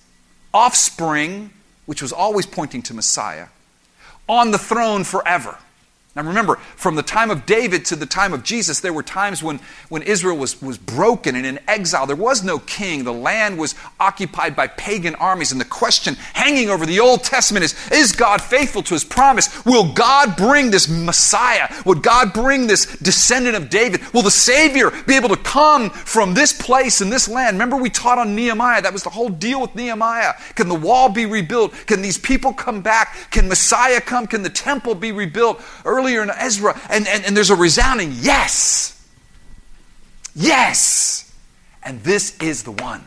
offspring, 0.55 1.51
which 1.86 2.01
was 2.01 2.12
always 2.12 2.47
pointing 2.47 2.82
to 2.82 2.94
Messiah, 2.94 3.49
on 4.28 4.53
the 4.53 4.59
throne 4.59 5.03
forever. 5.03 5.59
Now 6.17 6.23
remember, 6.23 6.57
from 6.77 6.95
the 6.95 7.03
time 7.03 7.31
of 7.31 7.45
David 7.45 7.85
to 7.87 7.97
the 7.97 8.07
time 8.07 8.33
of 8.33 8.43
Jesus, 8.43 8.81
there 8.81 8.95
were 8.95 9.03
times 9.03 9.43
when, 9.43 9.61
when 9.91 10.01
Israel 10.01 10.39
was, 10.39 10.62
was 10.62 10.79
broken 10.79 11.37
and 11.37 11.45
in 11.45 11.61
exile. 11.69 12.07
There 12.07 12.17
was 12.17 12.43
no 12.43 12.59
king. 12.59 13.05
The 13.05 13.12
land 13.12 13.59
was 13.59 13.75
occupied 14.01 14.57
by 14.57 14.69
pagan 14.69 15.14
armies. 15.17 15.53
And 15.53 15.61
the 15.61 15.67
question 15.67 16.14
hanging 16.33 16.71
over 16.71 16.87
the 16.87 17.01
Old 17.01 17.23
Testament 17.23 17.67
is 17.67 17.75
Is 17.93 18.12
God 18.12 18.41
faithful 18.41 18.83
to 18.85 18.95
his 18.95 19.05
promise? 19.05 19.62
Will 19.67 19.93
God 19.93 20.39
bring 20.39 20.71
this 20.71 20.89
Messiah? 20.89 21.69
Would 21.85 22.03
God 22.03 22.33
bring 22.33 22.67
this 22.67 22.97
descendant 22.97 23.55
of 23.55 23.69
David? 23.69 24.01
Will 24.14 24.23
the 24.23 24.31
Savior 24.31 24.91
be 25.07 25.17
able 25.17 25.29
to 25.29 25.37
come 25.37 25.91
from 25.91 26.33
this 26.33 26.55
place 26.55 27.03
and 27.03 27.12
this 27.12 27.29
land? 27.29 27.57
Remember, 27.57 27.77
we 27.77 27.91
taught 27.91 28.19
on 28.19 28.35
Nehemiah. 28.35 28.81
That 28.81 28.95
was 28.95 29.03
the 29.03 29.11
whole 29.11 29.29
deal 29.29 29.61
with 29.61 29.75
Nehemiah. 29.75 30.33
Can 30.55 30.71
the 30.71 30.75
wall 30.75 31.11
be 31.11 31.27
rebuilt? 31.27 31.75
Can 31.87 32.01
these 32.01 32.17
people 32.17 32.55
come 32.55 32.81
back? 32.81 33.31
Can 33.31 33.51
Messiah 33.51 34.01
come? 34.01 34.27
Can 34.27 34.43
the 34.43 34.49
temple 34.49 34.95
be 34.95 35.12
rebuilt? 35.12 35.61
Early 35.85 36.05
earlier 36.07 36.22
in 36.22 36.30
Ezra, 36.30 36.80
and, 36.88 37.07
and, 37.09 37.24
and 37.24 37.36
there's 37.36 37.50
a 37.50 37.57
resounding 37.57 38.12
yes. 38.14 38.92
Yes. 40.36 41.34
And 41.82 42.02
this 42.04 42.38
is 42.38 42.62
the 42.62 42.70
one. 42.70 43.04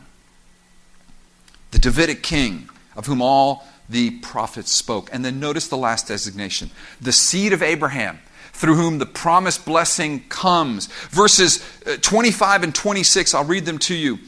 The 1.71 1.79
Davidic 1.79 2.23
king 2.23 2.69
of 2.97 3.05
whom 3.05 3.21
all 3.21 3.65
the 3.87 4.11
prophets 4.19 4.71
spoke. 4.71 5.09
And 5.13 5.23
then 5.23 5.39
notice 5.39 5.67
the 5.67 5.77
last 5.77 6.07
designation 6.07 6.71
the 6.99 7.11
seed 7.13 7.53
of 7.53 7.63
Abraham 7.63 8.19
through 8.51 8.75
whom 8.75 8.97
the 8.97 9.05
promised 9.05 9.65
blessing 9.65 10.25
comes. 10.27 10.87
Verses 11.09 11.63
uh, 11.87 11.95
25 12.01 12.63
and 12.63 12.75
26, 12.75 13.33
I'll 13.33 13.45
read 13.45 13.65
them 13.65 13.77
to 13.79 13.95
you. 13.95 14.19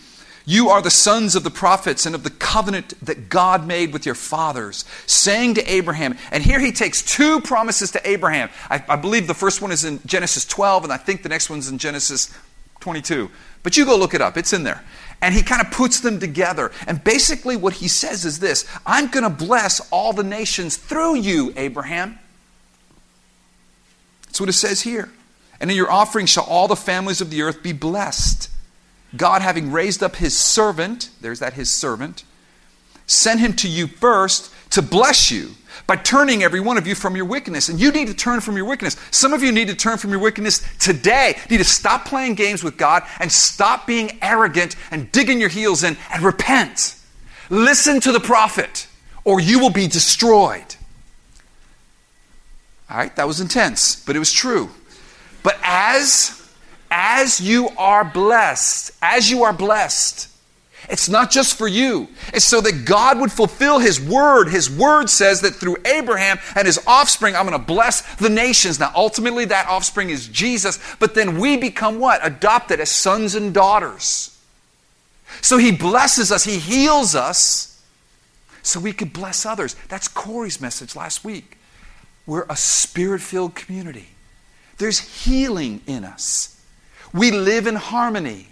You 0.46 0.70
are 0.70 0.82
the 0.82 0.90
sons 0.90 1.36
of 1.36 1.44
the 1.44 1.52
prophets 1.52 2.06
and 2.06 2.16
of 2.16 2.24
the 2.24 2.30
covenant 2.30 2.94
that 3.06 3.30
God 3.30 3.68
made 3.68 3.94
with 3.94 4.06
your 4.06 4.16
fathers, 4.16 4.86
saying 5.06 5.56
to 5.56 5.72
Abraham, 5.72 6.18
and 6.32 6.44
here 6.44 6.60
he 6.60 6.72
takes 6.72 7.02
two 7.02 7.42
promises 7.42 7.92
to 7.92 8.10
Abraham. 8.10 8.50
I, 8.70 8.84
I, 8.90 8.96
believe 8.96 9.28
the 9.28 9.34
first 9.34 9.62
one 9.62 9.72
is 9.72 9.84
in 9.84 10.00
Genesis 10.06 10.46
12, 10.46 10.86
and 10.86 10.94
I 10.94 10.98
think 10.98 11.24
the 11.24 11.30
next 11.30 11.50
one's 11.50 11.70
in 11.70 11.78
Genesis 11.78 12.34
22. 12.80 13.30
But 13.64 13.78
you 13.78 13.86
go 13.86 13.96
look 13.96 14.14
it 14.14 14.22
up, 14.22 14.38
it's 14.38 14.54
in 14.54 14.64
there. 14.64 14.84
And 15.22 15.36
he 15.36 15.44
kind 15.44 15.62
of 15.62 15.72
puts 15.72 16.00
them 16.00 16.20
together. 16.20 16.72
And 16.88 17.04
basically, 17.04 17.56
what 17.56 17.74
he 17.74 17.88
says 17.88 18.26
is 18.26 18.40
this 18.40 18.66
I'm 18.86 19.08
going 19.08 19.24
to 19.24 19.30
bless 19.30 19.88
all 19.92 20.14
the 20.14 20.24
nations 20.24 20.78
through 20.78 21.18
you, 21.18 21.54
Abraham. 21.56 22.18
That's 24.26 24.40
what 24.40 24.50
it 24.50 24.54
says 24.54 24.82
here. 24.82 25.12
And 25.60 25.70
in 25.70 25.78
your 25.78 25.92
offering 25.92 26.26
shall 26.26 26.46
all 26.46 26.68
the 26.68 26.76
families 26.76 27.22
of 27.22 27.30
the 27.30 27.44
earth 27.44 27.62
be 27.62 27.74
blessed. 27.74 28.50
God, 29.16 29.42
having 29.42 29.72
raised 29.72 30.02
up 30.02 30.16
his 30.16 30.38
servant, 30.38 31.10
there's 31.20 31.40
that 31.40 31.54
his 31.54 31.72
servant, 31.72 32.24
sent 33.08 33.40
him 33.40 33.54
to 33.58 33.68
you 33.68 33.88
first 33.88 34.52
to 34.72 34.82
bless 34.82 35.32
you 35.32 35.52
by 35.86 35.96
turning 35.98 36.44
every 36.44 36.60
one 36.60 36.78
of 36.78 36.88
you 36.88 36.96
from 36.96 37.16
your 37.16 37.26
wickedness. 37.26 37.68
And 37.68 37.80
you 37.80 37.92
need 37.92 38.08
to 38.08 38.14
turn 38.14 38.40
from 38.40 38.56
your 38.56 38.66
wickedness. 38.66 38.96
Some 39.12 39.34
of 39.34 39.44
you 39.44 39.52
need 39.52 39.68
to 39.68 39.76
turn 39.76 39.98
from 39.98 40.12
your 40.12 40.20
wickedness 40.20 40.66
today. 40.80 41.36
You 41.50 41.58
need 41.58 41.64
to 41.64 41.70
stop 41.70 42.06
playing 42.06 42.36
games 42.36 42.64
with 42.64 42.78
God 42.78 43.04
and 43.20 43.32
stop 43.32 43.86
being 43.86 44.18
arrogant 44.22 44.76
and 44.92 45.12
digging 45.12 45.40
your 45.40 45.50
heels 45.50 45.84
in 45.84 45.98
and 46.14 46.24
repent. 46.24 46.96
Listen 47.50 48.00
to 48.02 48.14
the 48.14 48.20
prophet, 48.20 48.88
or 49.26 49.42
you 49.42 49.60
will 49.60 49.70
be 49.72 49.88
destroyed. 49.88 50.76
All 52.90 52.98
right, 52.98 53.14
that 53.18 53.28
was 53.28 53.42
intense, 53.42 54.02
but 54.06 54.16
it 54.16 54.20
was 54.20 54.32
true. 54.32 54.70
But 55.44 55.58
as 55.64 56.41
as 56.92 57.40
you 57.40 57.70
are 57.78 58.04
blessed, 58.04 58.92
as 59.02 59.32
you 59.32 59.44
are 59.44 59.54
blessed, 59.54 60.28
It's 60.90 61.08
not 61.08 61.32
just 61.32 61.58
for 61.58 61.68
you. 61.68 62.08
It's 62.34 62.46
so 62.46 62.60
that 62.62 62.86
God 62.86 63.20
would 63.20 63.32
fulfill 63.32 63.80
His 63.80 64.00
word. 64.00 64.50
His 64.50 64.70
word 64.70 65.10
says 65.10 65.42
that 65.42 65.56
through 65.56 65.78
Abraham 65.86 66.40
and 66.56 66.66
his 66.66 66.82
offspring, 66.88 67.36
I'm 67.36 67.48
going 67.48 67.58
to 67.58 67.66
bless 67.66 68.02
the 68.16 68.30
nations. 68.30 68.80
Now, 68.80 68.92
ultimately, 68.96 69.46
that 69.46 69.68
offspring 69.68 70.10
is 70.10 70.28
Jesus, 70.28 70.80
but 71.00 71.14
then 71.14 71.40
we 71.40 71.56
become 71.56 72.00
what? 72.00 72.20
Adopted 72.24 72.80
as 72.80 72.90
sons 72.90 73.36
and 73.36 73.54
daughters. 73.54 74.38
So 75.42 75.58
He 75.58 75.72
blesses 75.72 76.32
us, 76.32 76.44
He 76.44 76.58
heals 76.58 77.16
us 77.16 77.84
so 78.64 78.80
we 78.80 78.94
could 78.94 79.14
bless 79.14 79.46
others. 79.46 79.76
That's 79.88 80.08
Corey's 80.08 80.60
message 80.60 80.96
last 80.96 81.24
week. 81.24 81.58
We're 82.26 82.46
a 82.50 82.56
spirit 82.56 83.22
filled 83.22 83.56
community, 83.56 84.10
there's 84.78 85.24
healing 85.24 85.82
in 85.88 86.04
us. 86.04 86.61
We 87.14 87.32
live 87.32 87.68
in 87.68 87.76
harmony. 87.76 88.48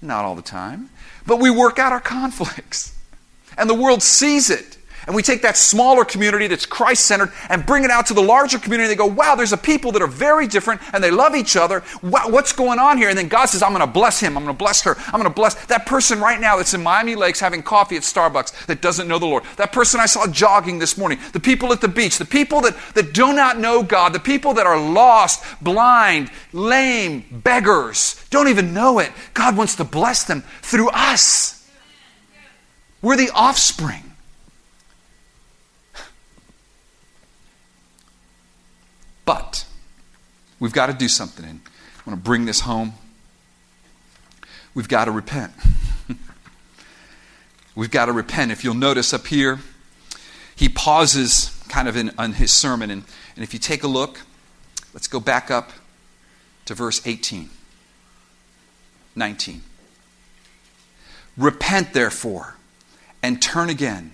Not 0.00 0.24
all 0.24 0.34
the 0.34 0.42
time. 0.42 0.90
But 1.26 1.38
we 1.38 1.50
work 1.50 1.78
out 1.78 1.92
our 1.92 2.00
conflicts. 2.00 2.96
And 3.56 3.68
the 3.68 3.74
world 3.74 4.02
sees 4.02 4.50
it. 4.50 4.78
And 5.06 5.16
we 5.16 5.22
take 5.22 5.42
that 5.42 5.56
smaller 5.56 6.04
community 6.04 6.46
that's 6.46 6.66
Christ 6.66 7.06
centered 7.06 7.32
and 7.48 7.66
bring 7.66 7.84
it 7.84 7.90
out 7.90 8.06
to 8.06 8.14
the 8.14 8.22
larger 8.22 8.58
community. 8.58 8.88
They 8.88 8.96
go, 8.96 9.06
wow, 9.06 9.34
there's 9.34 9.52
a 9.52 9.56
people 9.56 9.92
that 9.92 10.02
are 10.02 10.06
very 10.06 10.46
different 10.46 10.80
and 10.92 11.02
they 11.02 11.10
love 11.10 11.34
each 11.34 11.56
other. 11.56 11.82
Wow, 12.02 12.28
what's 12.28 12.52
going 12.52 12.78
on 12.78 12.98
here? 12.98 13.08
And 13.08 13.18
then 13.18 13.28
God 13.28 13.46
says, 13.46 13.62
I'm 13.62 13.72
going 13.72 13.80
to 13.80 13.92
bless 13.92 14.20
him. 14.20 14.36
I'm 14.36 14.44
going 14.44 14.54
to 14.54 14.58
bless 14.58 14.82
her. 14.82 14.96
I'm 15.06 15.20
going 15.20 15.24
to 15.24 15.30
bless 15.30 15.54
that 15.66 15.86
person 15.86 16.20
right 16.20 16.40
now 16.40 16.56
that's 16.56 16.74
in 16.74 16.82
Miami 16.82 17.16
Lakes 17.16 17.40
having 17.40 17.62
coffee 17.62 17.96
at 17.96 18.02
Starbucks 18.02 18.66
that 18.66 18.80
doesn't 18.80 19.08
know 19.08 19.18
the 19.18 19.26
Lord. 19.26 19.44
That 19.56 19.72
person 19.72 20.00
I 20.00 20.06
saw 20.06 20.26
jogging 20.26 20.78
this 20.78 20.96
morning. 20.96 21.18
The 21.32 21.40
people 21.40 21.72
at 21.72 21.80
the 21.80 21.88
beach. 21.88 22.18
The 22.18 22.24
people 22.24 22.60
that, 22.62 22.76
that 22.94 23.12
do 23.12 23.32
not 23.32 23.58
know 23.58 23.82
God. 23.82 24.12
The 24.12 24.20
people 24.20 24.54
that 24.54 24.66
are 24.66 24.80
lost, 24.80 25.44
blind, 25.60 26.30
lame, 26.52 27.24
beggars, 27.30 28.24
don't 28.30 28.48
even 28.48 28.72
know 28.72 28.98
it. 28.98 29.10
God 29.34 29.56
wants 29.56 29.76
to 29.76 29.84
bless 29.84 30.24
them 30.24 30.42
through 30.62 30.90
us. 30.90 31.68
We're 33.00 33.16
the 33.16 33.30
offspring. 33.34 34.11
But 39.24 39.66
we've 40.58 40.72
got 40.72 40.86
to 40.86 40.92
do 40.92 41.08
something. 41.08 41.44
And 41.44 41.60
I 41.64 42.10
want 42.10 42.20
to 42.20 42.24
bring 42.24 42.44
this 42.44 42.60
home. 42.60 42.94
We've 44.74 44.88
got 44.88 45.04
to 45.04 45.10
repent. 45.10 45.52
we've 47.74 47.90
got 47.90 48.06
to 48.06 48.12
repent. 48.12 48.52
If 48.52 48.64
you'll 48.64 48.74
notice 48.74 49.12
up 49.12 49.26
here, 49.26 49.60
he 50.56 50.68
pauses 50.68 51.62
kind 51.68 51.88
of 51.88 51.96
in, 51.96 52.32
his 52.32 52.52
sermon. 52.52 52.90
And, 52.90 53.04
and 53.36 53.42
if 53.42 53.52
you 53.52 53.58
take 53.58 53.82
a 53.82 53.88
look, 53.88 54.20
let's 54.94 55.08
go 55.08 55.20
back 55.20 55.50
up 55.50 55.72
to 56.66 56.74
verse 56.74 57.06
18, 57.06 57.50
19. 59.14 59.62
Repent, 61.36 61.92
therefore, 61.92 62.56
and 63.22 63.40
turn 63.40 63.70
again, 63.70 64.12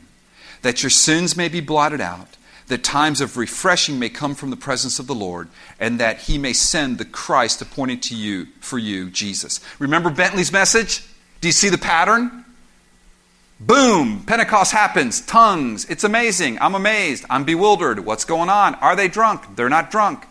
that 0.63 0.83
your 0.83 0.91
sins 0.91 1.37
may 1.37 1.49
be 1.49 1.61
blotted 1.61 2.01
out 2.01 2.37
that 2.69 2.85
times 2.85 3.21
of 3.21 3.37
refreshing 3.37 3.99
may 3.99 4.09
come 4.09 4.35
from 4.35 4.51
the 4.51 4.57
presence 4.57 4.99
of 4.99 5.07
the 5.07 5.15
Lord, 5.15 5.49
and 5.79 5.99
that 6.01 6.23
he 6.23 6.39
may 6.39 6.53
send 6.53 6.99
the 6.99 7.05
Christ 7.05 7.61
appointed 7.61 8.03
to 8.05 8.17
you 8.17 8.47
for 8.61 8.79
you, 8.79 9.11
Jesus. 9.11 9.61
Remember 9.79 10.11
Bentley's 10.11 10.53
message? 10.53 11.05
Do 11.41 11.49
you 11.49 11.53
see 11.53 11.69
the 11.69 11.79
pattern? 11.79 12.45
Boom, 13.61 14.23
Pentecost 14.25 14.71
happens, 14.73 15.21
tongues. 15.21 15.85
It's 15.87 16.05
amazing. 16.05 16.59
I'm 16.61 16.77
amazed. 16.77 17.25
I'm 17.29 17.43
bewildered. 17.45 18.01
What's 18.01 18.25
going 18.25 18.49
on? 18.49 18.77
Are 18.77 18.95
they 18.95 19.09
drunk? 19.09 19.57
They're 19.57 19.69
not 19.69 19.91
drunk. 19.91 20.25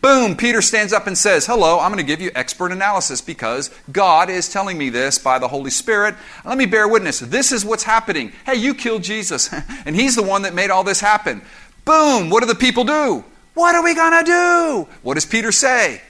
Boom, 0.00 0.34
Peter 0.34 0.62
stands 0.62 0.94
up 0.94 1.06
and 1.06 1.16
says, 1.16 1.44
Hello, 1.44 1.78
I'm 1.78 1.92
going 1.92 2.02
to 2.02 2.10
give 2.10 2.22
you 2.22 2.30
expert 2.34 2.72
analysis 2.72 3.20
because 3.20 3.68
God 3.92 4.30
is 4.30 4.48
telling 4.48 4.78
me 4.78 4.88
this 4.88 5.18
by 5.18 5.38
the 5.38 5.48
Holy 5.48 5.70
Spirit. 5.70 6.14
Let 6.42 6.56
me 6.56 6.64
bear 6.64 6.88
witness. 6.88 7.20
This 7.20 7.52
is 7.52 7.66
what's 7.66 7.82
happening. 7.82 8.32
Hey, 8.46 8.54
you 8.54 8.72
killed 8.72 9.02
Jesus, 9.02 9.52
and 9.84 9.94
He's 9.94 10.16
the 10.16 10.22
one 10.22 10.42
that 10.42 10.54
made 10.54 10.70
all 10.70 10.84
this 10.84 11.00
happen. 11.00 11.42
Boom, 11.90 12.30
what 12.30 12.38
do 12.38 12.46
the 12.46 12.54
people 12.54 12.84
do? 12.84 13.24
What 13.54 13.74
are 13.74 13.82
we 13.82 13.96
going 13.96 14.24
to 14.24 14.30
do? 14.30 14.88
What 15.02 15.14
does 15.14 15.26
Peter 15.26 15.50
say? 15.50 16.00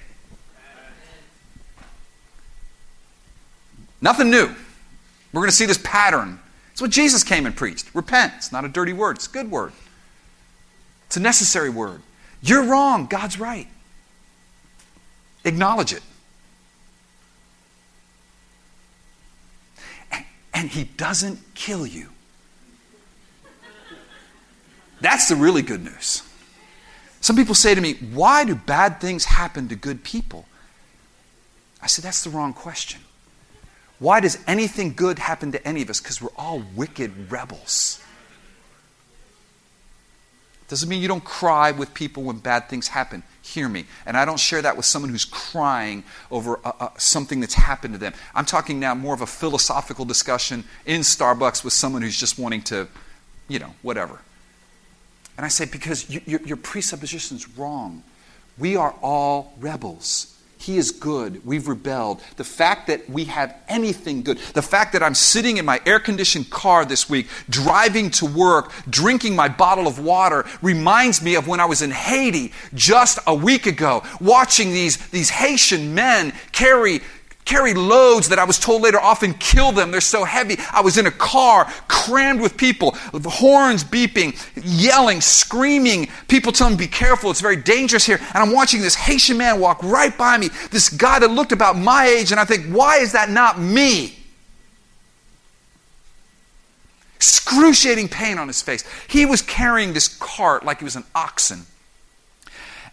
Nothing 4.03 4.29
new. 4.31 4.55
We're 5.33 5.41
going 5.41 5.49
to 5.49 5.57
see 5.57 5.65
this 5.65 5.81
pattern. 5.83 6.39
It's 6.73 6.83
what 6.83 6.91
Jesus 6.91 7.25
came 7.25 7.47
and 7.47 7.57
preached. 7.57 7.95
Repent. 7.95 8.35
It's 8.37 8.53
not 8.53 8.67
a 8.67 8.69
dirty 8.69 8.93
word, 8.93 9.17
it's 9.17 9.27
a 9.27 9.31
good 9.31 9.51
word. 9.51 9.73
It's 11.07 11.17
a 11.17 11.21
necessary 11.21 11.71
word. 11.71 12.03
You're 12.43 12.65
wrong, 12.65 13.07
God's 13.07 13.41
right. 13.41 13.67
Acknowledge 15.47 15.95
it. 15.95 16.03
And 20.53 20.69
He 20.69 20.85
doesn't 20.85 21.39
kill 21.55 21.87
you. 21.87 22.11
That's 25.01 25.29
the 25.29 25.37
really 25.37 25.63
good 25.63 25.83
news. 25.83 26.23
Some 27.21 27.37
people 27.37 27.55
say 27.55 27.75
to 27.75 27.81
me, 27.81 27.95
Why 28.13 28.45
do 28.45 28.55
bad 28.55 29.01
things 29.01 29.25
happen 29.25 29.69
to 29.69 29.77
good 29.77 30.05
people? 30.05 30.47
I 31.83 31.87
said, 31.87 32.05
That's 32.05 32.25
the 32.25 32.31
wrong 32.31 32.53
question. 32.53 33.01
Why 33.99 34.21
does 34.21 34.39
anything 34.47 34.95
good 34.95 35.19
happen 35.19 35.53
to 35.53 35.69
any 35.69 35.83
of 35.83 35.91
us? 35.91 36.01
Because 36.01 36.23
we're 36.23 36.31
all 36.37 36.63
wicked 36.75 37.31
rebels. 37.31 38.03
Doesn't 40.69 40.89
mean 40.89 41.03
you 41.03 41.09
don't 41.09 41.25
cry 41.25 41.73
with 41.73 41.93
people 41.95 42.23
when 42.23 42.39
bad 42.39 42.69
things 42.69 42.89
happen. 42.89 43.25
Hear 43.43 43.69
me. 43.69 43.87
And 44.07 44.17
I 44.17 44.25
don't 44.25 44.39
share 44.39 44.63
that 44.63 44.77
with 44.77 44.87
someone 44.87 45.11
who's 45.11 45.25
crying 45.25 46.05
over 46.31 46.61
uh, 46.65 46.73
uh, 46.79 46.89
something 46.97 47.41
that's 47.41 47.55
happened 47.55 47.95
to 47.95 47.99
them. 47.99 48.15
I'm 48.37 48.45
talking 48.45 48.79
now 48.79 48.95
more 48.95 49.13
of 49.13 49.21
a 49.21 49.27
philosophical 49.27 50.05
discussion 50.05 50.65
in 50.87 51.01
Starbucks 51.01 51.65
with 51.65 51.73
someone 51.73 52.03
who's 52.03 52.19
just 52.19 52.39
wanting 52.39 52.63
to, 52.63 52.87
you 53.49 53.59
know, 53.59 53.75
whatever. 53.83 54.21
And 55.41 55.47
I 55.47 55.49
say, 55.49 55.65
because 55.65 56.11
you, 56.11 56.21
your, 56.27 56.43
your 56.43 56.59
presupposition 56.59 57.39
is 57.39 57.49
wrong. 57.57 58.03
We 58.59 58.77
are 58.77 58.95
all 59.01 59.55
rebels. 59.59 60.39
He 60.59 60.77
is 60.77 60.91
good. 60.91 61.47
We've 61.47 61.67
rebelled. 61.67 62.21
The 62.37 62.45
fact 62.45 62.89
that 62.89 63.09
we 63.09 63.25
have 63.25 63.57
anything 63.67 64.23
good, 64.23 64.37
the 64.53 64.61
fact 64.61 64.93
that 64.93 65.03
I'm 65.03 65.15
sitting 65.15 65.57
in 65.57 65.65
my 65.65 65.81
air 65.87 65.99
conditioned 65.99 66.51
car 66.51 66.85
this 66.85 67.09
week, 67.09 67.27
driving 67.49 68.11
to 68.11 68.27
work, 68.27 68.71
drinking 68.91 69.35
my 69.35 69.49
bottle 69.49 69.87
of 69.87 69.99
water, 69.99 70.45
reminds 70.61 71.23
me 71.23 71.37
of 71.37 71.49
when 71.49 71.59
I 71.59 71.65
was 71.65 71.81
in 71.81 71.91
Haiti 71.91 72.53
just 72.75 73.19
a 73.27 73.35
week 73.35 73.65
ago, 73.65 74.03
watching 74.21 74.75
these, 74.75 74.99
these 75.09 75.31
Haitian 75.31 75.95
men 75.95 76.35
carry 76.53 77.01
carry 77.45 77.75
loads 77.75 78.29
that 78.29 78.39
I 78.39 78.45
was 78.45 78.59
told 78.59 78.83
later 78.83 79.01
often 79.01 79.35
kill 79.35 79.73
them. 79.73 79.91
They're 79.91 80.01
so 80.01 80.25
heavy. 80.25 80.57
I 80.73 80.81
was 80.81 80.99
in 80.99 81.07
a 81.07 81.11
car 81.11 81.65
crammed 81.89 82.41
with 82.41 82.57
people, 82.57 82.93
horns 83.25 83.83
beeping, 83.83 84.39
yelling, 84.63 85.21
screaming. 85.21 86.09
People 86.29 86.53
telling 86.53 86.75
me, 86.75 86.79
be 86.79 86.87
careful, 86.87 87.31
it's 87.31 87.41
very 87.41 87.57
dangerous 87.57 88.07
here. 88.07 88.19
And 88.19 88.37
I'm 88.37 88.53
watching 88.53 88.81
this 88.81 88.95
Haitian 88.95 89.37
man 89.37 89.61
walk 89.61 89.83
right 89.83 90.17
by 90.17 90.39
me, 90.39 90.49
this 90.71 90.89
guy 90.89 91.19
that 91.19 91.31
looked 91.31 91.53
about 91.53 91.77
my 91.77 92.07
age, 92.07 92.31
and 92.31 92.41
I 92.41 92.45
think, 92.45 92.67
why 92.67 92.99
is 92.99 93.13
that 93.13 93.31
not 93.31 93.61
me? 93.61 94.17
Excruciating 97.17 98.09
pain 98.09 98.39
on 98.39 98.47
his 98.47 98.63
face. 98.63 98.85
He 99.09 99.27
was 99.27 99.43
carrying 99.43 99.93
this 99.93 100.09
cart 100.09 100.65
like 100.65 100.79
he 100.79 100.85
was 100.85 100.97
an 100.97 101.05
oxen 101.15 101.67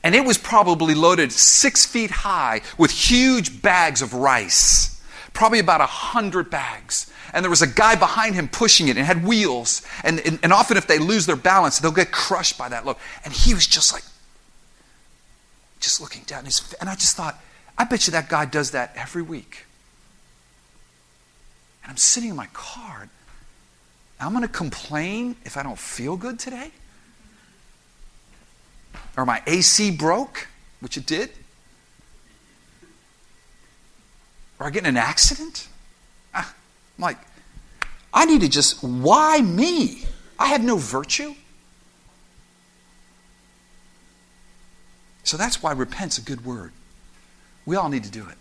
and 0.04 0.16
it 0.16 0.24
was 0.24 0.38
probably 0.38 0.94
loaded 0.94 1.32
six 1.32 1.86
feet 1.86 2.12
high 2.12 2.62
with 2.78 2.92
huge 2.92 3.62
bags 3.62 4.02
of 4.02 4.14
rice, 4.14 5.02
probably 5.34 5.60
about 5.60 5.82
a 5.82 5.86
hundred 5.86 6.50
bags. 6.50 7.12
And 7.34 7.44
there 7.44 7.50
was 7.50 7.62
a 7.62 7.68
guy 7.68 7.96
behind 7.96 8.36
him 8.36 8.48
pushing 8.48 8.88
it 8.88 8.98
and 8.98 9.06
had 9.06 9.26
wheels. 9.26 9.86
And, 10.04 10.20
and, 10.22 10.40
and 10.44 10.54
often, 10.54 10.78
if 10.78 10.88
they 10.88 10.98
lose 10.98 11.26
their 11.26 11.36
balance, 11.36 11.80
they'll 11.80 11.92
get 11.92 12.12
crushed 12.12 12.58
by 12.58 12.70
that 12.70 12.86
load. 12.86 12.96
And 13.26 13.34
he 13.34 13.54
was 13.54 13.68
just 13.68 13.94
like, 13.94 14.04
just 15.80 16.00
looking 16.00 16.24
down 16.24 16.46
his. 16.46 16.74
And 16.80 16.90
I 16.90 16.96
just 16.96 17.18
thought, 17.18 17.40
I 17.78 17.84
bet 17.84 18.08
you 18.08 18.12
that 18.12 18.30
guy 18.30 18.46
does 18.46 18.72
that 18.72 18.94
every 18.96 19.22
week. 19.22 19.66
And 21.84 21.92
I'm 21.92 21.98
sitting 21.98 22.30
in 22.30 22.36
my 22.36 22.48
car. 22.54 23.10
I'm 24.20 24.32
going 24.32 24.42
to 24.42 24.48
complain 24.48 25.36
if 25.46 25.58
I 25.58 25.64
don't 25.64 25.78
feel 25.78 26.18
good 26.18 26.40
today? 26.40 26.72
Or 29.18 29.26
my 29.26 29.42
AC 29.48 29.92
broke, 29.92 30.48
which 30.80 30.96
it 30.96 31.06
did, 31.06 31.32
or 34.60 34.68
I 34.68 34.70
get 34.70 34.84
in 34.84 34.90
an 34.90 34.98
accident. 34.98 35.68
Ah, 36.34 36.54
I'm 36.98 37.02
like, 37.02 37.18
I 38.14 38.26
need 38.26 38.42
to 38.42 38.50
just, 38.50 38.84
why 38.84 39.42
me? 39.42 40.04
I 40.40 40.48
have 40.48 40.64
no 40.64 40.78
virtue. 40.78 41.34
So 45.24 45.36
that's 45.36 45.62
why 45.62 45.74
repent's 45.74 46.18
a 46.18 46.22
good 46.22 46.46
word. 46.46 46.72
We 47.66 47.76
all 47.76 47.90
need 47.90 48.04
to 48.06 48.12
do 48.12 48.26
it. 48.30 48.38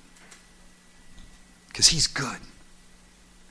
Because 1.69 1.89
he's 1.89 2.07
good. 2.07 2.39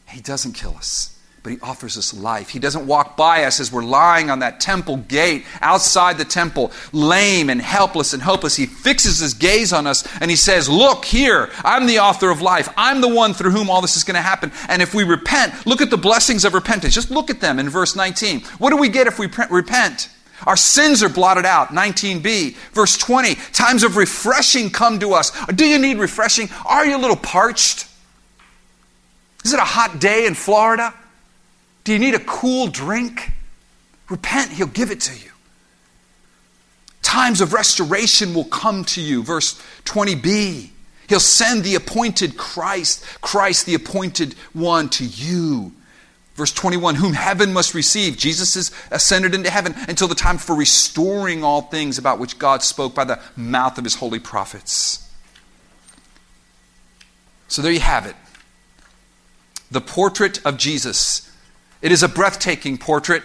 He 0.08 0.22
doesn't 0.22 0.54
kill 0.54 0.76
us. 0.78 1.15
But 1.46 1.54
He 1.54 1.60
offers 1.60 1.96
us 1.96 2.12
life. 2.12 2.50
He 2.50 2.58
doesn't 2.58 2.88
walk 2.88 3.16
by 3.16 3.44
us 3.44 3.60
as 3.60 3.72
we're 3.72 3.84
lying 3.84 4.32
on 4.32 4.40
that 4.40 4.60
temple 4.60 4.98
gate 4.98 5.46
outside 5.62 6.18
the 6.18 6.26
temple, 6.26 6.72
lame 6.92 7.52
and 7.52 7.62
helpless 7.62 8.14
and 8.14 8.24
hopeless. 8.24 8.56
He 8.56 8.66
fixes 8.66 9.20
His 9.20 9.36
gaze 9.36 9.72
on 9.72 9.86
us 9.86 10.08
and 10.20 10.32
He 10.32 10.38
says, 10.38 10.68
Look 10.68 11.06
here, 11.06 11.52
I'm 11.64 11.86
the 11.86 12.00
author 12.00 12.32
of 12.32 12.42
life. 12.42 12.68
I'm 12.76 13.00
the 13.00 13.14
one 13.14 13.36
through 13.36 13.52
whom 13.52 13.70
all 13.70 13.80
this 13.80 13.96
is 13.96 14.04
going 14.04 14.16
to 14.16 14.24
happen. 14.24 14.52
And 14.68 14.82
if 14.82 14.96
we 14.96 15.04
repent, 15.04 15.68
look 15.68 15.82
at 15.82 15.92
the 15.92 15.98
blessings 15.98 16.46
of 16.46 16.56
repentance. 16.56 16.96
Just 16.96 17.12
look 17.12 17.30
at 17.30 17.42
them 17.42 17.60
in 17.60 17.70
verse 17.70 17.96
19. 17.96 18.42
What 18.58 18.72
do 18.72 18.78
we 18.78 18.90
get 18.90 19.06
if 19.06 19.20
we 19.20 19.30
repent? 19.52 20.10
Our 20.48 20.58
sins 20.58 21.04
are 21.04 21.10
blotted 21.10 21.46
out. 21.46 21.68
19b. 21.68 22.56
Verse 22.74 22.98
20. 22.98 23.36
Times 23.54 23.84
of 23.84 23.98
refreshing 23.98 24.72
come 24.72 24.98
to 25.00 25.14
us. 25.14 25.32
Do 25.50 25.68
you 25.68 25.78
need 25.78 26.00
refreshing? 26.00 26.50
Are 26.66 26.88
you 26.88 26.98
a 26.98 27.02
little 27.02 27.16
parched? 27.16 27.88
Is 29.44 29.54
it 29.54 29.60
a 29.60 29.64
hot 29.64 30.00
day 30.00 30.26
in 30.26 30.34
Florida? 30.34 30.92
Do 31.86 31.94
you 31.94 32.00
need 32.00 32.16
a 32.16 32.20
cool 32.20 32.68
drink? 32.68 33.32
Repent, 34.10 34.52
He'll 34.52 34.68
give 34.68 34.92
it 34.92 35.00
to 35.02 35.18
you. 35.18 35.32
Times 37.02 37.40
of 37.40 37.54
restoration 37.54 38.34
will 38.34 38.46
come 38.46 38.84
to 38.86 39.02
you. 39.02 39.24
Verse 39.24 39.62
20b. 39.86 40.70
He'll 41.08 41.20
send 41.20 41.64
the 41.64 41.76
appointed 41.76 42.36
Christ, 42.36 43.06
Christ, 43.22 43.68
the 43.68 43.76
appointed 43.76 44.34
one, 44.54 44.90
to 44.90 45.06
you. 45.06 45.72
Verse 46.34 46.52
21 46.52 46.96
Whom 46.96 47.14
heaven 47.14 47.54
must 47.54 47.76
receive. 47.76 48.18
Jesus 48.18 48.56
is 48.56 48.72
ascended 48.90 49.36
into 49.36 49.52
heaven 49.52 49.76
until 49.88 50.08
the 50.08 50.16
time 50.16 50.40
for 50.40 50.56
restoring 50.56 51.44
all 51.44 51.62
things 51.62 52.00
about 52.00 52.20
which 52.20 52.40
God 52.40 52.64
spoke 52.64 52.96
by 52.96 53.04
the 53.04 53.20
mouth 53.36 53.78
of 53.78 53.84
his 53.84 53.96
holy 53.96 54.20
prophets. 54.20 55.08
So 57.48 57.62
there 57.62 57.72
you 57.72 57.80
have 57.80 58.08
it. 58.08 58.16
The 59.70 59.82
portrait 59.82 60.44
of 60.44 60.58
Jesus. 60.58 61.32
It 61.82 61.92
is 61.92 62.04
a 62.04 62.10
breathtaking 62.10 62.78
portrait. 62.78 63.24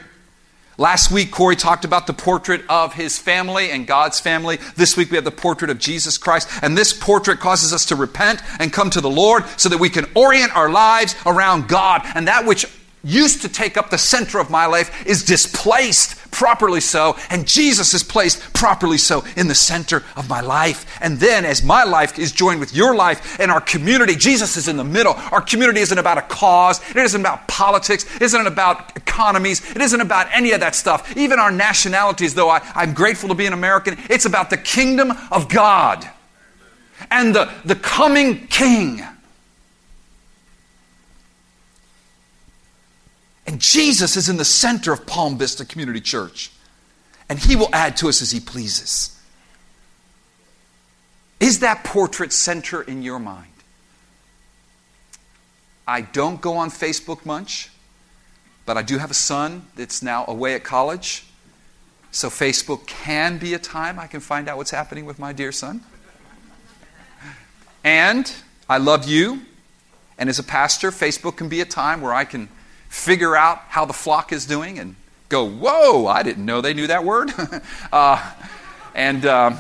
Last 0.79 1.11
week, 1.11 1.31
Corey 1.31 1.57
talked 1.57 1.85
about 1.85 2.07
the 2.07 2.15
portrait 2.15 2.63
of 2.71 2.95
his 2.95 3.19
family 3.19 3.71
and 3.71 3.87
God's 3.87 4.19
family. 4.19 4.59
This 4.77 4.97
week, 4.97 5.11
we 5.11 5.17
have 5.17 5.25
the 5.25 5.31
portrait 5.31 5.71
of 5.71 5.79
Jesus 5.79 6.17
Christ. 6.17 6.49
And 6.63 6.77
this 6.77 6.95
portrait 6.95 7.39
causes 7.39 7.75
us 7.75 7.85
to 7.87 7.97
repent 7.97 8.43
and 8.59 8.73
come 8.73 8.89
to 8.91 9.03
the 9.03 9.11
Lord 9.11 9.45
so 9.59 9.69
that 9.69 9.79
we 9.79 9.91
can 9.91 10.07
orient 10.15 10.57
our 10.57 10.71
lives 10.71 11.15
around 11.27 11.69
God. 11.69 12.03
And 12.15 12.29
that 12.29 12.47
which 12.47 12.65
used 13.03 13.43
to 13.43 13.49
take 13.49 13.77
up 13.77 13.91
the 13.91 13.99
center 13.99 14.39
of 14.39 14.51
my 14.51 14.67
life 14.67 15.07
is 15.07 15.25
displaced 15.25 16.17
properly 16.31 16.81
so, 16.81 17.17
and 17.31 17.47
Jesus 17.47 17.95
is 17.95 18.03
placed 18.03 18.53
properly 18.53 18.99
so 18.99 19.25
in 19.37 19.49
the 19.49 19.55
center 19.55 20.03
of 20.17 20.29
my 20.29 20.41
life. 20.41 20.87
And 21.01 21.19
then, 21.19 21.45
as 21.45 21.63
my 21.63 21.85
life 21.85 22.19
is 22.19 22.33
joined 22.33 22.61
with 22.61 22.75
your 22.75 22.95
life 22.95 23.41
and 23.41 23.51
our 23.51 23.61
community, 23.61 24.15
Jesus 24.17 24.57
is 24.57 24.69
in 24.69 24.77
the 24.77 24.85
middle. 24.85 25.15
Our 25.33 25.41
community 25.41 25.81
isn't 25.81 25.99
about 25.99 26.19
a 26.19 26.23
cause, 26.23 26.81
it 26.91 26.97
isn't 26.97 27.21
about 27.21 27.49
politics, 27.49 28.05
it 28.17 28.23
isn't 28.23 28.47
about 28.47 28.97
economies, 28.97 29.69
it 29.71 29.83
isn't 29.83 30.01
about 30.01 30.29
any 30.33 30.53
of 30.53 30.61
that 30.61 30.75
stuff. 30.75 31.17
Even 31.17 31.39
our 31.39 31.51
nationalities, 31.51 32.35
though 32.35 32.51
I, 32.51 32.61
I'm 32.75 32.95
grateful 32.95 33.29
to 33.31 33.35
be 33.35 33.47
an 33.47 33.53
American, 33.53 33.99
it's 34.09 34.27
about 34.27 34.51
the 34.51 34.59
kingdom 34.59 35.13
of 35.31 35.49
God 35.49 36.09
and 37.11 37.35
the, 37.35 37.51
the 37.65 37.77
coming 37.77 38.47
king. 38.49 39.03
And 43.51 43.61
Jesus 43.61 44.17
is 44.17 44.29
in 44.29 44.37
the 44.37 44.45
center 44.45 44.93
of 44.93 45.07
Palm 45.07 45.37
Vista 45.37 45.65
Community 45.65 46.01
Church. 46.01 46.53
And 47.29 47.37
he 47.37 47.57
will 47.57 47.69
add 47.73 47.97
to 47.97 48.09
us 48.09 48.23
as 48.23 48.31
he 48.31 48.39
pleases. 48.39 49.21
Is 51.41 51.59
that 51.59 51.83
portrait 51.83 52.33
center 52.33 52.81
in 52.81 53.03
your 53.03 53.19
mind? 53.19 53.51
I 55.85 56.03
don't 56.03 56.41
go 56.41 56.59
on 56.59 56.71
Facebook 56.71 57.27
much, 57.27 57.71
but 58.67 58.77
I 58.77 58.83
do 58.83 58.99
have 58.99 59.11
a 59.11 59.15
son 59.15 59.67
that's 59.75 60.01
now 60.01 60.25
away 60.29 60.55
at 60.55 60.63
college. 60.63 61.25
So 62.13 62.29
Facebook 62.29 62.87
can 62.87 63.39
be 63.39 63.55
a 63.55 63.59
time 63.59 63.99
I 63.99 64.07
can 64.07 64.21
find 64.21 64.49
out 64.49 64.59
what's 64.59 64.71
happening 64.71 65.07
with 65.07 65.19
my 65.19 65.33
dear 65.33 65.51
son. 65.51 65.81
And 67.83 68.33
I 68.69 68.79
love 68.79 69.09
you. 69.09 69.41
And 70.19 70.29
as 70.29 70.39
a 70.39 70.45
pastor, 70.45 70.93
Facebook 70.93 71.37
can 71.37 71.49
be 71.49 71.61
a 71.61 71.65
time 71.65 72.01
where 72.01 72.15
I 72.15 72.25
can 72.25 72.49
figure 72.91 73.37
out 73.37 73.59
how 73.69 73.87
the 73.87 73.95
flock 73.95 74.33
is 74.33 74.45
doing 74.45 74.79
and 74.79 74.97
go, 75.31 75.49
whoa, 75.49 76.07
I 76.07 76.23
didn't 76.23 76.45
know 76.45 76.61
they 76.61 76.75
knew 76.75 76.89
that 76.89 77.05
word. 77.05 77.33
uh, 77.93 78.33
and 78.95 79.25
um, 79.25 79.55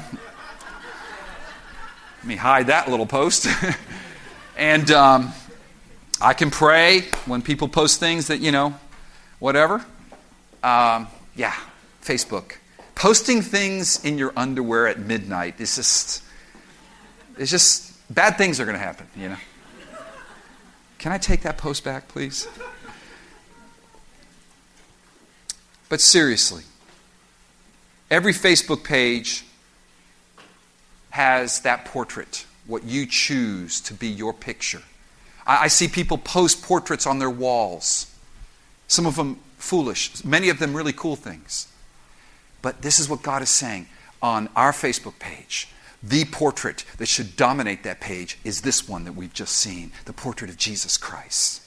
let 2.18 2.26
me 2.26 2.36
hide 2.36 2.66
that 2.66 2.90
little 2.90 3.06
post. 3.06 3.46
and 4.58 4.90
um, 4.90 5.32
I 6.20 6.34
can 6.34 6.50
pray 6.50 7.02
when 7.24 7.40
people 7.40 7.68
post 7.68 8.00
things 8.00 8.26
that, 8.26 8.40
you 8.40 8.50
know, 8.50 8.74
whatever. 9.38 9.76
Um, 10.62 11.06
yeah, 11.36 11.54
Facebook. 12.02 12.56
Posting 12.96 13.40
things 13.40 14.04
in 14.04 14.18
your 14.18 14.32
underwear 14.36 14.88
at 14.88 14.98
midnight 14.98 15.60
is 15.60 15.76
just, 15.76 16.22
it's 17.38 17.50
just, 17.50 17.90
bad 18.12 18.36
things 18.36 18.58
are 18.58 18.64
going 18.64 18.76
to 18.76 18.84
happen, 18.84 19.06
you 19.16 19.28
know. 19.28 19.36
Can 20.98 21.12
I 21.12 21.18
take 21.18 21.42
that 21.42 21.56
post 21.56 21.84
back, 21.84 22.08
please? 22.08 22.46
But 25.90 26.00
seriously, 26.00 26.62
every 28.10 28.32
Facebook 28.32 28.84
page 28.84 29.44
has 31.10 31.60
that 31.62 31.84
portrait, 31.84 32.46
what 32.66 32.84
you 32.84 33.06
choose 33.06 33.80
to 33.82 33.94
be 33.94 34.06
your 34.06 34.32
picture. 34.32 34.82
I, 35.44 35.64
I, 35.64 35.66
see 35.66 35.88
people 35.88 36.16
post 36.16 36.62
portraits 36.62 37.08
on 37.08 37.18
their 37.18 37.28
walls, 37.28 38.06
some 38.86 39.04
of 39.04 39.16
them 39.16 39.40
foolish, 39.58 40.24
many 40.24 40.48
of 40.48 40.60
them 40.60 40.76
really 40.76 40.92
cool 40.92 41.16
things. 41.16 41.66
But 42.62 42.82
this 42.82 43.00
is 43.00 43.08
what 43.08 43.22
God 43.22 43.42
is 43.42 43.50
saying 43.50 43.88
on 44.22 44.48
our 44.54 44.70
Facebook 44.70 45.18
page. 45.18 45.68
The 46.04 46.24
portrait 46.26 46.84
that 46.98 47.06
should 47.06 47.34
dominate 47.34 47.82
that 47.82 48.00
page 48.00 48.38
is 48.44 48.60
this 48.60 48.88
one 48.88 49.04
that 49.04 49.14
we've 49.14 49.34
just 49.34 49.56
seen 49.56 49.90
the 50.04 50.12
portrait 50.12 50.50
of 50.50 50.56
Jesus 50.56 50.96
Christ 50.96 51.62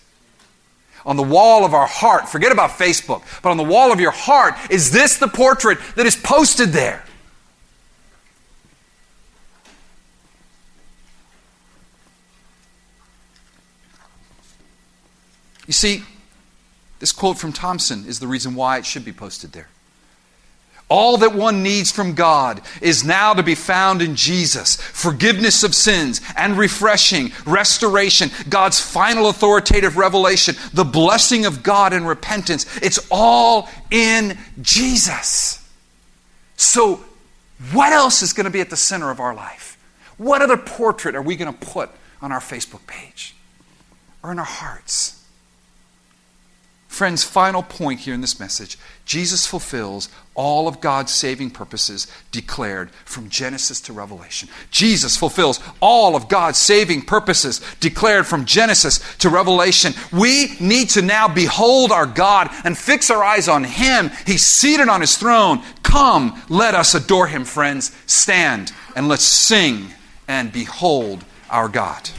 on 1.05 1.17
the 1.17 1.23
wall 1.23 1.65
of 1.65 1.73
our 1.73 1.87
heart, 1.87 2.29
forget 2.29 2.51
about 2.51 2.71
Facebook, 2.71 3.23
but 3.41 3.49
on 3.49 3.57
the 3.57 3.63
wall 3.63 3.91
of 3.91 3.99
your 3.99 4.11
heart, 4.11 4.55
is 4.69 4.91
this 4.91 5.17
the 5.17 5.27
portrait 5.27 5.77
that 5.95 6.05
is 6.05 6.15
posted 6.15 6.69
there? 6.69 7.03
You 15.65 15.73
see, 15.73 16.03
this 16.99 17.11
quote 17.11 17.37
from 17.37 17.53
Thompson 17.53 18.05
is 18.05 18.19
the 18.19 18.27
reason 18.27 18.55
why 18.55 18.77
it 18.77 18.85
should 18.85 19.05
be 19.05 19.13
posted 19.13 19.53
there. 19.53 19.69
All 20.89 21.17
that 21.17 21.33
one 21.33 21.63
needs 21.63 21.91
from 21.91 22.13
God 22.13 22.61
is 22.81 23.03
now 23.03 23.33
to 23.33 23.41
be 23.41 23.55
found 23.55 24.01
in 24.01 24.15
Jesus 24.15 24.75
forgiveness 24.75 25.63
of 25.63 25.73
sins 25.73 26.21
and 26.35 26.57
refreshing, 26.57 27.31
restoration, 27.45 28.29
God's 28.49 28.79
final 28.79 29.29
authoritative 29.29 29.97
revelation, 29.97 30.55
the 30.73 30.83
blessing 30.83 31.45
of 31.45 31.63
God 31.63 31.93
and 31.93 32.07
repentance. 32.07 32.65
It's 32.81 32.99
all 33.09 33.69
in 33.89 34.37
Jesus. 34.61 35.67
So, 36.57 37.03
what 37.71 37.93
else 37.93 38.21
is 38.21 38.33
going 38.33 38.45
to 38.45 38.51
be 38.51 38.61
at 38.61 38.69
the 38.69 38.77
center 38.77 39.09
of 39.09 39.19
our 39.19 39.33
life? 39.33 39.77
What 40.17 40.41
other 40.41 40.57
portrait 40.57 41.15
are 41.15 41.21
we 41.21 41.35
going 41.35 41.51
to 41.51 41.65
put 41.65 41.89
on 42.21 42.31
our 42.31 42.39
Facebook 42.39 42.85
page 42.87 43.35
or 44.21 44.31
in 44.31 44.39
our 44.39 44.45
hearts? 44.45 45.23
Friends, 46.87 47.23
final 47.23 47.63
point 47.63 48.01
here 48.01 48.13
in 48.13 48.21
this 48.21 48.39
message 48.39 48.77
Jesus 49.05 49.45
fulfills 49.45 50.09
all 50.33 50.67
of 50.67 50.79
God's 50.79 51.11
saving 51.11 51.51
purposes 51.51 52.07
declared 52.31 52.89
from 53.05 53.29
Genesis 53.29 53.81
to 53.81 53.93
Revelation. 53.93 54.49
Jesus 54.71 55.17
fulfills 55.17 55.59
all 55.81 56.15
of 56.15 56.29
God's 56.29 56.57
saving 56.57 57.01
purposes 57.01 57.61
declared 57.79 58.25
from 58.25 58.45
Genesis 58.45 58.99
to 59.17 59.29
Revelation. 59.29 59.93
We 60.11 60.55
need 60.59 60.89
to 60.91 61.01
now 61.01 61.27
behold 61.27 61.91
our 61.91 62.05
God 62.05 62.49
and 62.63 62.77
fix 62.77 63.11
our 63.11 63.23
eyes 63.23 63.47
on 63.47 63.65
Him. 63.65 64.09
He's 64.25 64.45
seated 64.45 64.87
on 64.87 65.01
His 65.01 65.17
throne. 65.17 65.61
Come, 65.83 66.41
let 66.49 66.73
us 66.73 66.95
adore 66.95 67.27
Him, 67.27 67.43
friends. 67.43 67.95
Stand 68.05 68.71
and 68.95 69.07
let's 69.07 69.25
sing 69.25 69.87
and 70.27 70.51
behold 70.51 71.25
our 71.49 71.67
God. 71.67 72.09